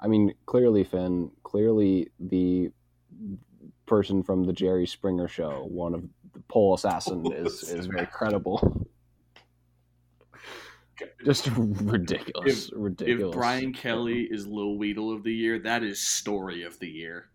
[0.00, 2.70] I mean, clearly, Fin, clearly the
[3.86, 8.06] person from the Jerry Springer show, one of the pole assassin, Pole is, is very
[8.12, 8.86] credible.
[11.24, 12.70] Just ridiculous.
[12.72, 13.32] ridiculous.
[13.32, 17.26] If Brian Kelly is Lil Weedle of the year, that is story of the year.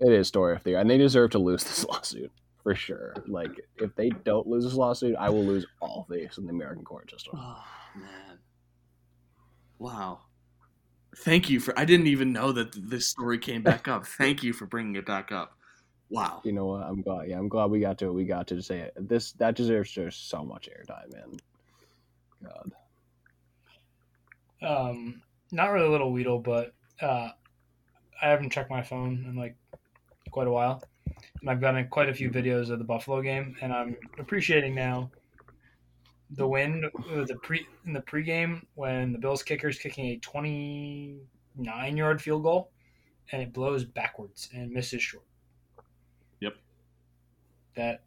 [0.00, 3.14] It is story of the year, and they deserve to lose this lawsuit for sure.
[3.26, 6.84] Like, if they don't lose this lawsuit, I will lose all faith in the American
[6.84, 7.34] court system.
[7.36, 7.64] Oh
[7.94, 8.38] man.
[9.78, 10.20] Wow.
[11.16, 14.06] Thank you for I didn't even know that this story came back up.
[14.18, 15.56] Thank you for bringing it back up.
[16.08, 16.40] Wow.
[16.44, 16.82] You know what?
[16.82, 17.28] I'm glad.
[17.28, 18.12] Yeah, I'm glad we got to.
[18.12, 18.92] We got to say it.
[18.96, 21.36] This that deserves just so much airtime, man.
[22.42, 22.72] God.
[24.62, 25.22] Um,
[25.52, 27.30] not really a little Weedle, but uh,
[28.20, 29.56] I haven't checked my phone in like
[30.30, 30.82] quite a while,
[31.40, 35.10] and I've gotten quite a few videos of the Buffalo game, and I'm appreciating now
[36.32, 36.82] the win
[37.26, 42.42] the pre in the pregame when the Bills kicker is kicking a 29 yard field
[42.42, 42.70] goal,
[43.32, 45.24] and it blows backwards and misses short.
[46.40, 46.56] Yep.
[47.76, 48.02] That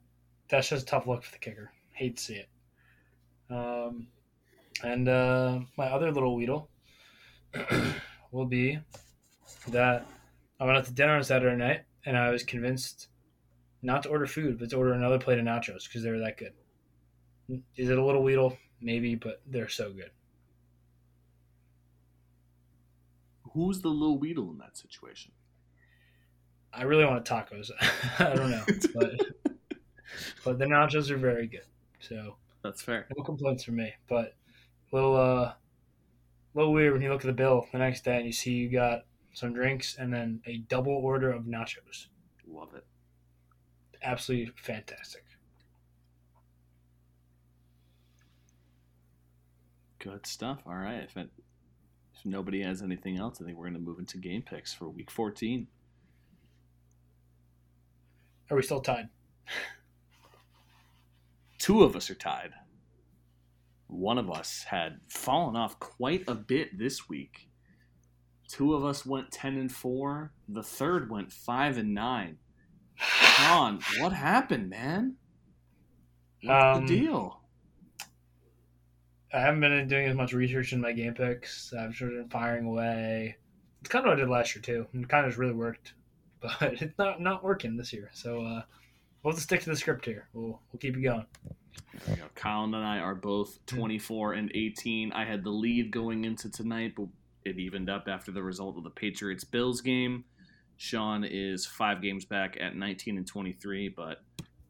[0.49, 1.71] that's just a tough look for the kicker.
[1.91, 2.49] Hate to see it.
[3.49, 4.07] Um,
[4.81, 6.69] and uh, my other little Weedle
[8.31, 8.79] will be
[9.67, 10.07] that
[10.59, 13.09] I went out to dinner on Saturday night and I was convinced
[13.81, 16.37] not to order food, but to order another plate of nachos because they were that
[16.37, 16.53] good.
[17.75, 18.57] Is it a little Weedle?
[18.81, 20.11] Maybe, but they're so good.
[23.53, 25.31] Who's the little Weedle in that situation?
[26.73, 27.69] I really want tacos.
[28.19, 28.63] I don't know,
[28.95, 29.11] but
[30.43, 31.65] but the nachos are very good.
[31.99, 33.07] So That's fair.
[33.15, 33.93] no complaints from me.
[34.09, 34.35] But
[34.93, 35.53] little uh,
[36.53, 38.69] little weird when you look at the bill the next day and you see you
[38.69, 39.01] got
[39.33, 42.07] some drinks and then a double order of nachos.
[42.47, 42.85] Love it.
[44.03, 45.25] Absolutely fantastic.
[49.97, 50.59] Good stuff.
[50.67, 51.03] All right.
[51.03, 51.29] If, it,
[52.13, 54.89] if nobody has anything else, I think we're going to move into game picks for
[54.89, 55.65] week 14.
[58.51, 59.07] Are we still tied?
[61.57, 62.51] Two of us are tied.
[63.87, 67.49] One of us had fallen off quite a bit this week.
[68.47, 70.31] Two of us went 10 and 4.
[70.47, 72.37] The third went 5 and 9.
[72.95, 75.15] Sean, what happened, man?
[76.43, 77.39] What's Um, the deal?
[79.33, 81.73] I haven't been doing as much research in my game picks.
[81.73, 83.37] I've sort of been firing away.
[83.81, 84.87] It's kind of what I did last year too.
[84.93, 85.93] and It kind of just really worked,
[86.41, 88.11] but it's not not working this year.
[88.13, 88.61] So uh,
[89.23, 90.27] we'll to stick to the script here.
[90.33, 91.25] We'll we'll keep it going.
[92.35, 95.11] Collin and I are both 24 and 18.
[95.13, 97.07] I had the lead going into tonight, but
[97.45, 100.25] it evened up after the result of the Patriots Bills game.
[100.77, 104.23] Sean is five games back at 19 and 23, but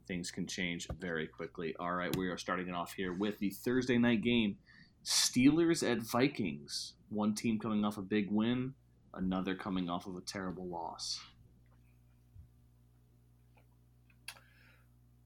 [0.07, 1.75] things can change very quickly.
[1.79, 4.57] All right, we are starting it off here with the Thursday night game
[5.03, 6.93] Steelers at Vikings.
[7.09, 8.73] One team coming off a big win,
[9.13, 11.19] another coming off of a terrible loss.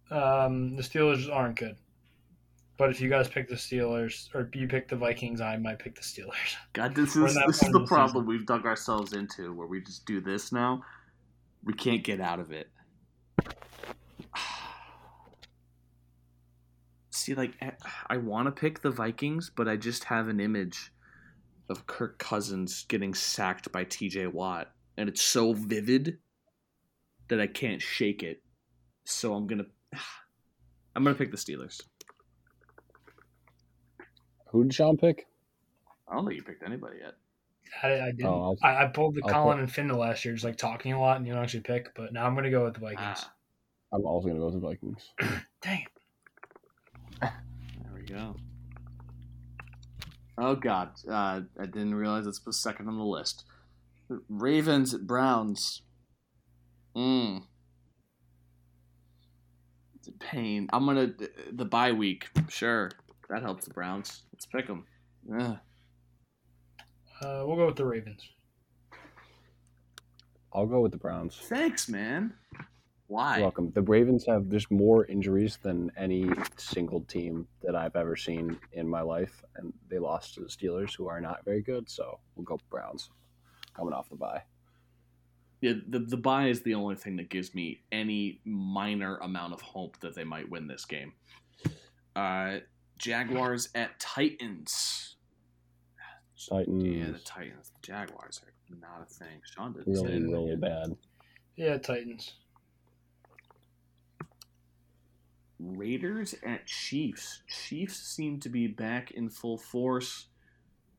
[0.10, 1.76] Um, the Steelers aren't good,
[2.78, 5.96] but if you guys pick the Steelers or you pick the Vikings, I might pick
[5.96, 6.56] the Steelers.
[6.74, 10.22] God, this is this is the problem we've dug ourselves into, where we just do
[10.22, 10.82] this now.
[11.64, 12.70] We can't get out of it.
[17.12, 17.72] See, like eh,
[18.08, 20.94] I want to pick the Vikings, but I just have an image
[21.70, 24.28] of Kirk Cousins getting sacked by T.J.
[24.28, 26.20] Watt, and it's so vivid
[27.28, 28.42] that I can't shake it.
[29.04, 29.66] So I'm gonna,
[30.96, 31.82] I'm gonna pick the Steelers.
[34.52, 35.28] Who did Sean pick?
[36.08, 37.14] I don't think you picked anybody yet.
[37.84, 38.26] I, I didn't.
[38.28, 40.56] Oh, I'll- I, I pulled the I'll Collin put- and Finna last year, just like
[40.58, 41.94] talking a lot, and you don't actually pick.
[41.96, 43.02] But now I'm going to go with the Vikings.
[43.02, 43.34] Ah,
[43.94, 45.10] I'm also gonna go with the Vikings.
[45.62, 45.88] Dang it!
[47.22, 48.36] There we go.
[50.38, 53.44] Oh God, uh, I didn't realize this the second on the list.
[54.30, 55.82] Ravens at Browns.
[56.96, 57.44] Mmm.
[60.08, 60.70] It's a pain.
[60.72, 61.14] I'm gonna
[61.52, 62.30] the bye week.
[62.48, 62.90] Sure,
[63.30, 64.24] that helps the Browns.
[64.32, 64.86] Let's pick them.
[65.30, 65.58] Yeah.
[67.22, 68.24] Uh, we'll go with the Ravens.
[70.54, 71.38] I'll go with the Browns.
[71.44, 72.34] Thanks, man.
[73.08, 73.38] Why?
[73.38, 73.72] You're welcome.
[73.74, 78.88] The Ravens have just more injuries than any single team that I've ever seen in
[78.88, 81.90] my life, and they lost to the Steelers, who are not very good.
[81.90, 83.10] So we'll go Browns,
[83.76, 84.42] coming off the bye.
[85.62, 89.62] Yeah, the the bye is the only thing that gives me any minor amount of
[89.62, 91.14] hope that they might win this game.
[92.16, 92.58] Uh,
[92.98, 95.16] Jaguars at Titans.
[96.50, 97.72] Titans Yeah, the Titans.
[97.82, 99.42] The Jaguars are not a thing.
[99.44, 100.62] Sean didn't really, anything really yet.
[100.62, 100.98] bad.
[101.56, 102.34] Yeah, Titans.
[105.60, 107.42] Raiders at Chiefs.
[107.48, 110.28] Chiefs seem to be back in full force.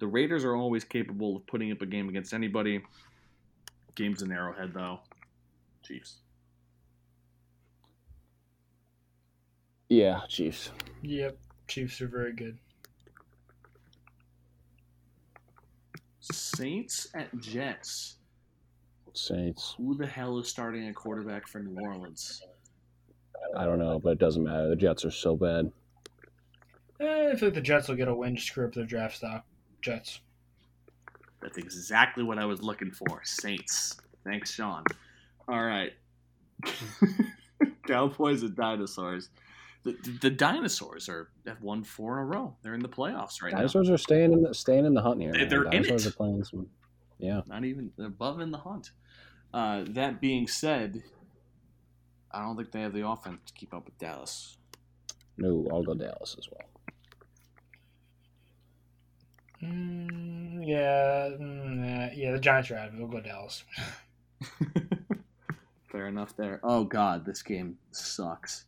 [0.00, 2.82] The Raiders are always capable of putting up a game against anybody.
[3.98, 5.00] Game's in arrowhead, though.
[5.82, 6.18] Chiefs.
[9.88, 10.70] Yeah, Chiefs.
[11.02, 12.58] Yep, Chiefs are very good.
[16.20, 18.18] Saints at Jets.
[19.14, 19.74] Saints.
[19.78, 22.40] Who the hell is starting a quarterback for New Orleans?
[23.56, 24.68] I don't know, but it doesn't matter.
[24.68, 25.72] The Jets are so bad.
[27.00, 29.16] Eh, I feel like the Jets will get a win to screw up their draft
[29.16, 29.44] stock.
[29.82, 30.20] Jets.
[31.40, 33.20] That's exactly what I was looking for.
[33.24, 33.96] Saints.
[34.24, 34.84] Thanks, Sean.
[35.48, 35.92] All right.
[37.86, 39.30] Cowboys and dinosaurs.
[39.84, 42.56] The, the dinosaurs are have won four in a row.
[42.62, 45.32] They're in the playoffs right Dinosaurs are staying in the staying in the hunt here.
[45.32, 46.12] They- they're in Dinosaurs it.
[46.12, 46.66] are playing some.
[47.18, 47.40] Yeah.
[47.46, 48.90] Not even they're above in the hunt.
[49.54, 51.02] Uh, that being said,
[52.30, 54.58] I don't think they have the offense to keep up with Dallas.
[55.38, 56.68] no, I'll go Dallas as well.
[59.62, 62.32] Mm, yeah, mm, nah, yeah.
[62.32, 62.98] The Giants are out of it.
[62.98, 63.64] We'll go Dallas.
[65.90, 66.60] Fair enough there.
[66.62, 68.66] Oh God, this game sucks.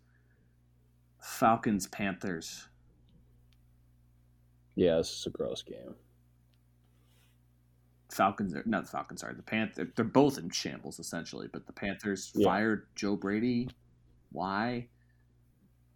[1.22, 2.66] Falcons Panthers.
[4.74, 5.94] Yeah, this is a gross game.
[8.10, 9.20] Falcons are not the Falcons.
[9.20, 9.88] Sorry, the Panthers.
[9.94, 11.48] They're both in shambles essentially.
[11.52, 12.46] But the Panthers Yeah.
[12.46, 13.68] fired Joe Brady.
[14.32, 14.88] Why?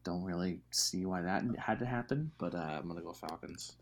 [0.05, 2.31] Don't really see why that had to happen.
[2.39, 3.77] But uh, I'm gonna go Falcons.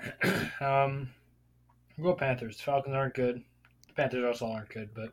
[0.60, 1.08] um,
[2.00, 2.60] go Panthers.
[2.60, 3.42] Falcons aren't good.
[3.88, 5.10] The Panthers also aren't good, but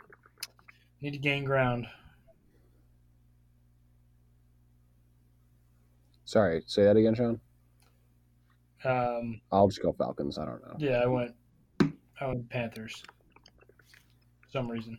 [1.02, 1.88] need to gain ground.
[6.26, 7.40] Sorry, say that again, Sean.
[8.84, 10.38] Um, I'll just go Falcons.
[10.38, 10.76] I don't know.
[10.78, 11.36] yeah, I went.
[12.20, 13.04] I went Panthers.
[14.42, 14.98] For some reason.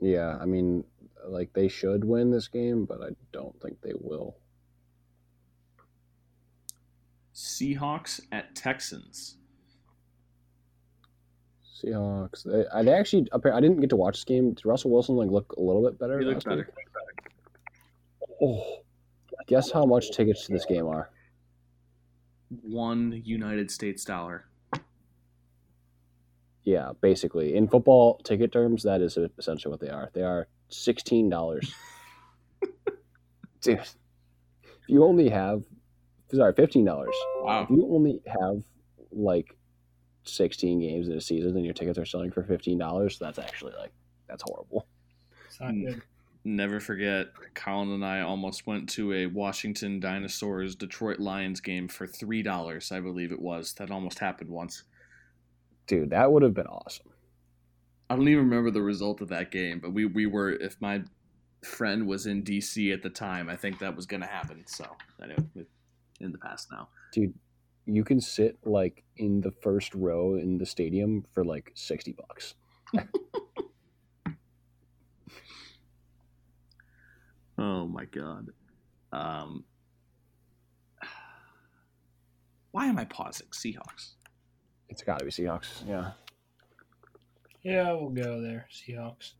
[0.00, 0.84] Yeah, I mean,
[1.26, 4.36] like they should win this game, but I don't think they will.
[7.34, 9.36] Seahawks at Texans.
[11.82, 12.44] Seahawks.
[12.44, 13.26] They, I actually.
[13.32, 14.52] I didn't get to watch this game.
[14.54, 16.18] Did Russell Wilson like look a little bit better?
[16.18, 16.66] He looked week?
[16.66, 16.72] better.
[18.40, 18.82] Oh,
[19.46, 21.10] guess how much tickets to this game are?
[22.62, 24.46] One United States dollar.
[26.64, 30.10] Yeah, basically in football ticket terms, that is essentially what they are.
[30.12, 31.74] They are sixteen dollars.
[33.62, 33.96] Dude, if
[34.88, 35.62] you only have,
[36.32, 37.14] sorry, fifteen dollars.
[37.40, 37.62] Wow.
[37.64, 38.62] If you only have
[39.10, 39.56] like
[40.24, 43.72] sixteen games in a season, and your tickets are selling for fifteen dollars, that's actually
[43.78, 43.92] like
[44.28, 44.86] that's horrible.
[45.46, 45.84] It's not Hmm.
[45.84, 46.02] good.
[46.44, 52.04] Never forget, Collin and I almost went to a Washington Dinosaurs Detroit Lions game for
[52.06, 53.74] three dollars, I believe it was.
[53.74, 54.82] That almost happened once.
[55.86, 57.06] Dude, that would have been awesome.
[58.10, 61.02] I don't even remember the result of that game, but we, we were if my
[61.64, 64.64] friend was in DC at the time, I think that was gonna happen.
[64.66, 64.84] So
[65.22, 65.68] anyway, it-
[66.22, 66.88] in the past now.
[67.12, 67.34] Dude,
[67.86, 72.54] you can sit like in the first row in the stadium for like sixty bucks.
[77.58, 78.48] Oh my god.
[79.12, 79.64] Um
[82.72, 83.48] why am I pausing?
[83.48, 84.14] Seahawks.
[84.88, 85.86] It's got to be Seahawks.
[85.86, 86.12] Yeah.
[87.62, 88.66] Yeah, we'll go there.
[88.72, 89.34] Seahawks.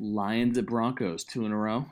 [0.00, 1.86] Lions at Broncos, two in a row.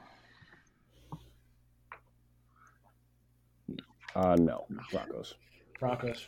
[4.17, 5.35] Uh, no, Broncos.
[5.79, 6.27] Broncos.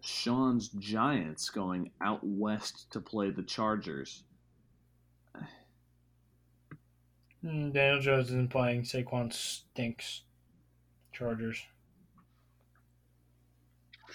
[0.00, 4.24] Sean's Giants going out west to play the Chargers.
[7.44, 8.82] Mm, Daniel Jones isn't playing.
[8.82, 10.22] Saquon stinks.
[11.12, 11.62] Chargers.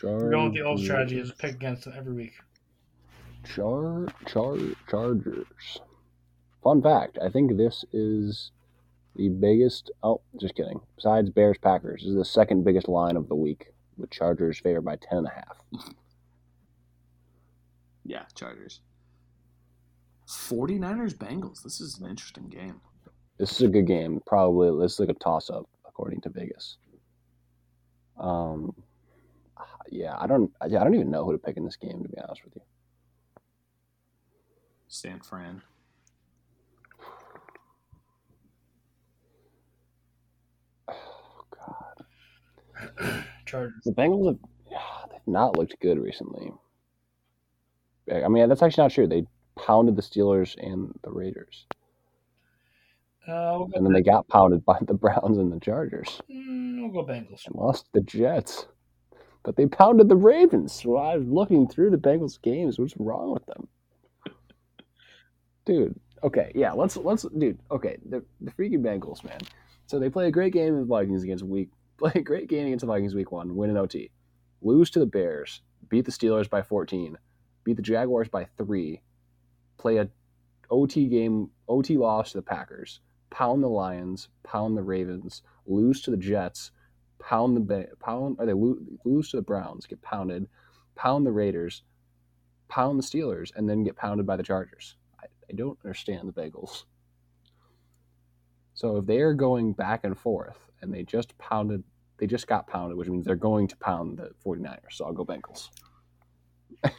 [0.04, 2.34] We're going with the old strategy is pick against them every week.
[3.46, 4.58] Char Char
[4.90, 5.80] Chargers.
[6.62, 8.52] Fun fact: I think this is
[9.18, 9.92] the biggest.
[10.04, 10.80] Oh, just kidding.
[10.96, 13.68] Besides Bears Packers, this is the second biggest line of the week.
[13.98, 15.58] With Chargers favored by ten and a half.
[18.06, 18.82] Yeah, Chargers.
[20.28, 21.64] 49ers Bengals.
[21.64, 22.80] This is an interesting game.
[23.40, 24.22] This is a good game.
[24.26, 26.78] Probably this is like a toss up according to Vegas.
[28.20, 28.76] Um,
[29.90, 30.52] yeah, I don't.
[30.62, 32.62] I don't even know who to pick in this game to be honest with you.
[34.88, 35.62] San Fran.
[43.46, 43.84] Chargers.
[43.86, 46.52] The Bengals have they've not looked good recently.
[48.12, 49.08] I mean, that's actually not true.
[49.08, 49.26] They
[49.58, 51.66] pounded the Steelers and the Raiders,
[53.28, 57.04] Uh, we'll, and then they got pounded by the Browns and the Chargers, mm, we'll
[57.04, 57.46] go Bengals.
[57.48, 58.68] and lost the Jets.
[59.44, 60.74] But they pounded the Ravens.
[60.74, 62.80] So I was looking through the Bengals games.
[62.80, 63.68] What's wrong with them,
[65.66, 66.00] dude?
[66.24, 67.60] Okay, yeah, let's let's dude.
[67.72, 69.40] Okay, the the freaking Bengals, man.
[69.86, 71.70] So they play a great game of the Vikings against week.
[72.00, 73.56] Play a great game against the Vikings week one.
[73.56, 74.12] Win an OT.
[74.62, 75.62] Lose to the Bears.
[75.90, 77.18] Beat the Steelers by 14.
[77.64, 79.02] Beat the Jaguars by three.
[79.78, 80.10] Play a
[80.70, 81.50] OT game.
[81.68, 83.00] OT loss to the Packers.
[83.32, 84.30] Pound the Lions.
[84.44, 85.42] Pound the Ravens.
[85.66, 86.72] Lose to the Jets.
[87.20, 88.36] Pound the pound.
[88.38, 89.88] Or they lose to the Browns.
[89.88, 90.48] Get pounded.
[90.96, 91.82] Pound the Raiders.
[92.68, 94.98] Pound the Steelers, and then get pounded by the Chargers.
[95.20, 96.84] I, I don't understand the Bengals.
[98.74, 101.84] So if they are going back and forth and they just pounded,
[102.18, 104.94] they just got pounded, which means they're going to pound the 49ers.
[104.94, 105.70] So I'll go Bengals.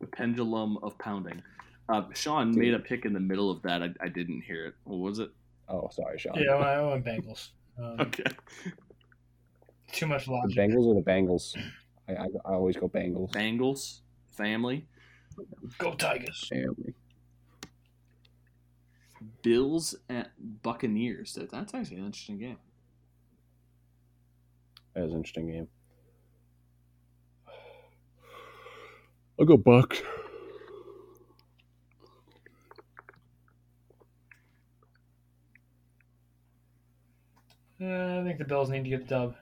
[0.00, 1.42] The pendulum of pounding.
[1.88, 3.82] Uh, Sean made a pick in the middle of that.
[3.82, 4.74] I, I didn't hear it.
[4.84, 5.30] What was it?
[5.68, 6.34] Oh, sorry, Sean.
[6.36, 7.48] Yeah, I went Bengals.
[7.78, 8.22] Um, Okay.
[9.92, 10.54] Too much The.
[10.56, 11.56] Bengals or the Bengals?
[12.08, 13.32] I, I, I always go Bengals.
[13.32, 14.00] Bengals
[14.36, 14.86] family.
[15.78, 16.46] Go Tigers.
[16.48, 16.94] Family.
[19.48, 20.30] Bills at
[20.62, 21.32] Buccaneers.
[21.32, 22.58] That- That's actually an interesting game.
[24.92, 25.68] That was an interesting game.
[29.40, 29.96] I'll go Buck.
[37.80, 39.34] Uh, I think the Bills need to get the dub.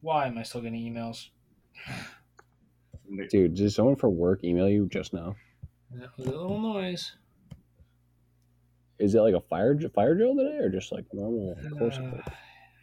[0.00, 1.28] Why am I still getting emails?
[3.30, 5.36] Dude, did someone for work email you just now?
[5.92, 7.12] That was a little noise.
[8.98, 11.98] Is it like a fire fire drill today, or just like normal course?
[11.98, 12.22] of Uh,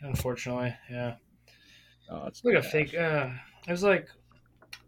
[0.01, 1.15] unfortunately, yeah.
[2.09, 2.95] Oh, it's It's like a fake.
[2.95, 3.29] Uh,
[3.67, 4.07] it was like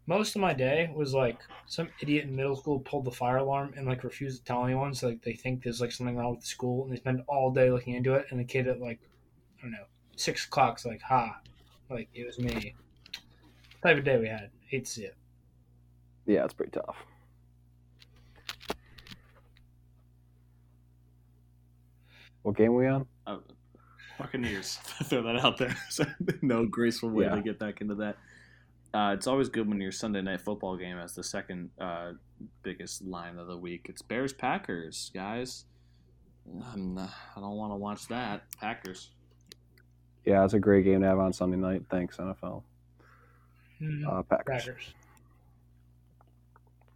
[0.06, 3.74] most of my day was like some idiot in middle school pulled the fire alarm
[3.76, 4.94] and like refused to tell anyone.
[4.94, 7.52] So like they think there's like something wrong with the school and they spend all
[7.52, 8.28] day looking into it.
[8.30, 9.00] And the kid at like
[9.60, 9.86] I don't know
[10.16, 11.40] six o'clock's like, "Ha,
[11.90, 12.76] like it was me."
[13.84, 14.50] Type of day we had.
[14.68, 15.16] Hate to see it.
[16.26, 16.98] Yeah, it's pretty tough.
[22.48, 23.06] What game are we on?
[23.28, 23.40] Uh,
[24.18, 24.76] Buccaneers.
[25.04, 25.76] Throw that out there.
[26.42, 27.36] No graceful way Yeah.
[27.36, 28.16] to get back into that.
[28.94, 32.14] Uh, it's always good when your Sunday night football game has the second uh,
[32.64, 33.88] biggest line of the week.
[33.90, 35.66] It's Bears Packers, guys.
[36.74, 38.44] I'm not, I don't want to watch that.
[38.62, 39.10] Packers.
[40.24, 41.84] Yeah, it's a great game to have on Sunday night.
[41.92, 42.64] Thanks, NFL.
[43.82, 44.08] Mhm.
[44.08, 44.64] Uh, Packers.
[44.68, 44.94] Packers.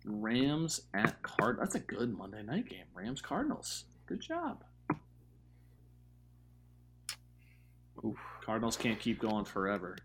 [0.06, 1.58] Rams at Card.
[1.60, 2.86] That's a good Monday night game.
[2.94, 3.84] Rams Cardinals.
[4.06, 4.64] Good job.
[8.06, 8.18] Oof.
[8.46, 9.98] Cardinals can't keep going forever.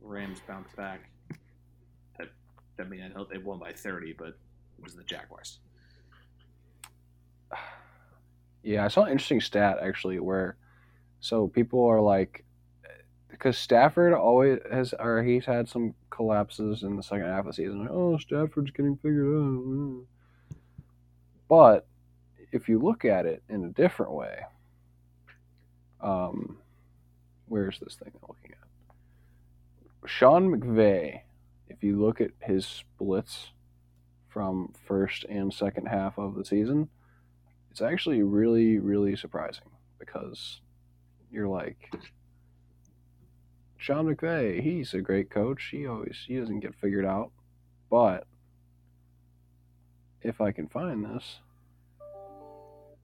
[0.00, 1.10] Rams bounce back.
[2.18, 2.28] That,
[2.80, 5.58] I mean, I know they won by 30, but it was the Jaguars.
[8.62, 10.56] Yeah, I saw an interesting stat actually where
[11.20, 12.44] so people are like
[13.28, 17.52] because Stafford always has or he's had some collapses in the second half of the
[17.52, 17.82] season.
[17.82, 20.04] Like, oh, Stafford's getting figured out.
[21.48, 21.86] But
[22.50, 24.40] if you look at it in a different way,
[26.00, 26.58] um,
[27.46, 30.08] where's this thing I'm looking at?
[30.08, 31.20] Sean McVay,
[31.68, 33.48] if you look at his splits
[34.28, 36.88] from first and second half of the season,
[37.70, 40.60] it's actually really, really surprising because
[41.30, 41.92] you're like,
[43.76, 45.68] Sean McVay, he's a great coach.
[45.70, 47.30] He always he doesn't get figured out.
[47.90, 48.26] But
[50.22, 51.38] if I can find this,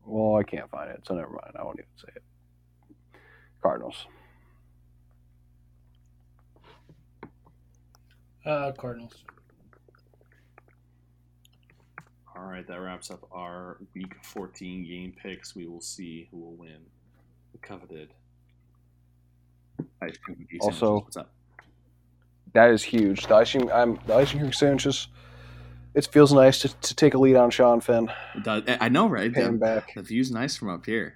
[0.05, 1.55] well, I can't find it, so never mind.
[1.59, 2.23] I won't even say it.
[3.63, 4.07] Cardinals.
[8.45, 9.25] Uh, Cardinals.
[12.37, 15.55] All right, that wraps up our Week 14 game picks.
[15.55, 16.79] We will see who will win
[17.53, 18.11] the coveted.
[20.01, 21.31] ice cream cookie Also- what's up?
[22.55, 23.27] That is huge.
[23.29, 25.09] The icing, I'm the icing cream sandwiches.
[25.95, 28.11] It feels nice to, to take a lead on Sean Fin.
[28.43, 29.33] Does- I know, right?
[29.33, 29.95] Pay The, back.
[29.95, 31.15] the view's nice from up here.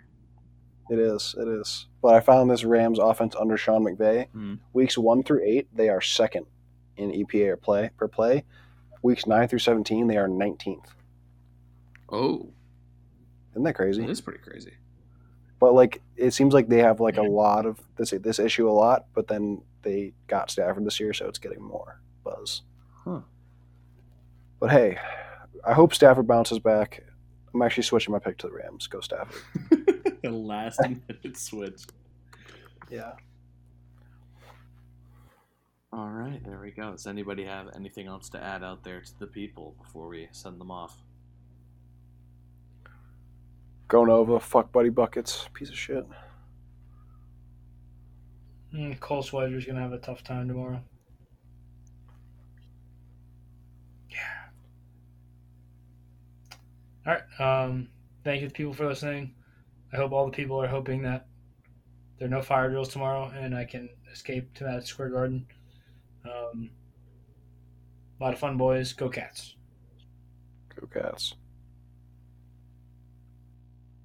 [0.91, 1.35] It is.
[1.39, 1.87] It is.
[2.01, 4.29] But I found this Rams offense under Sean McVay.
[4.35, 4.61] Mhm.
[4.73, 6.47] Weeks one through eight, they are second
[6.97, 8.45] in EPA or play per play.
[9.03, 10.95] Weeks nine through seventeen, they are nineteenth.
[12.11, 12.49] Oh,
[13.53, 14.03] Isn't that crazy?
[14.05, 14.75] It is pretty crazy.
[15.59, 18.73] But like, it seems like they have like a lot of this this issue a
[18.73, 19.07] lot.
[19.15, 22.63] But then they got Stafford this year, so it's getting more buzz.
[23.05, 23.21] Huh.
[24.61, 24.99] But hey,
[25.67, 27.05] I hope Stafford bounces back.
[27.55, 28.87] I'm actually switching my pick to the Rams.
[28.87, 29.41] Go Stafford.
[30.23, 31.83] the last minute switch.
[32.91, 33.13] Yeah.
[35.97, 36.91] All right, there we go.
[36.91, 40.61] Does anybody have anything else to add out there to the people before we send
[40.61, 40.95] them off?
[43.89, 46.07] Go Nova, fuck Buddy Buckets, piece of shit.
[48.75, 50.83] Mm, Cole Swider's gonna have a tough time tomorrow.
[54.11, 54.19] Yeah.
[57.07, 57.41] All right.
[57.65, 57.89] Um,
[58.23, 59.35] thank you to people for listening.
[59.95, 61.27] I hope all the people are hoping that
[62.19, 65.47] there are no fire drills tomorrow and I can escape to Madison Square Garden.
[66.27, 66.71] Um,
[68.21, 68.93] a lot of fun, boys.
[68.93, 69.57] Go Cats.
[70.81, 71.35] Go Cats.